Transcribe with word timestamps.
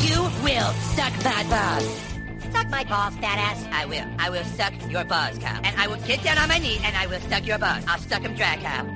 you 0.00 0.20
will 0.42 0.72
suck 0.94 1.12
my 1.24 1.42
balls. 1.48 2.06
Suck 2.52 2.68
my 2.70 2.84
balls, 2.84 3.14
fat 3.16 3.38
ass. 3.38 3.66
I 3.72 3.86
will. 3.86 4.04
I 4.18 4.30
will 4.30 4.44
suck 4.44 4.72
your 4.90 5.04
balls, 5.04 5.38
cow. 5.38 5.60
And 5.62 5.78
I 5.78 5.86
will 5.86 6.00
get 6.06 6.22
down 6.22 6.38
on 6.38 6.48
my 6.48 6.58
knee 6.58 6.78
and 6.82 6.96
I 6.96 7.06
will 7.06 7.20
suck 7.20 7.46
your 7.46 7.58
balls. 7.58 7.84
I'll 7.86 7.98
suck 7.98 8.22
them 8.22 8.34
dry, 8.34 8.56
cow. 8.56 8.86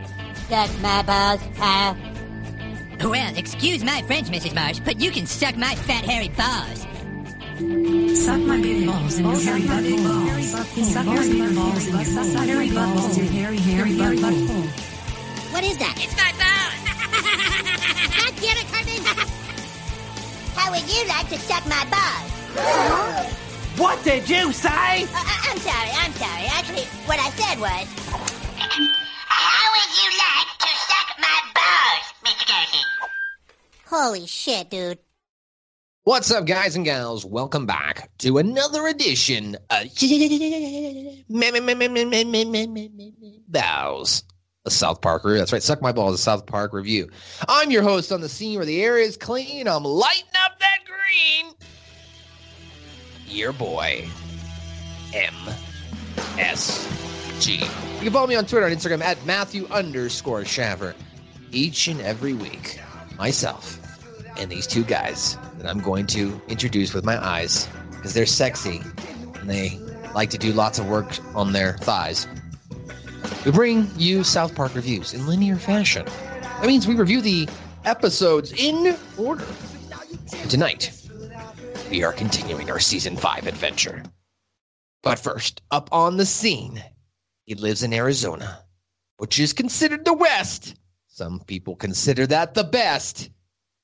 Suck 0.49 0.71
my 0.81 1.03
balls, 1.03 1.41
Kyle. 1.57 1.97
Well, 3.09 3.37
excuse 3.37 3.83
my 3.83 4.03
French, 4.03 4.29
Mrs. 4.29 4.55
Marsh, 4.55 4.81
but 4.81 5.01
you 5.01 5.11
can 5.11 5.27
suck 5.27 5.57
my 5.57 5.75
fat, 5.75 6.05
hairy 6.05 6.29
balls. 6.29 6.87
Suck 8.25 8.41
my 8.41 8.61
big 8.61 8.87
balls 8.87 9.19
and 9.19 9.27
your 9.27 9.37
hairy 9.37 9.63
butthole. 9.63 10.85
Suck 10.85 11.07
your 11.07 11.23
big 11.23 11.55
balls 11.55 11.87
in 11.87 11.93
your 11.93 12.45
hairy 12.45 12.69
butthole. 12.69 13.17
Your 13.17 13.27
hairy, 13.27 13.59
hairy 13.59 14.17
butthole. 14.17 14.67
What 15.53 15.65
is 15.65 15.77
that? 15.79 15.95
It's 15.99 16.17
my 16.17 16.33
balls. 16.41 16.81
God 18.17 18.35
damn 18.41 18.57
it, 18.57 18.67
Cartman! 18.73 19.50
How 20.55 20.71
would 20.71 20.89
you 20.93 21.07
like 21.09 21.29
to 21.29 21.39
suck 21.39 21.67
my 21.67 21.85
balls? 21.91 23.35
What 23.79 24.03
did 24.05 24.29
you 24.29 24.53
say? 24.53 24.69
Uh, 24.69 25.07
uh, 25.07 25.51
I'm 25.51 25.59
sorry, 25.59 25.91
I'm 25.95 26.13
sorry. 26.13 26.47
Actually, 26.47 26.85
what 27.07 27.19
I 27.19 27.31
said 27.31 27.61
was... 27.61 27.87
How 29.27 29.67
would 29.73 29.91
you 29.97 30.11
like 30.19 30.59
to 30.59 30.69
suck 30.89 31.19
my 31.19 31.41
balls, 31.55 32.13
Mr. 32.25 32.47
Garrison? 32.47 32.81
Holy 33.87 34.27
shit, 34.27 34.71
dude. 34.71 34.99
What's 36.05 36.31
up, 36.31 36.47
guys 36.47 36.77
and 36.77 36.85
gals? 36.85 37.25
Welcome 37.25 37.67
back 37.67 38.11
to 38.19 38.39
another 38.39 38.87
edition 38.87 39.57
of 39.71 39.87
Bows, 43.49 44.23
a 44.67 44.71
South 44.71 45.01
Park 45.01 45.25
review. 45.25 45.39
That's 45.39 45.53
right, 45.53 45.63
Suck 45.63 45.81
My 45.81 45.93
Balls, 45.93 46.15
a 46.15 46.19
South 46.19 46.45
Park 46.47 46.73
review. 46.73 47.09
I'm 47.49 47.71
your 47.71 47.83
host 47.83 48.13
on 48.13 48.21
the 48.21 48.29
scene 48.29 48.57
where 48.57 48.67
the 48.67 48.83
air 48.83 48.99
is 48.99 49.17
clean. 49.17 49.67
I'm 49.67 49.85
lighting 49.85 50.25
up 50.45 50.61
that 50.61 50.81
green. 50.85 51.55
Your 53.27 53.53
boy, 53.53 54.07
MSG. 55.13 55.61
You 57.61 58.05
can 58.05 58.13
follow 58.13 58.27
me 58.27 58.35
on 58.35 58.45
Twitter 58.45 58.67
and 58.67 58.77
Instagram 58.77 59.01
at 59.03 59.25
Matthew 59.25 59.67
underscore 59.71 60.45
Shaffer. 60.45 60.95
Each 61.53 61.89
and 61.89 62.01
every 62.03 62.35
week, 62.35 62.79
myself 63.17 63.79
and 64.37 64.51
these 64.51 64.67
two 64.67 64.85
guys 64.85 65.37
that 65.59 65.69
I'm 65.69 65.81
going 65.81 66.07
to 66.09 66.41
introduce 66.49 66.93
with 66.95 67.05
my 67.05 67.23
eyes 67.25 67.67
because 67.91 68.15
they're 68.15 68.27
sexy 68.27 68.81
and 69.41 69.49
they 69.51 69.79
like 70.15 70.31
to 70.31 70.39
do 70.39 70.53
lots 70.53 70.79
of 70.79 70.87
work 70.89 71.19
on 71.35 71.53
their 71.53 71.79
thighs. 71.79 72.27
We 73.45 73.53
bring 73.53 73.91
you 73.97 74.23
South 74.23 74.55
Park 74.55 74.75
reviews 74.75 75.15
in 75.15 75.27
linear 75.27 75.57
fashion. 75.57 76.05
That 76.05 76.67
means 76.67 76.87
we 76.87 76.95
review 76.95 77.21
the 77.21 77.49
episodes 77.85 78.53
in 78.53 78.97
order. 79.17 79.47
And 80.37 80.51
tonight, 80.51 80.93
we 81.91 82.05
are 82.05 82.13
continuing 82.13 82.71
our 82.71 82.79
season 82.79 83.17
five 83.17 83.47
adventure. 83.47 84.03
But 85.03 85.19
first, 85.19 85.63
up 85.71 85.89
on 85.93 86.19
the 86.19 86.27
scene, 86.27 86.83
he 87.47 87.55
lives 87.55 87.83
in 87.83 87.93
Arizona, 87.95 88.63
which 89.17 89.41
is 89.41 89.53
considered 89.53 90.05
the 90.05 90.13
West. 90.13 90.75
Some 91.07 91.41
people 91.41 91.77
consider 91.77 92.27
that 92.27 92.55
the 92.55 92.65
best. 92.65 93.31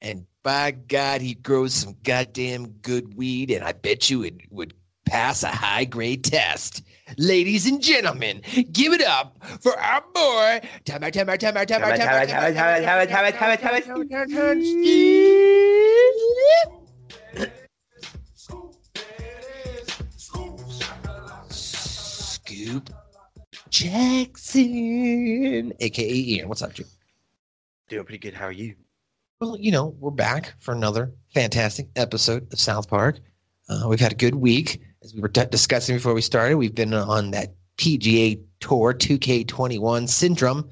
And 0.03 0.27
by 0.43 0.73
God, 0.73 1.23
he 1.23 1.35
grows 1.35 1.73
some 1.73 1.97
goddamn 2.05 2.69
good 2.83 3.17
weed, 3.17 3.51
and 3.51 3.65
I 3.65 3.73
bet 3.73 4.11
you 4.11 4.23
it 4.23 4.35
would 4.51 4.75
pass 5.07 5.43
a 5.43 5.49
high 5.49 5.85
grade 5.85 6.25
test. 6.25 6.83
Ladies 7.19 7.67
and 7.67 7.81
gentlemen, 7.81 8.43
give 8.73 8.93
it 8.93 9.01
up 9.01 9.39
for 9.61 9.79
our 9.79 10.03
boy, 10.13 10.61
Timer, 10.85 11.13
Timer, 11.13 11.37
Timer, 11.37 11.65
Timer, 11.65 11.97
Timer, 11.97 12.27
Timer, 12.27 12.29
Timer, 12.83 13.07
Timer, 13.07 13.57
Timer, 13.57 14.05
Timer, 14.17 14.61
Steve. 14.61 16.11
Scoop 21.49 22.91
Jackson, 23.71 24.65
aka 25.79 26.13
Ian. 26.13 26.49
What's 26.49 26.63
up, 26.63 26.75
Jim? 26.75 26.87
Doing 27.89 28.05
pretty 28.05 28.19
good. 28.19 28.35
How 28.35 28.47
are 28.47 28.53
you? 28.53 28.75
Well, 29.41 29.57
you 29.57 29.71
know, 29.71 29.95
we're 30.01 30.11
back 30.11 30.55
for 30.59 30.75
another 30.75 31.13
fantastic 31.33 31.87
episode 31.95 32.53
of 32.53 32.59
South 32.59 32.89
Park. 32.89 33.21
Uh, 33.69 33.87
we've 33.89 34.01
had 34.01 34.11
a 34.13 34.17
good 34.17 34.35
week. 34.35 34.81
As 35.07 35.15
we 35.15 35.21
were 35.21 35.29
discussing 35.29 35.95
before 35.95 36.15
we 36.15 36.21
started, 36.21 36.57
we've 36.57 36.75
been 36.75 36.93
on 36.93 37.31
that 37.31 37.55
PGA 37.77 38.41
Tour 38.59 38.93
2K21 38.93 40.09
syndrome. 40.09 40.69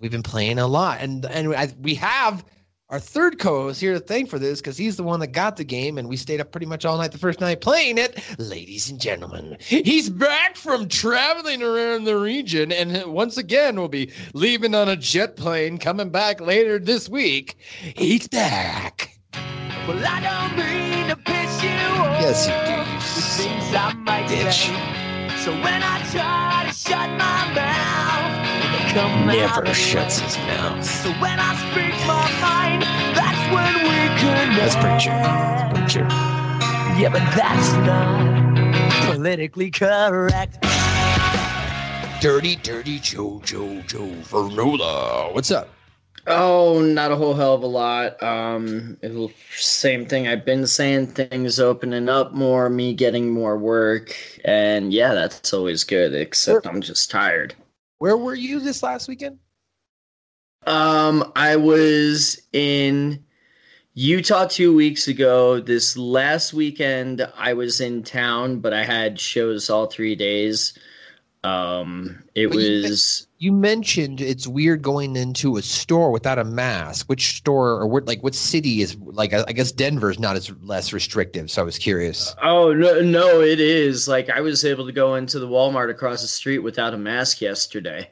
We've 0.00 0.12
been 0.12 0.22
playing 0.22 0.60
a 0.60 0.68
lot. 0.68 1.00
And, 1.00 1.24
and 1.24 1.52
I, 1.52 1.68
we 1.80 1.96
have 1.96 2.44
our 2.88 3.00
third 3.00 3.40
co 3.40 3.62
host 3.62 3.80
here 3.80 3.94
to 3.94 3.98
thank 3.98 4.30
for 4.30 4.38
this 4.38 4.60
because 4.60 4.76
he's 4.76 4.96
the 4.96 5.02
one 5.02 5.18
that 5.18 5.32
got 5.32 5.56
the 5.56 5.64
game 5.64 5.98
and 5.98 6.08
we 6.08 6.16
stayed 6.16 6.40
up 6.40 6.52
pretty 6.52 6.66
much 6.66 6.84
all 6.84 6.98
night 6.98 7.10
the 7.10 7.18
first 7.18 7.40
night 7.40 7.60
playing 7.60 7.98
it. 7.98 8.22
Ladies 8.38 8.90
and 8.90 9.00
gentlemen, 9.00 9.56
he's 9.58 10.08
back 10.08 10.54
from 10.54 10.86
traveling 10.86 11.60
around 11.60 12.04
the 12.04 12.16
region 12.16 12.70
and 12.70 13.12
once 13.12 13.38
again 13.38 13.74
we'll 13.74 13.88
be 13.88 14.12
leaving 14.34 14.72
on 14.72 14.88
a 14.88 14.94
jet 14.94 15.34
plane 15.34 15.78
coming 15.78 16.10
back 16.10 16.40
later 16.40 16.78
this 16.78 17.08
week. 17.08 17.56
He's 17.96 18.28
back. 18.28 19.18
Well, 19.32 20.00
I 20.06 20.20
don't 20.20 20.56
mean 20.56 21.08
to 21.08 21.16
piss 21.16 21.60
you 21.64 21.70
off. 21.70 22.20
Yes, 22.20 22.46
you 22.46 22.54
do, 22.54 22.87
The 23.14 23.22
things 23.22 23.74
I 23.74 23.94
might 24.06 24.26
bitch. 24.26 24.68
say. 24.68 25.36
So 25.44 25.52
when 25.52 25.82
I 25.82 25.98
try 26.12 26.66
to 26.68 26.74
shut 26.74 27.10
my 27.18 27.52
mouth, 27.54 28.34
they 28.72 28.92
come 28.92 29.26
Never 29.26 29.60
anyway. 29.60 29.74
shuts 29.74 30.20
his 30.20 30.36
mouth. 30.38 30.84
So 30.84 31.10
when 31.22 31.38
I 31.40 31.54
speak 31.70 31.94
my 32.06 32.26
mind, 32.40 32.82
that's 33.16 33.42
when 33.54 33.74
we 33.84 33.98
connect. 34.20 34.56
That's 34.58 34.76
pretty 34.76 35.00
true. 35.04 35.22
That's 35.78 35.92
pretty. 35.94 36.08
Yeah, 37.00 37.10
but 37.10 37.22
that's 37.36 37.72
not 37.86 39.14
politically 39.14 39.70
correct. 39.70 40.58
Dirty, 42.20 42.56
dirty 42.56 42.98
Joe, 42.98 43.40
Joe, 43.44 43.82
Joe 43.86 44.10
Vernola. 44.22 45.32
What's 45.34 45.50
up? 45.52 45.77
Oh, 46.30 46.82
not 46.82 47.10
a 47.10 47.16
whole 47.16 47.32
hell 47.32 47.54
of 47.54 47.62
a 47.62 47.66
lot. 47.66 48.22
Um, 48.22 48.98
it'll, 49.00 49.32
same 49.56 50.04
thing 50.04 50.28
I've 50.28 50.44
been 50.44 50.66
saying. 50.66 51.08
Things 51.08 51.58
opening 51.58 52.08
up 52.08 52.34
more, 52.34 52.68
me 52.68 52.92
getting 52.92 53.30
more 53.30 53.56
work, 53.56 54.14
and 54.44 54.92
yeah, 54.92 55.14
that's 55.14 55.54
always 55.54 55.84
good. 55.84 56.14
Except 56.14 56.66
I'm 56.66 56.82
just 56.82 57.10
tired. 57.10 57.54
Where 57.98 58.16
were 58.16 58.34
you 58.34 58.60
this 58.60 58.82
last 58.82 59.08
weekend? 59.08 59.38
Um, 60.66 61.32
I 61.34 61.56
was 61.56 62.40
in 62.52 63.24
Utah 63.94 64.46
two 64.46 64.76
weeks 64.76 65.08
ago. 65.08 65.60
This 65.60 65.96
last 65.96 66.52
weekend, 66.52 67.26
I 67.36 67.54
was 67.54 67.80
in 67.80 68.02
town, 68.02 68.60
but 68.60 68.74
I 68.74 68.84
had 68.84 69.18
shows 69.18 69.70
all 69.70 69.86
three 69.86 70.14
days. 70.14 70.78
Um, 71.44 72.22
it 72.34 72.42
you 72.42 72.48
was. 72.50 73.26
You 73.38 73.52
mentioned 73.52 74.20
it's 74.20 74.48
weird 74.48 74.82
going 74.82 75.14
into 75.14 75.56
a 75.56 75.62
store 75.62 76.10
without 76.10 76.38
a 76.38 76.44
mask. 76.44 77.08
Which 77.08 77.36
store 77.36 77.70
or 77.70 77.86
what, 77.86 78.06
like 78.06 78.22
what 78.22 78.34
city 78.34 78.82
is 78.82 78.96
like? 78.96 79.32
I 79.32 79.44
I 79.46 79.52
guess 79.52 79.70
Denver's 79.70 80.18
not 80.18 80.36
as 80.36 80.50
less 80.62 80.92
restrictive. 80.92 81.50
So 81.50 81.62
I 81.62 81.64
was 81.64 81.78
curious. 81.78 82.34
Oh 82.42 82.72
no, 82.72 83.00
no, 83.00 83.40
it 83.40 83.60
is. 83.60 84.08
Like 84.08 84.30
I 84.30 84.40
was 84.40 84.64
able 84.64 84.86
to 84.86 84.92
go 84.92 85.14
into 85.14 85.38
the 85.38 85.46
Walmart 85.46 85.90
across 85.90 86.22
the 86.22 86.28
street 86.28 86.58
without 86.58 86.94
a 86.94 86.98
mask 86.98 87.40
yesterday. 87.40 88.10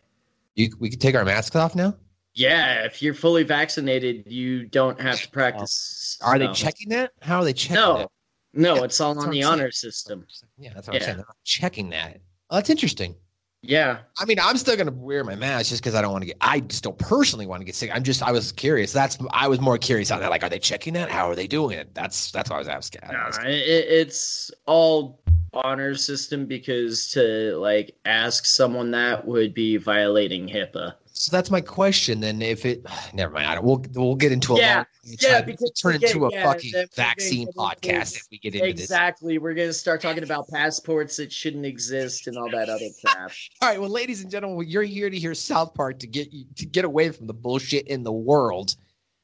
You, 0.55 0.71
we 0.79 0.89
could 0.89 1.01
take 1.01 1.15
our 1.15 1.25
masks 1.25 1.57
off 1.57 1.75
now. 1.75 1.97
Yeah, 2.35 2.85
if 2.85 3.03
you're 3.03 3.15
fully 3.15 3.45
vaccinated, 3.45 4.31
you 4.31 4.67
don't 4.67 5.01
have 5.01 5.21
to 5.23 5.31
practice. 5.31 6.19
Are 6.23 6.39
they 6.39 6.49
checking 6.53 6.91
that? 6.91 7.13
How 7.23 7.39
are 7.39 7.45
they 7.45 7.55
checking 7.55 7.77
No, 7.77 7.99
that? 7.99 8.11
no, 8.53 8.77
Yeah, 8.77 8.85
it's 8.85 9.01
all 9.01 9.19
on 9.19 9.31
the 9.31 9.43
honor 9.43 9.71
system. 9.71 10.27
Yeah, 10.59 10.73
that's 10.75 10.87
what 10.87 10.97
I'm 10.97 11.03
saying. 11.03 11.17
They're 11.17 11.27
not 11.27 11.37
checking 11.45 11.89
that. 11.91 12.21
Oh, 12.51 12.57
that's 12.57 12.71
interesting. 12.71 13.17
Yeah, 13.63 13.99
I 14.19 14.25
mean, 14.27 14.39
I'm 14.41 14.57
still 14.59 14.77
gonna 14.77 14.93
wear 14.93 15.25
my 15.25 15.35
mask 15.35 15.71
just 15.71 15.83
because 15.83 15.97
I 15.97 16.03
don't 16.03 16.13
want 16.13 16.23
to 16.23 16.27
get. 16.27 16.37
I 16.41 16.61
just 16.61 16.85
don't 16.85 16.99
personally 16.99 17.47
want 17.47 17.63
to 17.63 17.65
get 17.65 17.75
sick. 17.75 17.91
I'm 17.93 18.05
just. 18.05 18.23
I 18.23 18.31
was 18.31 18.53
curious. 18.53 18.93
That's. 18.93 19.19
I 19.31 19.49
was 19.49 19.61
more 19.61 19.77
curious 19.77 20.11
on 20.13 20.21
that. 20.21 20.31
Like, 20.31 20.45
are 20.45 20.49
they 20.49 20.61
checking 20.61 20.95
that? 20.95 21.11
How 21.11 21.29
are 21.29 21.35
they 21.35 21.49
doing 21.49 21.77
it? 21.77 21.93
That's. 21.93 22.31
That's 22.31 22.49
what 22.49 22.57
I 22.57 22.59
was 22.61 22.69
asking. 22.69 23.01
Nah, 23.11 23.31
it, 23.45 23.87
it's 23.89 24.53
all 24.67 25.21
honor 25.53 25.95
system 25.95 26.47
because 26.47 27.09
to 27.11 27.57
like 27.57 27.97
ask 28.05 28.45
someone 28.45 28.91
that 28.93 29.27
would 29.27 29.55
be 29.55 29.79
violating 29.79 30.47
HIPAA. 30.47 30.95
So 31.19 31.35
that's 31.35 31.51
my 31.51 31.63
question. 31.63 32.21
Then, 32.21 32.43
if 32.43 32.67
it, 32.67 32.85
never 33.15 33.33
mind. 33.33 33.47
I 33.47 33.55
don't, 33.55 33.65
we'll 33.65 33.83
we'll 33.95 34.15
get 34.17 34.33
into 34.33 34.55
a 34.55 34.59
Yeah, 34.59 34.77
long, 34.77 34.87
yeah, 35.21 35.41
because 35.41 35.71
turn 35.73 35.99
get- 35.99 36.11
into 36.15 36.27
a 36.27 36.31
yeah, 36.31 36.45
fucking 36.45 36.73
then 36.73 36.81
we're 36.83 37.03
gonna 37.03 37.09
vaccine 37.09 37.49
podcast 37.57 38.17
if 38.17 38.27
we 38.31 38.39
get 38.39 38.55
into 38.55 38.73
this. 38.75 38.83
Exactly. 38.83 39.39
We're 39.39 39.55
gonna 39.55 39.73
start 39.73 40.03
talking 40.03 40.23
about 40.25 40.47
passports 40.49 41.17
that 41.17 41.33
shouldn't 41.33 41.65
exist 41.65 42.27
and 42.27 42.37
all 42.37 42.51
that 42.51 42.69
other 42.69 42.89
crap. 43.03 43.33
All 43.63 43.69
right, 43.71 43.81
well, 43.81 43.89
ladies 43.89 44.21
and 44.23 44.31
gentlemen, 44.31 44.69
you're 44.69 44.83
here 44.83 45.09
to 45.09 45.19
hear 45.19 45.35
South 45.35 45.73
Park 45.75 45.99
to 46.01 46.07
get 46.07 46.33
you 46.33 46.45
to 46.57 46.67
get 46.67 46.85
away 46.85 47.11
from 47.11 47.27
the 47.27 47.35
bullshit 47.35 47.89
in 47.89 48.03
the 48.03 48.13
world, 48.13 48.77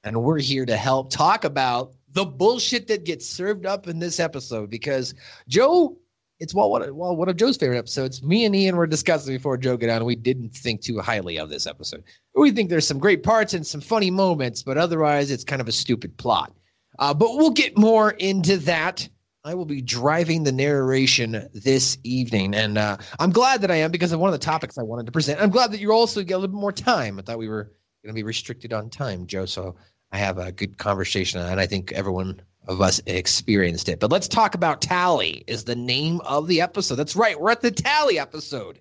and 0.03 0.17
we're 0.23 0.41
here 0.41 0.65
to 0.65 0.77
help 0.77 1.11
talk 1.11 1.45
about 1.45 1.93
the 2.13 2.25
bullshit 2.25 2.87
that 2.89 3.05
gets 3.05 3.27
served 3.29 3.67
up 3.67 3.87
in 3.87 3.99
this 3.99 4.19
episode. 4.19 4.71
Because 4.71 5.13
Joe, 5.47 5.99
it's 6.43 6.53
well, 6.53 6.69
one 6.71 6.97
well, 6.97 7.15
one 7.15 7.29
of 7.29 7.37
Joe's 7.37 7.57
favorite 7.57 7.79
episodes. 7.79 8.21
Me 8.21 8.45
and 8.45 8.55
Ian 8.55 8.75
were 8.75 8.89
discussing 8.89 9.33
before 9.33 9.57
Joe 9.57 9.77
got 9.77 9.91
on. 9.91 10.05
We 10.05 10.17
didn't 10.17 10.51
think 10.51 10.81
too 10.81 10.99
highly 10.99 11.39
of 11.39 11.51
this 11.51 11.69
episode. 11.69 12.03
We 12.35 12.51
think 12.51 12.69
there's 12.69 12.87
some 12.87 12.99
great 12.99 13.23
parts 13.23 13.55
and 13.55 13.65
some 13.65 13.81
funny 13.81 14.11
moments, 14.11 14.65
but 14.65 14.77
otherwise, 14.77 15.31
it's 15.31 15.45
kind 15.45 15.63
of 15.63 15.69
a 15.69 15.73
stupid 15.73 16.17
plot. 16.17 16.53
Uh, 16.99 17.15
but 17.15 17.29
we'll 17.37 17.51
get 17.51 17.79
more 17.79 18.11
into 18.11 18.57
that. 18.59 19.09
I 19.45 19.55
will 19.55 19.65
be 19.65 19.81
driving 19.81 20.43
the 20.43 20.51
narration 20.51 21.49
this 21.55 21.97
evening, 22.03 22.57
and 22.57 22.77
uh, 22.77 22.97
I'm 23.21 23.31
glad 23.31 23.61
that 23.61 23.71
I 23.71 23.77
am 23.77 23.93
because 23.93 24.11
of 24.11 24.19
one 24.19 24.29
of 24.29 24.39
the 24.39 24.45
topics 24.45 24.77
I 24.77 24.83
wanted 24.83 25.07
to 25.07 25.13
present. 25.13 25.41
I'm 25.41 25.51
glad 25.51 25.71
that 25.71 25.79
you 25.79 25.93
also 25.93 26.25
get 26.25 26.35
a 26.35 26.39
little 26.39 26.57
bit 26.57 26.61
more 26.61 26.73
time. 26.73 27.21
I 27.21 27.23
thought 27.23 27.39
we 27.39 27.49
were 27.49 27.71
going 28.03 28.13
to 28.13 28.19
be 28.19 28.25
restricted 28.25 28.73
on 28.73 28.91
time, 28.91 29.29
Joe. 29.29 29.47
So 29.47 29.77
I 30.11 30.19
have 30.19 30.39
a 30.39 30.51
good 30.51 30.77
conversation, 30.77 31.41
and 31.41 31.61
I 31.61 31.67
think 31.67 31.93
everyone 31.93 32.43
of 32.69 32.81
us 32.81 33.01
experienced 33.07 33.89
it. 33.89 34.01
But 34.01 34.11
let's 34.13 34.29
talk 34.29 34.55
about 34.55 34.81
Towelie. 34.81 35.45
Is 35.47 35.65
the 35.65 35.75
name 35.77 36.21
of 36.21 36.47
the 36.47 36.61
episode? 36.61 36.97
That's 36.97 37.17
right. 37.17 37.39
We're 37.39 37.51
at 37.51 37.61
the 37.61 37.71
Towelie 37.73 38.19
episode. 38.21 38.79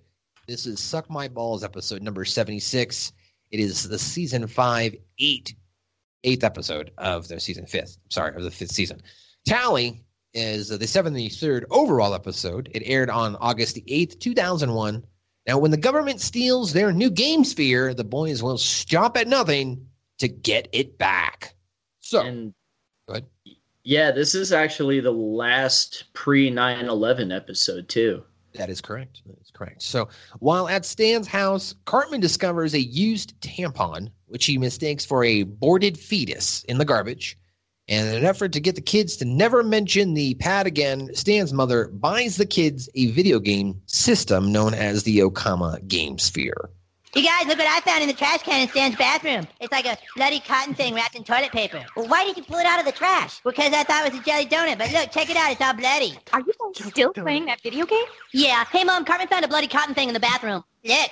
This 0.48 0.66
is 0.66 0.80
Suck 0.80 1.10
My 1.10 1.28
Balls 1.28 1.64
episode 1.64 2.02
number 2.02 2.26
76. 2.26 3.12
It 3.52 3.60
is 3.60 3.88
the 3.88 4.00
season 4.00 4.48
five, 4.48 4.96
eight, 5.20 5.56
eighth 6.24 6.44
episode 6.44 6.92
of 6.98 7.28
the 7.28 7.40
season 7.40 7.66
fifth. 7.66 7.98
Sorry, 8.10 8.36
of 8.36 8.44
the 8.44 8.52
fifth 8.52 8.72
season. 8.72 9.02
Towelie 9.48 10.02
is 10.34 10.70
the 10.70 10.78
73rd 10.78 11.64
overall 11.72 12.14
episode. 12.14 12.70
It 12.74 12.84
aired 12.86 13.10
on 13.10 13.36
August 13.38 13.76
the 13.76 13.82
8th, 13.82 14.20
2001. 14.20 15.04
Now, 15.48 15.58
when 15.58 15.72
the 15.72 15.78
government 15.78 16.22
steals 16.22 16.72
their 16.72 16.92
new 16.94 17.10
game 17.10 17.44
sphere, 17.44 17.94
the 17.94 18.04
boys 18.04 18.44
will 18.44 18.58
stop 18.58 19.18
at 19.18 19.28
nothing 19.28 19.88
to 20.20 20.28
get 20.28 20.70
it 20.72 20.98
back. 20.98 21.56
So, 22.00 22.22
And 22.22 22.54
go 23.08 23.14
ahead. 23.16 23.26
Yeah, 23.84 24.12
this 24.12 24.36
is 24.36 24.52
actually 24.52 25.00
the 25.00 25.12
last 25.12 26.06
pre 26.14 26.50
9 26.50 26.86
11 26.86 27.32
episode, 27.32 27.90
too. 27.90 28.24
That 28.54 28.70
is 28.70 28.82
correct. 28.82 29.22
That 29.26 29.40
is 29.42 29.52
correct. 29.52 29.82
So 29.82 30.10
while 30.40 30.68
at 30.68 30.86
Stan's 30.86 31.28
house, 31.28 31.74
Cartman 31.86 32.20
discovers 32.20 32.74
a 32.74 32.82
used 32.82 33.40
tampon, 33.42 34.12
which 34.28 34.46
he 34.46 34.58
mistakes 34.58 35.06
for 35.06 35.24
a 35.24 35.44
boarded 35.44 35.98
fetus 35.98 36.64
in 36.66 36.78
the 36.78 36.86
garbage. 36.86 37.38
And 37.88 38.08
in 38.08 38.16
an 38.16 38.26
effort 38.26 38.54
to 38.54 38.60
get 38.60 38.76
the 38.76 38.82
kids 38.82 39.18
to 39.18 39.26
never 39.26 39.64
mention 39.64 40.14
the 40.14 40.36
pad 40.36 40.68
again, 40.68 41.10
Stan's 41.14 41.52
mother 41.52 41.88
buys 41.88 42.38
the 42.38 42.46
kids 42.46 42.90
a 42.96 43.08
video 43.08 43.40
game 43.40 43.82
system 43.86 44.52
known 44.52 44.74
as 44.74 45.04
the 45.04 45.20
Okama 45.20 45.86
Game 45.88 46.18
Sphere. 46.18 46.70
You 47.14 47.24
guys, 47.26 47.46
look 47.46 47.58
what 47.58 47.68
I 47.68 47.82
found 47.82 48.02
in 48.04 48.08
the 48.08 48.14
trash 48.14 48.42
can 48.42 48.62
in 48.62 48.70
Stan's 48.70 48.96
bathroom. 48.96 49.46
It's 49.60 49.72
like 49.72 49.86
a 49.86 49.98
bloody 50.16 50.40
cotton 50.40 50.74
thing 50.74 50.94
wrapped 50.96 51.16
in 51.16 51.26
toilet 51.26 51.52
paper. 51.52 51.84
Well, 51.98 52.08
why 52.08 52.24
did 52.24 52.38
you 52.38 52.44
pull 52.44 52.58
it 52.58 52.66
out 52.66 52.80
of 52.80 52.86
the 52.86 52.94
trash? 52.94 53.42
Because 53.44 53.74
I 53.74 53.84
thought 53.84 54.06
it 54.06 54.14
was 54.14 54.22
a 54.22 54.24
jelly 54.24 54.46
donut, 54.46 54.78
but 54.78 54.94
look, 54.94 55.12
check 55.12 55.30
it 55.30 55.36
out. 55.36 55.52
It's 55.52 55.60
all 55.60 55.74
bloody. 55.74 56.18
Are 56.32 56.40
you 56.40 56.54
guys 56.74 56.88
still 56.90 57.12
playing 57.12 57.48
that 57.48 57.60
video 57.62 57.86
game? 57.86 58.06
Yeah. 58.34 58.64
Hey, 58.72 58.86
Mom, 58.86 59.04
Cartman 59.04 59.28
found 59.28 59.44
a 59.44 59.50
bloody 59.50 59.68
cotton 59.68 59.94
thing 59.94 60.08
in 60.08 60.14
the 60.14 60.22
bathroom. 60.22 60.64
Look. 60.86 61.12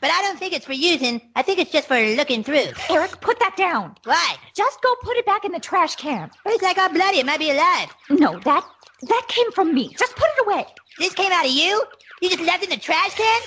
but 0.00 0.10
I 0.10 0.22
don't 0.22 0.38
think 0.38 0.52
it's 0.52 0.66
for 0.66 0.72
using. 0.72 1.20
I 1.34 1.42
think 1.42 1.58
it's 1.58 1.72
just 1.72 1.88
for 1.88 1.98
looking 2.14 2.44
through. 2.44 2.66
Eric, 2.88 3.20
put 3.20 3.40
that 3.40 3.56
down. 3.56 3.96
Why? 4.04 4.36
Just 4.54 4.80
go 4.82 4.94
put 5.02 5.16
it 5.16 5.26
back 5.26 5.44
in 5.44 5.50
the 5.50 5.58
trash 5.58 5.96
can. 5.96 6.30
Well, 6.44 6.54
it's 6.54 6.62
like 6.62 6.78
all 6.78 6.90
bloody. 6.92 7.18
It 7.18 7.26
might 7.26 7.40
be 7.40 7.50
alive. 7.50 7.88
No, 8.08 8.38
that 8.40 8.64
that 9.02 9.24
came 9.26 9.50
from 9.50 9.74
me. 9.74 9.92
Just 9.98 10.14
put 10.14 10.28
it 10.36 10.46
away. 10.46 10.66
This 11.00 11.14
came 11.14 11.32
out 11.32 11.44
of 11.44 11.50
you? 11.50 11.82
You 12.20 12.30
just 12.30 12.42
left 12.42 12.62
it 12.62 12.70
in 12.70 12.78
the 12.78 12.82
trash 12.84 13.14
can? 13.14 13.42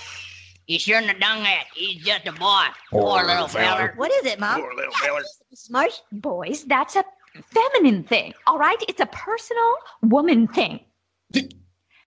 He 0.66 0.78
shouldn't 0.78 1.08
have 1.08 1.19
done 1.19 1.44
that. 1.44 1.66
He's 1.74 2.04
just 2.04 2.28
a 2.28 2.31
boy. 2.31 2.63
Poor 2.92 3.24
little 3.25 3.48
feller. 3.48 3.94
What 3.98 4.12
is 4.12 4.25
it, 4.25 4.40
Mom? 4.40 4.62
Poor 4.62 4.74
little 4.75 4.94
feller. 4.94 5.22
Marsh? 5.69 6.00
Boys, 6.12 6.63
that's 6.66 6.96
a 6.96 7.04
feminine 7.50 8.04
thing. 8.04 8.34
All 8.48 8.58
right? 8.58 8.78
It's 8.88 9.02
a 9.02 9.06
personal 9.08 9.74
woman 10.04 10.48
thing. 10.48 10.80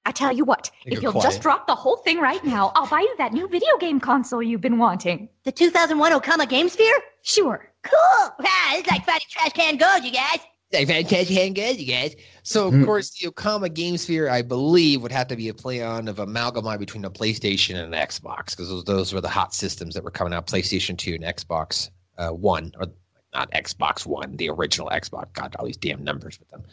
I 0.06 0.12
tell 0.12 0.32
you 0.32 0.44
what, 0.44 0.70
You're 0.84 0.98
if 0.98 1.02
you'll 1.02 1.12
quiet. 1.12 1.24
just 1.24 1.40
drop 1.40 1.66
the 1.66 1.74
whole 1.74 1.96
thing 1.96 2.18
right 2.20 2.44
now, 2.44 2.72
I'll 2.74 2.86
buy 2.86 3.00
you 3.00 3.14
that 3.16 3.32
new 3.32 3.48
video 3.48 3.76
game 3.78 3.98
console 3.98 4.42
you've 4.42 4.60
been 4.60 4.76
wanting. 4.78 5.30
The 5.44 5.52
2001 5.52 6.12
Okama 6.12 6.46
Game 6.46 6.68
Sphere? 6.68 7.00
Sure. 7.22 7.70
Cool. 7.82 8.30
Wow, 8.38 8.72
it's 8.72 8.88
like 8.90 9.04
finding 9.06 9.26
trash 9.30 9.52
can 9.54 9.76
gold, 9.78 10.04
you 10.04 10.12
guys. 10.12 10.40
Hey, 10.74 10.84
fantastic 10.86 11.36
hand 11.36 11.54
good, 11.54 11.78
you 11.80 11.86
guys. 11.86 12.16
So, 12.42 12.66
of 12.66 12.74
Mhm. 12.74 12.84
course, 12.84 13.10
the 13.10 13.30
Okama 13.30 13.72
Game 13.72 13.96
Sphere, 13.96 14.28
I 14.28 14.42
believe, 14.42 15.02
would 15.02 15.12
have 15.12 15.28
to 15.28 15.36
be 15.36 15.48
a 15.48 15.54
play 15.54 15.80
on 15.80 16.08
of 16.08 16.18
amalgamate 16.18 16.80
between 16.80 17.02
the 17.02 17.10
PlayStation 17.10 17.76
and 17.76 17.94
an 17.94 18.00
Xbox 18.08 18.50
because 18.50 18.68
those, 18.68 18.84
those 18.84 19.12
were 19.12 19.20
the 19.20 19.28
hot 19.28 19.54
systems 19.54 19.94
that 19.94 20.02
were 20.02 20.10
coming 20.10 20.34
out 20.34 20.48
PlayStation 20.48 20.98
2 20.98 21.14
and 21.14 21.22
Xbox 21.22 21.90
uh, 22.18 22.30
One, 22.30 22.72
or 22.80 22.86
not 23.32 23.50
Xbox 23.52 24.04
One, 24.04 24.36
the 24.36 24.48
original 24.50 24.88
Xbox. 24.90 25.32
God, 25.32 25.54
all 25.60 25.66
these 25.66 25.76
damn 25.76 26.02
numbers 26.02 26.40
with 26.40 26.50
them. 26.50 26.64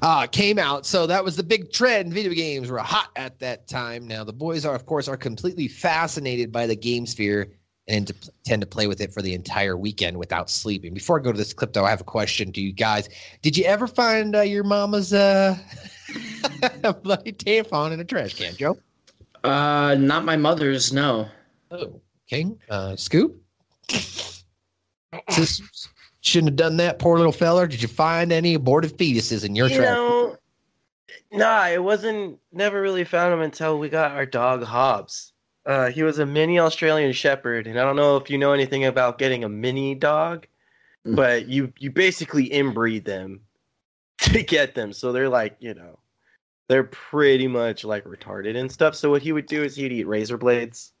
Uh, 0.00 0.26
came 0.26 0.58
out. 0.58 0.86
So, 0.86 1.06
that 1.06 1.22
was 1.22 1.36
the 1.36 1.42
big 1.42 1.72
trend. 1.72 2.14
Video 2.14 2.32
games 2.32 2.70
were 2.70 2.78
hot 2.78 3.10
at 3.16 3.38
that 3.40 3.68
time. 3.68 4.08
Now, 4.08 4.24
the 4.24 4.32
boys 4.32 4.64
are, 4.64 4.74
of 4.74 4.86
course, 4.86 5.08
are 5.08 5.16
completely 5.18 5.68
fascinated 5.68 6.52
by 6.52 6.66
the 6.66 6.76
Game 6.76 7.04
Sphere 7.04 7.52
and 7.88 8.06
to, 8.06 8.14
tend 8.44 8.62
to 8.62 8.66
play 8.66 8.86
with 8.86 9.00
it 9.00 9.12
for 9.12 9.22
the 9.22 9.34
entire 9.34 9.76
weekend 9.76 10.16
without 10.16 10.48
sleeping. 10.48 10.94
Before 10.94 11.18
I 11.18 11.22
go 11.22 11.32
to 11.32 11.38
this 11.38 11.52
clip, 11.52 11.72
though, 11.72 11.84
I 11.84 11.90
have 11.90 12.00
a 12.00 12.04
question 12.04 12.52
to 12.52 12.60
you 12.60 12.72
guys. 12.72 13.08
Did 13.42 13.56
you 13.56 13.64
ever 13.64 13.86
find 13.86 14.36
uh, 14.36 14.40
your 14.42 14.64
mama's 14.64 15.12
uh, 15.12 15.56
bloody 17.02 17.32
tampon 17.32 17.92
in 17.92 18.00
a 18.00 18.04
trash 18.04 18.34
can, 18.34 18.54
Joe? 18.56 18.78
Uh, 19.42 19.96
not 19.98 20.24
my 20.24 20.36
mother's, 20.36 20.92
no. 20.92 21.28
Oh, 21.72 22.00
King, 22.28 22.58
Uh, 22.70 22.94
Scoop? 22.96 23.42
Sisters? 25.30 25.88
Shouldn't 26.20 26.50
have 26.50 26.56
done 26.56 26.76
that, 26.76 27.00
poor 27.00 27.16
little 27.16 27.32
feller. 27.32 27.66
Did 27.66 27.82
you 27.82 27.88
find 27.88 28.30
any 28.32 28.54
aborted 28.54 28.96
fetuses 28.96 29.44
in 29.44 29.56
your 29.56 29.66
you 29.68 29.76
trash? 29.78 29.88
know, 29.88 30.36
nah, 31.32 31.66
it 31.66 31.82
wasn't. 31.82 32.38
Never 32.52 32.80
really 32.80 33.02
found 33.02 33.32
them 33.32 33.40
until 33.40 33.78
we 33.80 33.88
got 33.88 34.12
our 34.12 34.24
dog 34.24 34.62
Hobbs. 34.62 35.31
Uh, 35.64 35.90
he 35.90 36.02
was 36.02 36.18
a 36.18 36.26
mini 36.26 36.58
Australian 36.58 37.12
Shepherd, 37.12 37.66
and 37.66 37.78
I 37.78 37.84
don't 37.84 37.96
know 37.96 38.16
if 38.16 38.28
you 38.28 38.36
know 38.38 38.52
anything 38.52 38.84
about 38.84 39.18
getting 39.18 39.44
a 39.44 39.48
mini 39.48 39.94
dog, 39.94 40.46
Mm. 41.06 41.16
but 41.16 41.48
you 41.48 41.72
you 41.80 41.90
basically 41.90 42.48
inbreed 42.48 43.04
them 43.04 43.40
to 44.18 44.42
get 44.42 44.74
them, 44.76 44.92
so 44.92 45.10
they're 45.12 45.28
like 45.28 45.56
you 45.58 45.74
know, 45.74 45.98
they're 46.68 46.84
pretty 46.84 47.48
much 47.48 47.84
like 47.84 48.04
retarded 48.04 48.56
and 48.56 48.70
stuff. 48.70 48.94
So 48.94 49.10
what 49.10 49.22
he 49.22 49.32
would 49.32 49.46
do 49.46 49.62
is 49.64 49.74
he'd 49.76 49.90
eat 49.92 50.06
razor 50.06 50.38
blades. 50.38 50.92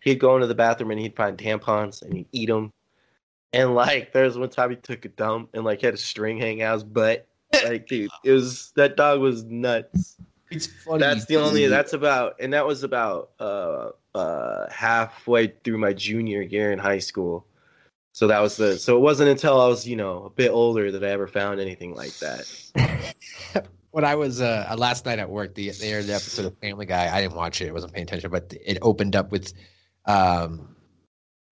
He'd 0.00 0.20
go 0.20 0.36
into 0.36 0.46
the 0.46 0.54
bathroom 0.54 0.92
and 0.92 1.00
he'd 1.00 1.16
find 1.16 1.36
tampons 1.36 2.02
and 2.02 2.14
he'd 2.14 2.28
eat 2.30 2.48
them. 2.48 2.72
And 3.52 3.74
like, 3.74 4.12
there's 4.12 4.38
one 4.38 4.48
time 4.48 4.70
he 4.70 4.76
took 4.76 5.04
a 5.04 5.08
dump 5.08 5.50
and 5.54 5.64
like 5.64 5.80
had 5.82 5.94
a 5.94 5.96
string 5.96 6.38
hang 6.38 6.62
out 6.62 6.74
his 6.74 6.84
butt. 6.84 7.26
Like, 7.64 7.88
dude, 7.88 8.10
it 8.24 8.30
was 8.30 8.72
that 8.76 8.96
dog 8.96 9.20
was 9.20 9.42
nuts. 9.44 10.18
It's 10.50 10.66
funny. 10.66 11.00
That's 11.00 11.26
the 11.26 11.36
only. 11.38 11.66
That's 11.66 11.94
about, 11.94 12.36
and 12.38 12.52
that 12.52 12.64
was 12.66 12.84
about 12.84 13.30
uh 13.40 13.90
uh 14.14 14.70
halfway 14.70 15.48
through 15.64 15.78
my 15.78 15.92
junior 15.92 16.42
year 16.42 16.72
in 16.72 16.78
high 16.78 16.98
school. 16.98 17.46
So 18.12 18.26
that 18.26 18.40
was 18.40 18.56
the. 18.56 18.78
So 18.78 18.96
it 18.96 19.00
wasn't 19.00 19.30
until 19.30 19.60
I 19.60 19.68
was 19.68 19.86
you 19.86 19.96
know 19.96 20.24
a 20.24 20.30
bit 20.30 20.50
older 20.50 20.90
that 20.90 21.04
I 21.04 21.08
ever 21.08 21.26
found 21.26 21.60
anything 21.60 21.94
like 21.94 22.14
that. 22.18 23.68
when 23.90 24.04
I 24.04 24.14
was 24.14 24.40
uh, 24.40 24.74
last 24.76 25.06
night 25.06 25.18
at 25.18 25.28
work, 25.28 25.54
the 25.54 25.70
they 25.70 25.92
aired 25.92 26.06
the 26.06 26.14
episode 26.14 26.46
of 26.46 26.58
Family 26.58 26.86
Guy. 26.86 27.14
I 27.14 27.20
didn't 27.20 27.36
watch 27.36 27.60
it; 27.60 27.68
I 27.68 27.72
wasn't 27.72 27.92
paying 27.92 28.04
attention. 28.04 28.30
But 28.30 28.52
it 28.64 28.78
opened 28.82 29.16
up 29.16 29.30
with 29.30 29.52
um, 30.06 30.74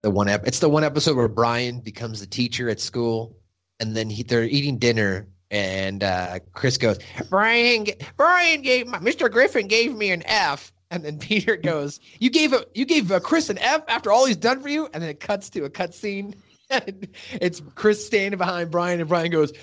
the 0.01 0.11
one. 0.11 0.27
Ep- 0.27 0.47
it's 0.47 0.59
the 0.59 0.69
one 0.69 0.83
episode 0.83 1.15
where 1.15 1.27
Brian 1.27 1.79
becomes 1.79 2.19
the 2.19 2.27
teacher 2.27 2.69
at 2.69 2.79
school, 2.79 3.35
and 3.79 3.95
then 3.95 4.09
he, 4.09 4.23
they're 4.23 4.43
eating 4.43 4.77
dinner, 4.77 5.27
and 5.51 6.03
uh, 6.03 6.39
Chris 6.53 6.77
goes, 6.77 6.99
"Brian, 7.29 7.85
Brian 8.17 8.61
gave 8.61 8.87
my, 8.87 8.99
Mr. 8.99 9.31
Griffin 9.31 9.67
gave 9.67 9.95
me 9.95 10.11
an 10.11 10.23
F." 10.25 10.71
And 10.91 11.03
then 11.03 11.17
Peter 11.19 11.55
goes, 11.55 11.99
"You 12.19 12.29
gave 12.29 12.53
a 12.53 12.65
you 12.73 12.85
gave 12.85 13.11
uh, 13.11 13.19
Chris 13.19 13.49
an 13.49 13.57
F 13.59 13.83
after 13.87 14.11
all 14.11 14.25
he's 14.25 14.37
done 14.37 14.61
for 14.61 14.69
you." 14.69 14.87
And 14.93 15.03
then 15.03 15.09
it 15.09 15.19
cuts 15.19 15.49
to 15.51 15.65
a 15.65 15.69
cut 15.69 15.91
cutscene. 15.91 16.35
it's 17.31 17.61
Chris 17.75 18.05
standing 18.05 18.37
behind 18.37 18.71
Brian, 18.71 18.99
and 18.99 19.07
Brian 19.07 19.31
goes, 19.31 19.53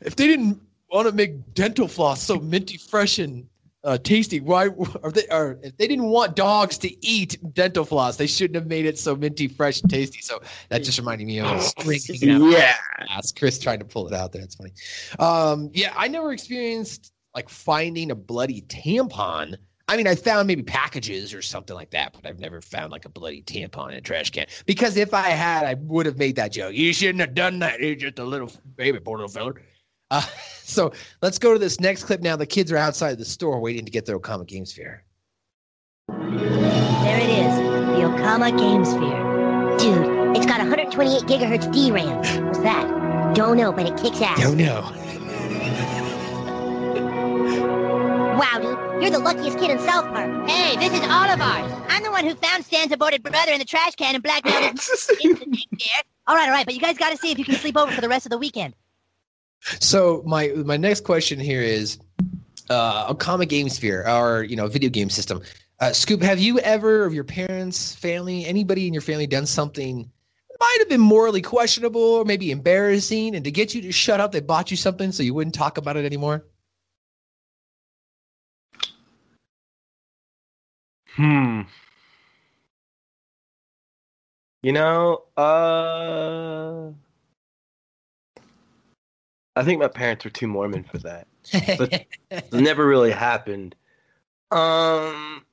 "If 0.00 0.16
they 0.16 0.26
didn't 0.26 0.60
want 0.90 1.08
to 1.08 1.14
make 1.14 1.54
dental 1.54 1.88
floss 1.88 2.22
so 2.22 2.38
minty 2.38 2.78
fresh 2.78 3.18
and 3.18 3.46
uh, 3.82 3.98
tasty, 3.98 4.40
why 4.40 4.68
are 5.02 5.10
they? 5.10 5.26
Or 5.30 5.58
if 5.62 5.76
they 5.76 5.86
didn't 5.86 6.06
want 6.06 6.36
dogs 6.36 6.78
to 6.78 7.06
eat 7.06 7.36
dental 7.52 7.84
floss, 7.84 8.16
they 8.16 8.26
shouldn't 8.26 8.54
have 8.54 8.66
made 8.66 8.86
it 8.86 8.98
so 8.98 9.14
minty 9.14 9.46
fresh 9.46 9.82
and 9.82 9.90
tasty." 9.90 10.20
So 10.22 10.40
that 10.70 10.82
just 10.84 10.98
reminded 10.98 11.26
me 11.26 11.40
of 11.40 11.50
a 11.50 11.60
string 11.60 12.30
out 12.30 12.50
Yeah. 12.50 12.76
Chris 13.36 13.58
tried 13.58 13.80
to 13.80 13.86
pull 13.86 14.08
it 14.08 14.14
out 14.14 14.32
there. 14.32 14.42
It's 14.42 14.54
funny. 14.54 14.72
Um, 15.18 15.70
yeah, 15.74 15.92
I 15.96 16.08
never 16.08 16.32
experienced 16.32 17.12
like 17.34 17.48
finding 17.48 18.10
a 18.10 18.14
bloody 18.14 18.62
tampon. 18.62 19.56
I 19.86 19.96
mean, 19.96 20.06
I 20.06 20.14
found 20.14 20.46
maybe 20.46 20.62
packages 20.62 21.34
or 21.34 21.42
something 21.42 21.76
like 21.76 21.90
that, 21.90 22.14
but 22.14 22.26
I've 22.26 22.40
never 22.40 22.62
found 22.62 22.90
like 22.90 23.04
a 23.04 23.10
bloody 23.10 23.42
tampon 23.42 23.90
in 23.90 23.96
a 23.96 24.00
trash 24.00 24.30
can. 24.30 24.46
Because 24.64 24.96
if 24.96 25.12
I 25.12 25.28
had, 25.28 25.66
I 25.66 25.74
would 25.74 26.06
have 26.06 26.16
made 26.16 26.36
that 26.36 26.52
joke. 26.52 26.74
You 26.74 26.92
shouldn't 26.94 27.20
have 27.20 27.34
done 27.34 27.58
that. 27.58 27.80
You're 27.80 27.94
just 27.94 28.18
a 28.18 28.24
little 28.24 28.50
baby, 28.76 28.98
poor 28.98 29.18
little 29.18 29.28
feller. 29.28 29.60
Uh, 30.10 30.22
so 30.62 30.92
let's 31.20 31.38
go 31.38 31.52
to 31.52 31.58
this 31.58 31.80
next 31.80 32.04
clip 32.04 32.22
now. 32.22 32.34
The 32.34 32.46
kids 32.46 32.72
are 32.72 32.78
outside 32.78 33.18
the 33.18 33.24
store 33.26 33.60
waiting 33.60 33.84
to 33.84 33.90
get 33.90 34.06
their 34.06 34.18
Okama 34.18 34.46
Game 34.46 34.64
Sphere. 34.64 35.04
There 36.08 37.20
it 37.20 37.30
is, 37.30 37.56
the 37.56 38.04
Okama 38.08 38.56
Game 38.58 38.84
Sphere. 38.86 39.34
Dude, 39.78 40.36
it's 40.36 40.46
got 40.46 40.58
128 40.60 41.22
gigahertz 41.24 41.70
DRAM. 41.72 42.46
What's 42.46 42.60
that? 42.60 43.34
Don't 43.34 43.56
know, 43.56 43.72
but 43.72 43.86
it 43.86 43.96
kicks 43.98 44.22
ass. 44.22 44.40
Don't 44.40 44.56
know. 44.56 44.80
Wow, 48.38 48.73
you're 49.04 49.12
the 49.12 49.18
luckiest 49.18 49.58
kid 49.58 49.70
in 49.70 49.78
South 49.80 50.06
Park. 50.06 50.48
Hey, 50.48 50.76
this 50.76 50.98
is 50.98 51.06
all 51.10 51.28
of 51.28 51.38
ours. 51.38 51.70
I'm 51.90 52.02
the 52.02 52.10
one 52.10 52.24
who 52.24 52.34
found 52.36 52.64
Stan's 52.64 52.90
aborted 52.90 53.22
brother 53.22 53.52
in 53.52 53.58
the 53.58 53.64
trash 53.66 53.94
can 53.96 54.14
and 54.14 54.24
blackmailed 54.24 54.78
his 54.78 55.10
into 55.22 55.40
the 55.40 55.46
next. 55.46 56.04
All 56.26 56.34
right, 56.34 56.46
all 56.46 56.54
right, 56.54 56.64
but 56.64 56.74
you 56.74 56.80
guys 56.80 56.96
got 56.96 57.10
to 57.10 57.18
see 57.18 57.30
if 57.30 57.38
you 57.38 57.44
can 57.44 57.56
sleep 57.56 57.76
over 57.76 57.92
for 57.92 58.00
the 58.00 58.08
rest 58.08 58.24
of 58.24 58.30
the 58.30 58.38
weekend. 58.38 58.72
So 59.78 60.22
my 60.24 60.48
my 60.64 60.78
next 60.78 61.04
question 61.04 61.38
here 61.38 61.60
is 61.60 61.98
uh 62.70 63.12
Okama 63.12 63.46
Game 63.46 63.68
Sphere, 63.68 64.04
our 64.04 64.42
you 64.42 64.56
know 64.56 64.68
video 64.68 64.88
game 64.88 65.10
system. 65.10 65.42
Uh, 65.80 65.92
Scoop, 65.92 66.22
have 66.22 66.38
you 66.38 66.58
ever, 66.60 67.04
of 67.04 67.12
your 67.12 67.24
parents, 67.24 67.94
family, 67.96 68.46
anybody 68.46 68.86
in 68.86 68.94
your 68.94 69.02
family, 69.02 69.26
done 69.26 69.44
something 69.44 69.98
that 69.98 70.56
might 70.60 70.76
have 70.78 70.88
been 70.88 71.00
morally 71.00 71.42
questionable 71.42 72.00
or 72.00 72.24
maybe 72.24 72.50
embarrassing, 72.50 73.34
and 73.34 73.44
to 73.44 73.50
get 73.50 73.74
you 73.74 73.82
to 73.82 73.92
shut 73.92 74.18
up, 74.18 74.32
they 74.32 74.40
bought 74.40 74.70
you 74.70 74.78
something 74.78 75.12
so 75.12 75.22
you 75.22 75.34
wouldn't 75.34 75.54
talk 75.54 75.76
about 75.76 75.98
it 75.98 76.06
anymore? 76.06 76.46
Hmm. 81.16 81.62
You 84.62 84.72
know, 84.72 85.22
uh 85.36 86.90
I 89.56 89.62
think 89.62 89.80
my 89.80 89.88
parents 89.88 90.24
were 90.24 90.30
too 90.30 90.48
Mormon 90.48 90.84
for 90.84 90.98
that. 90.98 91.28
But 91.52 91.92
it 92.30 92.52
never 92.52 92.86
really 92.86 93.12
happened. 93.12 93.76
Um 94.50 95.44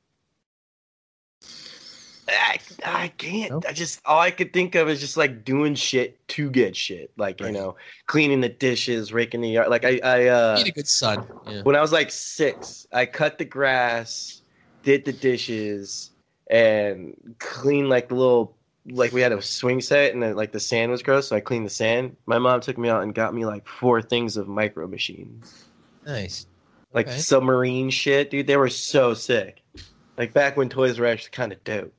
I, 2.30 2.60
I 2.86 3.08
can't. 3.10 3.66
I 3.66 3.74
just 3.74 4.02
all 4.06 4.20
I 4.20 4.32
could 4.32 4.54
think 4.54 4.76
of 4.76 4.90
is 4.90 5.00
just 5.00 5.18
like 5.18 5.44
doing 5.44 5.76
shit 5.76 6.26
to 6.30 6.50
get 6.50 6.76
shit. 6.76 7.12
Like, 7.18 7.42
you 7.42 7.52
know, 7.52 7.76
cleaning 8.08 8.42
the 8.42 8.50
dishes, 8.50 9.12
raking 9.12 9.42
the 9.42 9.50
yard. 9.50 9.70
Like 9.70 9.86
I 9.86 10.00
I 10.04 10.28
uh 10.28 10.56
Being 10.56 10.68
a 10.70 10.72
good 10.72 10.88
son. 10.88 11.28
Yeah. 11.46 11.64
when 11.64 11.76
I 11.76 11.82
was 11.82 11.92
like 11.92 12.12
six, 12.12 12.88
I 12.92 13.06
cut 13.06 13.38
the 13.38 13.46
grass, 13.46 14.41
did 14.84 15.06
the 15.06 15.14
dishes, 15.14 16.12
and 16.50 17.36
cleaned 17.40 17.90
like 17.90 18.10
the 18.10 18.16
little 18.16 18.56
like 18.88 19.12
we 19.12 19.22
had 19.22 19.32
a 19.32 19.42
swing 19.42 19.80
set 19.80 20.12
and 20.12 20.24
then 20.24 20.36
like 20.36 20.52
the 20.52 20.60
sand 20.60 20.92
was 20.92 21.04
gross, 21.04 21.28
so 21.28 21.36
I 21.36 21.40
cleaned 21.40 21.66
the 21.66 21.70
sand. 21.70 22.16
My 22.26 22.40
mom 22.40 22.62
took 22.62 22.78
me 22.78 22.90
out 22.90 23.04
and 23.04 23.14
got 23.14 23.34
me 23.34 23.46
like 23.46 23.68
four 23.68 24.02
things 24.02 24.38
of 24.38 24.48
micro 24.48 24.88
machines. 24.88 25.66
Nice. 26.06 26.48
Like 26.94 27.08
Okay. 27.08 27.18
submarine 27.20 27.90
shit, 27.92 28.32
dude. 28.32 28.48
They 28.48 28.58
were 28.58 28.70
so 28.70 29.14
sick. 29.14 29.62
Like 30.18 30.34
back 30.34 30.58
when 30.58 30.68
toys 30.68 31.00
were 31.00 31.06
actually 31.06 31.32
kind 31.32 31.52
of 31.52 31.64
dope. 31.64 31.94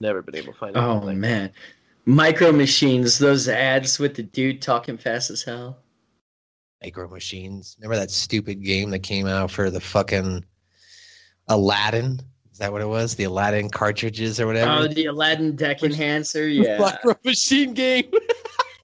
Never 0.00 0.22
been 0.22 0.36
able 0.36 0.52
to 0.52 0.58
find 0.58 0.76
Oh 0.76 0.90
anything 0.92 1.06
like 1.08 1.16
man, 1.16 1.52
micro 2.06 2.52
machines. 2.52 3.18
Those 3.18 3.48
ads 3.48 3.98
with 3.98 4.14
the 4.14 4.22
dude 4.22 4.62
talking 4.62 4.96
fast 4.96 5.30
as 5.30 5.42
hell. 5.42 5.78
Micro 6.82 7.08
Machines. 7.08 7.76
Remember 7.80 7.96
that 7.96 8.10
stupid 8.10 8.62
game 8.64 8.90
that 8.90 9.00
came 9.04 9.26
out 9.28 9.50
for 9.52 9.70
the 9.70 9.80
fucking 9.80 10.44
Aladdin? 11.48 12.20
Is 12.52 12.58
that 12.58 12.70
what 12.70 12.82
it 12.82 12.88
was? 12.88 13.14
The 13.14 13.24
Aladdin 13.24 13.70
cartridges 13.70 14.38
or 14.38 14.46
whatever? 14.46 14.70
Oh, 14.70 14.86
the 14.86 15.06
Aladdin 15.06 15.56
deck 15.56 15.82
enhancer. 15.82 16.48
Yeah. 16.48 16.78
Micro 16.78 17.14
Machine 17.24 17.72
game 17.74 18.10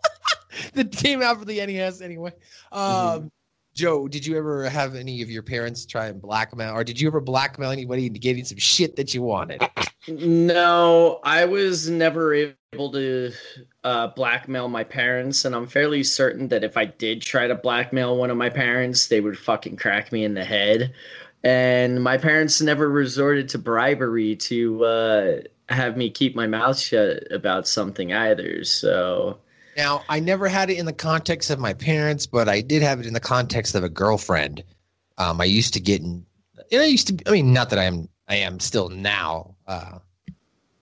that 0.75 0.91
came 0.93 1.23
out 1.23 1.39
for 1.39 1.45
the 1.45 1.65
NES 1.65 2.01
anyway. 2.01 2.33
Um, 2.73 2.81
Mm-hmm. 2.83 3.27
Joe, 3.75 4.09
did 4.09 4.27
you 4.27 4.37
ever 4.37 4.69
have 4.69 4.97
any 4.97 5.23
of 5.23 5.31
your 5.31 5.45
parents 5.45 5.87
try 5.87 6.07
and 6.07 6.21
blackmail, 6.21 6.75
or 6.75 6.83
did 6.83 7.01
you 7.01 7.07
ever 7.07 7.21
blackmail 7.21 7.71
anybody 7.71 8.07
into 8.07 8.19
getting 8.19 8.45
some 8.45 8.59
shit 8.59 8.97
that 8.97 9.15
you 9.15 9.23
wanted? 9.23 9.63
No, 10.09 11.21
I 11.23 11.45
was 11.45 11.89
never 11.89 12.35
able 12.35 12.91
to 12.91 13.31
uh, 13.85 14.09
blackmail 14.09 14.69
my 14.69 14.83
parents, 14.83 15.45
and 15.45 15.55
I'm 15.55 15.69
fairly 15.69 16.03
certain 16.03 16.49
that 16.49 16.65
if 16.65 16.77
I 16.77 16.87
did 16.87 17.23
try 17.23 17.47
to 17.47 17.55
blackmail 17.55 18.17
one 18.17 18.31
of 18.31 18.37
my 18.37 18.51
parents, 18.51 19.07
they 19.07 19.21
would 19.21 19.39
fucking 19.39 19.77
crack 19.77 20.11
me 20.11 20.25
in 20.25 20.35
the 20.35 20.45
head. 20.45 20.93
And 21.45 22.03
my 22.03 22.19
parents 22.19 22.61
never 22.61 22.89
resorted 22.89 23.49
to 23.51 23.59
bribery 23.59 24.37
to 24.37 24.85
uh, 24.85 25.37
have 25.69 25.97
me 25.97 26.11
keep 26.11 26.35
my 26.35 26.47
mouth 26.47 26.79
shut 26.79 27.31
about 27.31 27.69
something 27.69 28.13
either. 28.13 28.65
So 28.65 29.39
Now, 29.77 30.03
I 30.09 30.19
never 30.19 30.49
had 30.49 30.71
it 30.71 30.79
in 30.79 30.87
the 30.87 30.93
context 30.93 31.51
of 31.51 31.61
my 31.61 31.73
parents, 31.75 32.27
but 32.27 32.49
I 32.49 32.61
did 32.61 32.83
have 32.83 32.99
it 32.99 33.07
in 33.07 33.15
the 33.15 33.21
context 33.21 33.75
of 33.77 33.85
a 33.85 33.89
girlfriend. 33.89 34.65
Um, 35.19 35.41
I 35.41 35.45
used 35.45 35.75
to 35.75 35.81
get 35.81 36.01
in, 36.01 36.27
and 36.73 36.83
I 36.83 36.87
used 36.87 37.09
to, 37.09 37.29
I 37.29 37.33
mean, 37.33 37.53
not 37.53 37.71
that 37.71 37.79
I 37.79 37.85
am, 37.85 38.09
I 38.27 38.37
am 38.37 38.59
still 38.59 38.89
now. 38.89 39.55
Uh, 39.67 39.99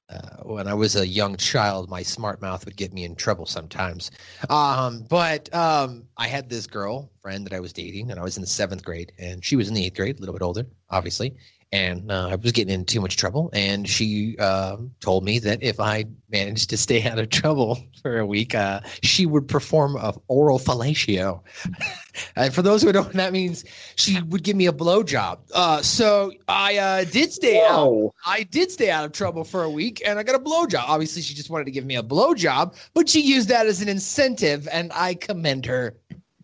uh, 0.09 0.43
when 0.45 0.69
I 0.69 0.75
was 0.75 0.95
a 0.97 1.07
young 1.07 1.37
child, 1.37 1.91
my 1.91 2.03
smart 2.03 2.41
mouth 2.41 2.65
would 2.65 2.77
get 2.77 2.93
me 2.93 3.05
in 3.05 3.17
trouble 3.17 3.47
sometimes. 3.47 4.11
Um, 4.49 5.05
but 5.09 5.53
um, 5.55 6.05
I 6.17 6.29
had 6.29 6.49
this 6.49 6.67
girl 6.67 7.11
friend 7.23 7.45
that 7.45 7.53
I 7.53 7.61
was 7.61 7.73
dating, 7.73 8.11
and 8.11 8.21
I 8.21 8.23
was 8.23 8.37
in 8.37 8.41
the 8.41 8.47
seventh 8.47 8.85
grade, 8.85 9.13
and 9.19 9.45
she 9.45 9.57
was 9.57 9.69
in 9.69 9.75
the 9.75 9.85
eighth 9.85 9.97
grade, 9.97 10.19
a 10.19 10.21
little 10.21 10.35
bit 10.35 10.43
older, 10.43 10.67
obviously. 10.91 11.35
And 11.77 12.11
uh, 12.11 12.29
I 12.29 12.37
was 12.37 12.53
getting 12.53 12.73
in 12.73 12.87
too 12.87 13.03
much 13.03 13.19
trouble, 13.19 13.51
and 13.53 13.87
she 13.87 14.39
um 14.39 14.93
told 15.01 15.25
me 15.25 15.39
that 15.41 15.63
if 15.63 15.79
I 15.79 16.07
managed 16.31 16.71
to 16.71 16.79
stay 16.79 17.03
out 17.09 17.19
of 17.19 17.29
trouble 17.29 17.79
for 18.01 18.19
a 18.19 18.25
week, 18.25 18.55
uh, 18.55 18.81
she 19.03 19.27
would 19.27 19.47
perform 19.47 19.97
a 19.97 20.15
oral 20.29 20.59
fellatio. 20.59 21.43
and 22.37 22.55
for 22.55 22.63
those 22.63 22.81
who 22.81 22.93
don't, 22.93 23.13
that 23.13 23.31
means 23.31 23.63
she 23.97 24.23
would 24.23 24.43
give 24.43 24.57
me 24.57 24.67
a 24.67 24.73
blowjob. 24.73 25.39
Uh, 25.55 25.83
so 25.83 26.33
I 26.49 26.79
uh, 26.79 27.05
did 27.05 27.31
stay 27.31 27.63
out. 27.63 28.13
I 28.25 28.45
did 28.45 28.71
stay 28.71 28.91
out 28.91 29.05
of 29.05 29.13
trouble 29.13 29.45
for 29.45 29.63
a 29.63 29.71
week, 29.71 30.01
and 30.07 30.19
I 30.19 30.23
got 30.23 30.35
a 30.35 30.39
blowjob. 30.39 30.85
Obviously, 30.87 31.21
she 31.21 31.35
just 31.35 31.51
wanted 31.51 31.67
to 31.67 31.73
give 31.73 31.85
me 31.85 31.97
a 31.97 32.03
blowjob, 32.03 32.75
but 32.95 33.07
she 33.07 33.21
used 33.21 33.51
that 33.51 33.67
as 33.67 33.83
an 33.83 33.91
incentive, 33.91 34.67
and 34.73 34.91
I 34.95 35.13
commend 35.13 35.67
her 35.67 35.95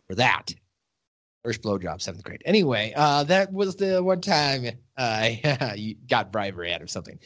for 0.06 0.14
that. 0.16 0.52
First 1.42 1.62
blowjob, 1.62 2.02
seventh 2.02 2.22
grade. 2.22 2.42
Anyway, 2.44 2.92
uh, 2.94 3.24
that 3.24 3.50
was 3.50 3.76
the 3.76 4.02
one 4.02 4.20
time 4.20 4.68
uh, 4.96 5.30
you 5.76 5.96
got 6.08 6.32
bribery 6.32 6.72
out 6.72 6.82
of 6.82 6.90
something. 6.90 7.18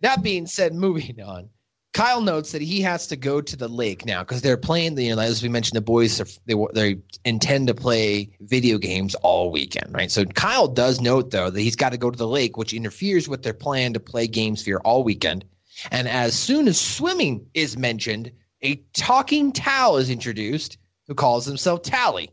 That 0.00 0.22
being 0.22 0.46
said, 0.46 0.74
moving 0.74 1.20
on. 1.20 1.48
Kyle 1.92 2.22
notes 2.22 2.52
that 2.52 2.62
he 2.62 2.80
has 2.80 3.06
to 3.08 3.16
go 3.16 3.42
to 3.42 3.54
the 3.54 3.68
lake 3.68 4.06
now 4.06 4.22
because 4.22 4.40
they're 4.40 4.56
playing 4.56 4.94
the. 4.94 5.04
You 5.04 5.16
know, 5.16 5.20
as 5.20 5.42
we 5.42 5.50
mentioned, 5.50 5.76
the 5.76 5.82
boys 5.82 6.20
are, 6.20 6.26
they 6.46 6.54
they 6.72 6.98
intend 7.26 7.68
to 7.68 7.74
play 7.74 8.30
video 8.40 8.78
games 8.78 9.14
all 9.16 9.50
weekend, 9.50 9.94
right? 9.94 10.10
So 10.10 10.24
Kyle 10.24 10.68
does 10.68 11.02
note 11.02 11.30
though 11.32 11.50
that 11.50 11.60
he's 11.60 11.76
got 11.76 11.92
to 11.92 11.98
go 11.98 12.10
to 12.10 12.16
the 12.16 12.26
lake, 12.26 12.56
which 12.56 12.72
interferes 12.72 13.28
with 13.28 13.42
their 13.42 13.52
plan 13.52 13.92
to 13.92 14.00
play 14.00 14.26
games 14.26 14.64
here 14.64 14.80
all 14.84 15.04
weekend. 15.04 15.44
And 15.90 16.08
as 16.08 16.34
soon 16.34 16.66
as 16.66 16.80
swimming 16.80 17.46
is 17.52 17.76
mentioned, 17.76 18.32
a 18.62 18.76
talking 18.94 19.52
towel 19.52 19.98
is 19.98 20.08
introduced 20.08 20.78
who 21.06 21.14
calls 21.14 21.44
himself 21.44 21.82
Towelie. 21.82 22.30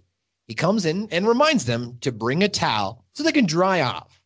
He 0.48 0.56
comes 0.56 0.86
in 0.86 1.08
and 1.12 1.28
reminds 1.28 1.66
them 1.66 1.98
to 2.02 2.12
bring 2.12 2.44
a 2.44 2.50
towel 2.50 3.04
so 3.14 3.24
they 3.24 3.32
can 3.32 3.46
dry 3.46 3.82
off. 3.82 4.19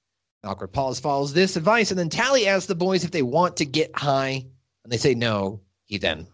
An 0.44 0.50
awkward 0.50 0.74
pause 0.74 1.00
follows 1.00 1.32
this 1.32 1.56
advice, 1.56 1.90
and 1.90 1.98
then 1.98 2.10
Towelie 2.10 2.48
asks 2.48 2.66
the 2.66 2.76
boys 2.76 3.06
if 3.06 3.12
they 3.12 3.22
want 3.22 3.56
to 3.58 3.66
get 3.66 3.98
high, 3.98 4.46
and 4.84 4.92
they 4.92 4.98
say 4.98 5.16
no. 5.16 5.62
He 5.86 5.98
then 5.98 6.28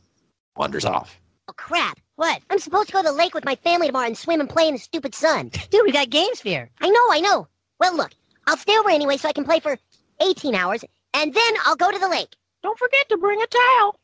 wanders 0.56 0.84
off. 0.84 1.20
Oh, 1.48 1.54
crap. 1.54 2.00
What? 2.16 2.42
I'm 2.50 2.58
supposed 2.58 2.88
to 2.88 2.94
go 2.94 3.04
to 3.04 3.08
the 3.08 3.14
lake 3.14 3.36
with 3.36 3.46
my 3.46 3.56
family 3.56 3.86
tomorrow 3.86 4.08
and 4.08 4.18
swim 4.18 4.40
and 4.40 4.50
play 4.50 4.68
in 4.68 4.74
the 4.74 4.80
stupid 4.80 5.14
sun. 5.14 5.50
Dude, 5.70 5.86
we 5.86 5.92
got 5.92 6.10
games 6.10 6.40
here. 6.42 6.72
I 6.82 6.90
know, 6.90 7.08
I 7.12 7.20
know. 7.22 7.48
Well, 7.80 7.96
look, 7.96 8.12
I'll 8.48 8.58
stay 8.58 8.76
over 8.80 8.90
anyway 8.90 9.18
so 9.18 9.30
I 9.30 9.34
can 9.34 9.46
play 9.46 9.60
for 9.60 9.78
18 10.22 10.56
hours, 10.56 10.84
and 11.14 11.32
then 11.32 11.54
I'll 11.66 11.76
go 11.76 11.92
to 11.92 12.00
the 12.00 12.10
lake. 12.10 12.36
Don't 12.64 12.80
forget 12.80 13.08
to 13.10 13.18
bring 13.18 13.40
a 13.40 13.48
towel. 13.48 14.00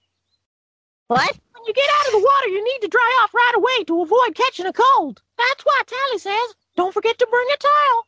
What? 1.08 1.36
When 1.54 1.66
you 1.66 1.74
get 1.74 1.90
out 2.00 2.08
of 2.08 2.12
the 2.14 2.28
water, 2.28 2.48
you 2.50 2.64
need 2.64 2.80
to 2.82 2.88
dry 2.88 3.22
off 3.24 3.34
right 3.34 3.54
away 3.56 3.84
to 3.86 4.02
avoid 4.04 4.36
catching 4.36 4.68
a 4.68 4.74
cold. 4.74 5.22
That's 5.38 5.66
why 5.66 5.82
Towelie 5.88 6.20
says, 6.20 6.56
don't 6.76 6.94
forget 6.94 7.18
to 7.18 7.28
bring 7.30 7.48
a 7.54 7.58
towel. 7.58 8.06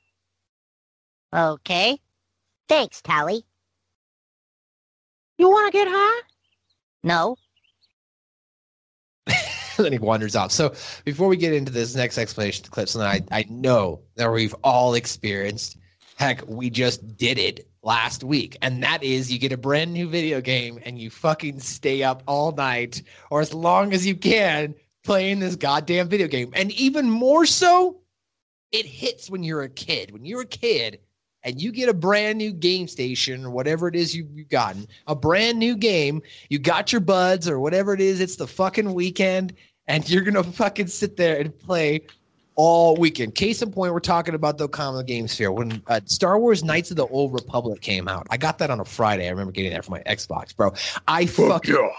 Okay. 1.33 1.99
Thanks, 2.67 3.01
Towelie. 3.01 3.43
You 5.37 5.49
want 5.49 5.71
to 5.71 5.77
get 5.77 5.87
high? 5.89 6.21
No. 7.03 7.37
then 9.77 9.91
he 9.91 9.99
wanders 9.99 10.35
off. 10.35 10.51
So 10.51 10.73
before 11.05 11.27
we 11.27 11.37
get 11.37 11.53
into 11.53 11.71
this 11.71 11.95
next 11.95 12.17
explanation 12.17 12.65
of 12.65 12.71
clips, 12.71 12.95
and 12.95 13.03
I, 13.03 13.21
I 13.31 13.45
know 13.49 14.01
that 14.15 14.31
we've 14.31 14.55
all 14.63 14.95
experienced, 14.95 15.77
heck, 16.15 16.45
we 16.47 16.69
just 16.69 17.15
did 17.17 17.37
it 17.37 17.69
last 17.83 18.23
week. 18.23 18.57
And 18.61 18.81
that 18.83 19.03
is 19.03 19.31
you 19.31 19.39
get 19.39 19.51
a 19.51 19.57
brand 19.57 19.93
new 19.93 20.09
video 20.09 20.41
game 20.41 20.79
and 20.83 20.99
you 20.99 21.09
fucking 21.09 21.59
stay 21.59 22.03
up 22.03 22.23
all 22.27 22.51
night 22.51 23.03
or 23.29 23.41
as 23.41 23.53
long 23.53 23.93
as 23.93 24.05
you 24.05 24.15
can 24.15 24.73
playing 25.03 25.39
this 25.39 25.55
goddamn 25.55 26.09
video 26.09 26.27
game. 26.27 26.51
And 26.55 26.71
even 26.71 27.09
more 27.09 27.45
so, 27.45 28.01
it 28.71 28.85
hits 28.85 29.29
when 29.29 29.43
you're 29.43 29.63
a 29.63 29.69
kid. 29.69 30.11
When 30.11 30.25
you're 30.25 30.41
a 30.41 30.45
kid 30.45 30.99
and 31.47 31.61
you 31.61 31.71
get 31.71 31.87
a 31.87 31.93
brand 31.93 32.37
new 32.37 32.51
game 32.51 32.89
station 32.89 33.45
or 33.45 33.49
whatever 33.49 33.87
it 33.87 33.95
is 33.95 34.13
you, 34.13 34.27
you've 34.33 34.49
gotten, 34.49 34.85
a 35.07 35.15
brand 35.15 35.57
new 35.57 35.77
game, 35.77 36.21
you 36.49 36.59
got 36.59 36.91
your 36.91 36.99
buds 36.99 37.47
or 37.47 37.57
whatever 37.57 37.93
it 37.93 38.01
is, 38.01 38.19
it's 38.19 38.35
the 38.35 38.45
fucking 38.45 38.93
weekend 38.93 39.53
and 39.87 40.07
you're 40.09 40.23
gonna 40.23 40.43
fucking 40.43 40.87
sit 40.87 41.15
there 41.15 41.39
and 41.39 41.57
play 41.57 42.01
all 42.55 42.97
weekend. 42.97 43.33
Case 43.35 43.61
in 43.61 43.71
point, 43.71 43.93
we're 43.93 44.01
talking 44.01 44.35
about 44.35 44.57
the 44.57 44.67
Common 44.67 45.05
Games 45.05 45.33
Fair 45.33 45.53
when 45.53 45.81
uh, 45.87 46.01
Star 46.03 46.37
Wars 46.37 46.65
Knights 46.65 46.91
of 46.91 46.97
the 46.97 47.07
Old 47.07 47.31
Republic 47.31 47.79
came 47.79 48.09
out. 48.09 48.27
I 48.29 48.35
got 48.35 48.57
that 48.57 48.69
on 48.69 48.81
a 48.81 48.85
Friday. 48.85 49.25
I 49.25 49.29
remember 49.29 49.53
getting 49.53 49.71
that 49.71 49.85
for 49.85 49.91
my 49.91 50.01
Xbox, 50.01 50.53
bro. 50.53 50.73
I 51.07 51.27
Fuck 51.27 51.65
fucking 51.65 51.91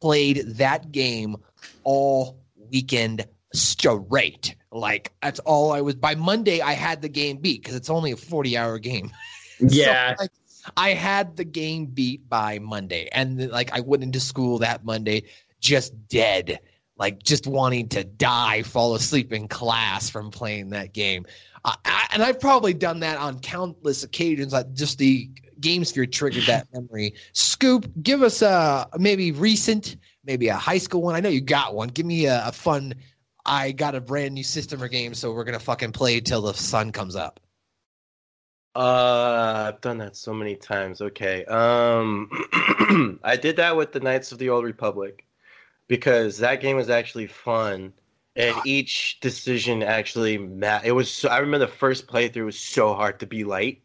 played 0.00 0.44
that 0.56 0.92
game 0.92 1.36
all 1.82 2.38
weekend 2.70 3.26
straight. 3.52 4.54
Like 4.74 5.12
that's 5.22 5.40
all 5.40 5.72
I 5.72 5.80
was. 5.80 5.94
By 5.94 6.14
Monday, 6.14 6.60
I 6.60 6.72
had 6.72 7.00
the 7.00 7.08
game 7.08 7.36
beat 7.38 7.62
because 7.62 7.76
it's 7.76 7.90
only 7.90 8.12
a 8.12 8.16
forty-hour 8.16 8.78
game. 8.78 9.10
Yeah. 9.60 10.16
So, 10.16 10.22
like, 10.24 10.30
I 10.76 10.90
had 10.94 11.36
the 11.36 11.44
game 11.44 11.86
beat 11.86 12.28
by 12.28 12.58
Monday, 12.58 13.08
and 13.12 13.50
like 13.50 13.72
I 13.72 13.80
went 13.80 14.02
into 14.02 14.18
school 14.18 14.58
that 14.58 14.84
Monday 14.84 15.22
just 15.60 15.92
dead, 16.08 16.58
like 16.98 17.22
just 17.22 17.46
wanting 17.46 17.88
to 17.90 18.02
die, 18.02 18.64
fall 18.64 18.96
asleep 18.96 19.32
in 19.32 19.46
class 19.46 20.10
from 20.10 20.32
playing 20.32 20.70
that 20.70 20.92
game. 20.92 21.24
Uh, 21.64 21.76
I, 21.84 22.08
and 22.12 22.22
I've 22.22 22.40
probably 22.40 22.74
done 22.74 22.98
that 23.00 23.16
on 23.18 23.38
countless 23.38 24.02
occasions. 24.02 24.52
Like 24.52 24.72
just 24.74 24.98
the 24.98 25.30
Game 25.60 25.84
Sphere 25.84 26.06
triggered 26.06 26.44
that 26.46 26.66
memory. 26.72 27.14
Scoop, 27.32 27.90
give 28.02 28.22
us 28.22 28.42
a 28.42 28.88
maybe 28.98 29.32
recent, 29.32 29.96
maybe 30.24 30.48
a 30.48 30.56
high 30.56 30.78
school 30.78 31.02
one. 31.02 31.14
I 31.14 31.20
know 31.20 31.28
you 31.28 31.40
got 31.40 31.74
one. 31.74 31.88
Give 31.88 32.06
me 32.06 32.26
a, 32.26 32.46
a 32.46 32.52
fun. 32.52 32.94
I 33.46 33.72
got 33.72 33.94
a 33.94 34.00
brand 34.00 34.34
new 34.34 34.44
system 34.44 34.82
or 34.82 34.88
game, 34.88 35.14
so 35.14 35.32
we're 35.32 35.44
gonna 35.44 35.58
fucking 35.58 35.92
play 35.92 36.20
till 36.20 36.42
the 36.42 36.54
sun 36.54 36.92
comes 36.92 37.16
up. 37.16 37.40
Uh, 38.74 39.70
I've 39.72 39.80
done 39.80 39.98
that 39.98 40.16
so 40.16 40.34
many 40.34 40.56
times. 40.56 41.00
Okay. 41.00 41.44
Um, 41.44 42.28
I 43.22 43.36
did 43.36 43.56
that 43.56 43.76
with 43.76 43.92
the 43.92 44.00
Knights 44.00 44.32
of 44.32 44.38
the 44.38 44.48
Old 44.48 44.64
Republic 44.64 45.24
because 45.86 46.38
that 46.38 46.60
game 46.60 46.76
was 46.76 46.90
actually 46.90 47.28
fun, 47.28 47.92
and 48.34 48.56
each 48.64 49.20
decision 49.20 49.82
actually 49.82 50.38
ma 50.38 50.80
It 50.82 50.92
was. 50.92 51.10
So, 51.10 51.28
I 51.28 51.38
remember 51.38 51.66
the 51.66 51.72
first 51.72 52.06
playthrough 52.06 52.46
was 52.46 52.58
so 52.58 52.94
hard 52.94 53.20
to 53.20 53.26
be 53.26 53.44
light 53.44 53.82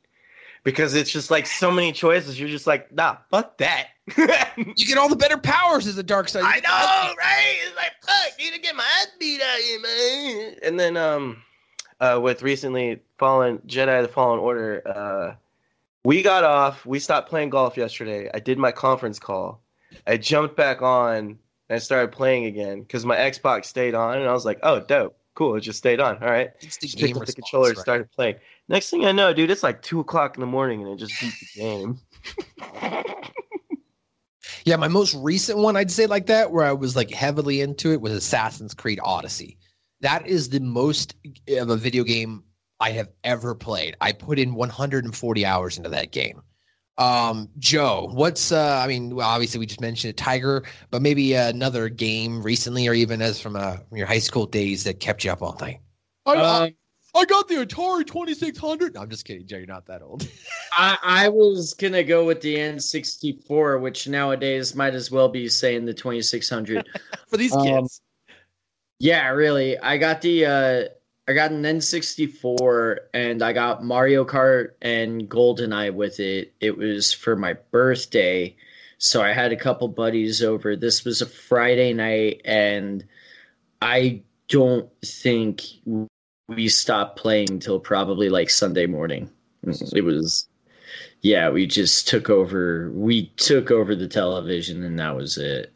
because 0.63 0.95
it's 0.95 1.11
just 1.11 1.29
like 1.29 1.45
so 1.45 1.71
many 1.71 1.91
choices. 1.91 2.39
You're 2.39 2.49
just 2.49 2.67
like, 2.67 2.91
nah, 2.91 3.17
fuck 3.29 3.57
that. 3.59 3.89
You 4.17 4.85
get 4.85 4.97
all 4.97 5.09
the 5.09 5.15
better 5.15 5.37
powers 5.37 5.87
as 5.87 5.97
a 5.97 6.03
dark 6.03 6.29
side. 6.29 6.43
I 6.45 6.59
know, 6.59 7.15
right? 7.17 7.57
It's 7.65 7.75
like, 7.75 7.91
fuck, 8.01 8.39
need 8.39 8.53
to 8.53 8.59
get 8.59 8.75
my 8.75 8.83
ass 8.83 9.07
beat 9.19 9.41
out 9.41 9.59
here, 9.59 9.79
man. 9.79 10.55
And 10.63 10.79
then, 10.79 10.97
um, 10.97 11.41
uh, 11.99 12.19
with 12.21 12.41
recently 12.41 12.99
Fallen 13.17 13.59
Jedi: 13.67 14.01
The 14.01 14.07
Fallen 14.07 14.39
Order, 14.39 14.81
uh, 14.85 15.35
we 16.03 16.21
got 16.21 16.43
off. 16.43 16.85
We 16.85 16.99
stopped 16.99 17.29
playing 17.29 17.49
golf 17.49 17.77
yesterday. 17.77 18.29
I 18.33 18.39
did 18.39 18.57
my 18.57 18.71
conference 18.71 19.19
call. 19.19 19.61
I 20.07 20.17
jumped 20.17 20.55
back 20.55 20.81
on 20.81 21.37
and 21.69 21.75
I 21.75 21.79
started 21.79 22.11
playing 22.11 22.45
again 22.45 22.81
because 22.81 23.05
my 23.05 23.15
Xbox 23.15 23.65
stayed 23.65 23.93
on, 23.93 24.17
and 24.17 24.27
I 24.27 24.33
was 24.33 24.45
like, 24.45 24.59
"Oh, 24.63 24.79
dope, 24.79 25.17
cool, 25.35 25.55
it 25.55 25.61
just 25.61 25.77
stayed 25.77 25.99
on. 25.99 26.21
All 26.21 26.29
right." 26.29 26.51
It's 26.61 26.77
the 26.77 26.87
Just 26.87 26.97
picked 26.99 27.13
game 27.13 27.21
up 27.21 27.27
the 27.27 27.33
controller, 27.33 27.69
right? 27.69 27.77
started 27.77 28.11
playing. 28.11 28.35
Next 28.67 28.89
thing 28.89 29.05
I 29.05 29.11
know, 29.11 29.33
dude, 29.33 29.51
it's 29.51 29.63
like 29.63 29.81
two 29.81 29.99
o'clock 29.99 30.35
in 30.35 30.41
the 30.41 30.47
morning, 30.47 30.81
and 30.81 30.91
it 30.91 30.97
just 30.97 31.19
beat 31.19 31.33
the 31.39 31.61
game. 31.61 31.99
Yeah, 34.69 34.75
my 34.75 34.87
most 34.87 35.15
recent 35.15 35.57
one 35.57 35.75
I'd 35.75 35.89
say 35.89 36.05
like 36.05 36.27
that, 36.27 36.51
where 36.51 36.63
I 36.63 36.73
was 36.73 36.95
like 36.95 37.09
heavily 37.09 37.61
into 37.61 37.91
it, 37.91 38.01
was 38.01 38.13
Assassin's 38.13 38.75
Creed 38.75 38.99
Odyssey. 39.01 39.57
That 40.01 40.27
is 40.27 40.49
the 40.49 40.59
most 40.59 41.15
of 41.57 41.71
a 41.71 41.75
video 41.75 42.03
game 42.03 42.43
I 42.79 42.91
have 42.91 43.09
ever 43.23 43.55
played. 43.55 43.97
I 43.99 44.11
put 44.11 44.37
in 44.37 44.53
140 44.53 45.43
hours 45.43 45.77
into 45.77 45.89
that 45.89 46.11
game. 46.11 46.43
Um, 46.99 47.49
Joe, 47.57 48.11
what's 48.13 48.51
uh, 48.51 48.79
I 48.83 48.85
mean, 48.85 49.15
well, 49.15 49.27
obviously 49.27 49.59
we 49.59 49.65
just 49.65 49.81
mentioned 49.81 50.11
it, 50.11 50.17
Tiger, 50.17 50.61
but 50.91 51.01
maybe 51.01 51.33
another 51.33 51.89
game 51.89 52.43
recently, 52.43 52.87
or 52.87 52.93
even 52.93 53.23
as 53.23 53.41
from 53.41 53.55
uh, 53.55 53.77
from 53.77 53.97
your 53.97 54.05
high 54.05 54.19
school 54.19 54.45
days 54.45 54.83
that 54.83 54.99
kept 54.99 55.23
you 55.23 55.31
up 55.31 55.41
all 55.41 55.57
night. 55.59 55.79
Um, 56.67 56.75
I, 57.15 57.25
got 57.25 57.47
the 57.47 57.55
Atari 57.55 58.05
2600. 58.05 58.95
No, 58.95 59.01
I'm 59.01 59.09
just 59.09 59.25
kidding, 59.25 59.45
Joe. 59.45 59.57
You're 59.57 59.67
not 59.67 59.85
that 59.87 60.01
old. 60.01 60.27
I, 60.73 60.97
I 61.03 61.29
was 61.29 61.73
gonna 61.73 62.03
go 62.03 62.25
with 62.25 62.41
the 62.41 62.55
N64, 62.55 63.81
which 63.81 64.07
nowadays 64.07 64.75
might 64.75 64.93
as 64.93 65.11
well 65.11 65.29
be 65.29 65.47
saying 65.47 65.85
the 65.85 65.93
2600. 65.93 66.87
For 67.27 67.37
these 67.37 67.53
Um, 67.53 67.63
kids. 67.63 68.01
Yeah, 68.99 69.29
really. 69.29 69.77
I 69.79 69.97
got 69.97 70.21
the 70.21 70.45
uh 70.45 70.83
I 71.27 71.33
got 71.33 71.51
an 71.51 71.61
N64 71.61 72.97
and 73.13 73.43
I 73.43 73.53
got 73.53 73.83
Mario 73.83 74.25
Kart 74.25 74.69
and 74.81 75.29
GoldenEye 75.29 75.93
with 75.93 76.19
it. 76.19 76.53
It 76.59 76.75
was 76.75 77.13
for 77.13 77.35
my 77.35 77.53
birthday. 77.53 78.55
So 78.97 79.21
I 79.21 79.31
had 79.31 79.51
a 79.51 79.55
couple 79.55 79.87
buddies 79.87 80.41
over. 80.43 80.75
This 80.75 81.05
was 81.05 81.21
a 81.21 81.27
Friday 81.27 81.93
night 81.93 82.41
and 82.45 83.05
I 83.79 84.23
don't 84.47 84.89
think 85.05 85.61
we 86.49 86.67
stopped 86.67 87.17
playing 87.17 87.59
till 87.59 87.79
probably 87.79 88.29
like 88.29 88.49
Sunday 88.49 88.87
morning. 88.87 89.29
It 89.63 90.03
was 90.03 90.47
yeah, 91.21 91.49
we 91.49 91.67
just 91.67 92.07
took 92.07 92.29
over 92.29 92.91
we 92.93 93.27
took 93.37 93.71
over 93.71 93.95
the 93.95 94.07
television 94.07 94.83
and 94.83 94.97
that 94.99 95.15
was 95.15 95.37
it. 95.37 95.73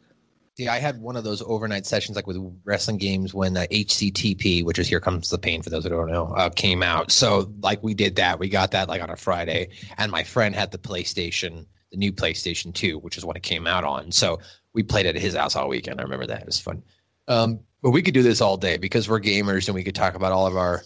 Yeah, 0.56 0.72
I 0.72 0.78
had 0.78 1.00
one 1.00 1.16
of 1.16 1.24
those 1.24 1.42
overnight 1.42 1.84
sessions 1.84 2.16
like 2.16 2.28
with 2.28 2.38
wrestling 2.64 2.98
games 2.98 3.34
when 3.34 3.56
uh, 3.56 3.66
HCTP, 3.72 4.64
which 4.64 4.78
is 4.78 4.86
Here 4.86 5.00
Comes 5.00 5.28
the 5.28 5.38
Pain 5.38 5.62
for 5.62 5.70
those 5.70 5.82
who 5.82 5.90
don't 5.90 6.10
know, 6.10 6.26
uh, 6.36 6.48
came 6.48 6.82
out. 6.82 7.10
So 7.10 7.52
like 7.60 7.82
we 7.82 7.92
did 7.92 8.14
that. 8.16 8.38
We 8.38 8.48
got 8.48 8.70
that 8.70 8.88
like 8.88 9.02
on 9.02 9.10
a 9.10 9.16
Friday, 9.16 9.70
and 9.98 10.12
my 10.12 10.22
friend 10.22 10.54
had 10.54 10.70
the 10.70 10.78
PlayStation, 10.78 11.66
the 11.90 11.96
new 11.96 12.12
PlayStation 12.12 12.72
2, 12.72 12.98
which 12.98 13.18
is 13.18 13.24
what 13.24 13.36
it 13.36 13.42
came 13.42 13.66
out 13.66 13.82
on. 13.82 14.12
So 14.12 14.38
we 14.74 14.84
played 14.84 15.06
at 15.06 15.16
his 15.16 15.34
house 15.34 15.56
all 15.56 15.68
weekend. 15.68 16.00
I 16.00 16.04
remember 16.04 16.26
that. 16.26 16.42
It 16.42 16.46
was 16.46 16.60
fun. 16.60 16.84
Um, 17.26 17.60
but 17.84 17.90
we 17.90 18.00
could 18.00 18.14
do 18.14 18.22
this 18.22 18.40
all 18.40 18.56
day 18.56 18.78
because 18.78 19.10
we're 19.10 19.20
gamers 19.20 19.68
and 19.68 19.74
we 19.74 19.84
could 19.84 19.94
talk 19.94 20.14
about 20.14 20.32
all 20.32 20.46
of 20.46 20.56
our 20.56 20.82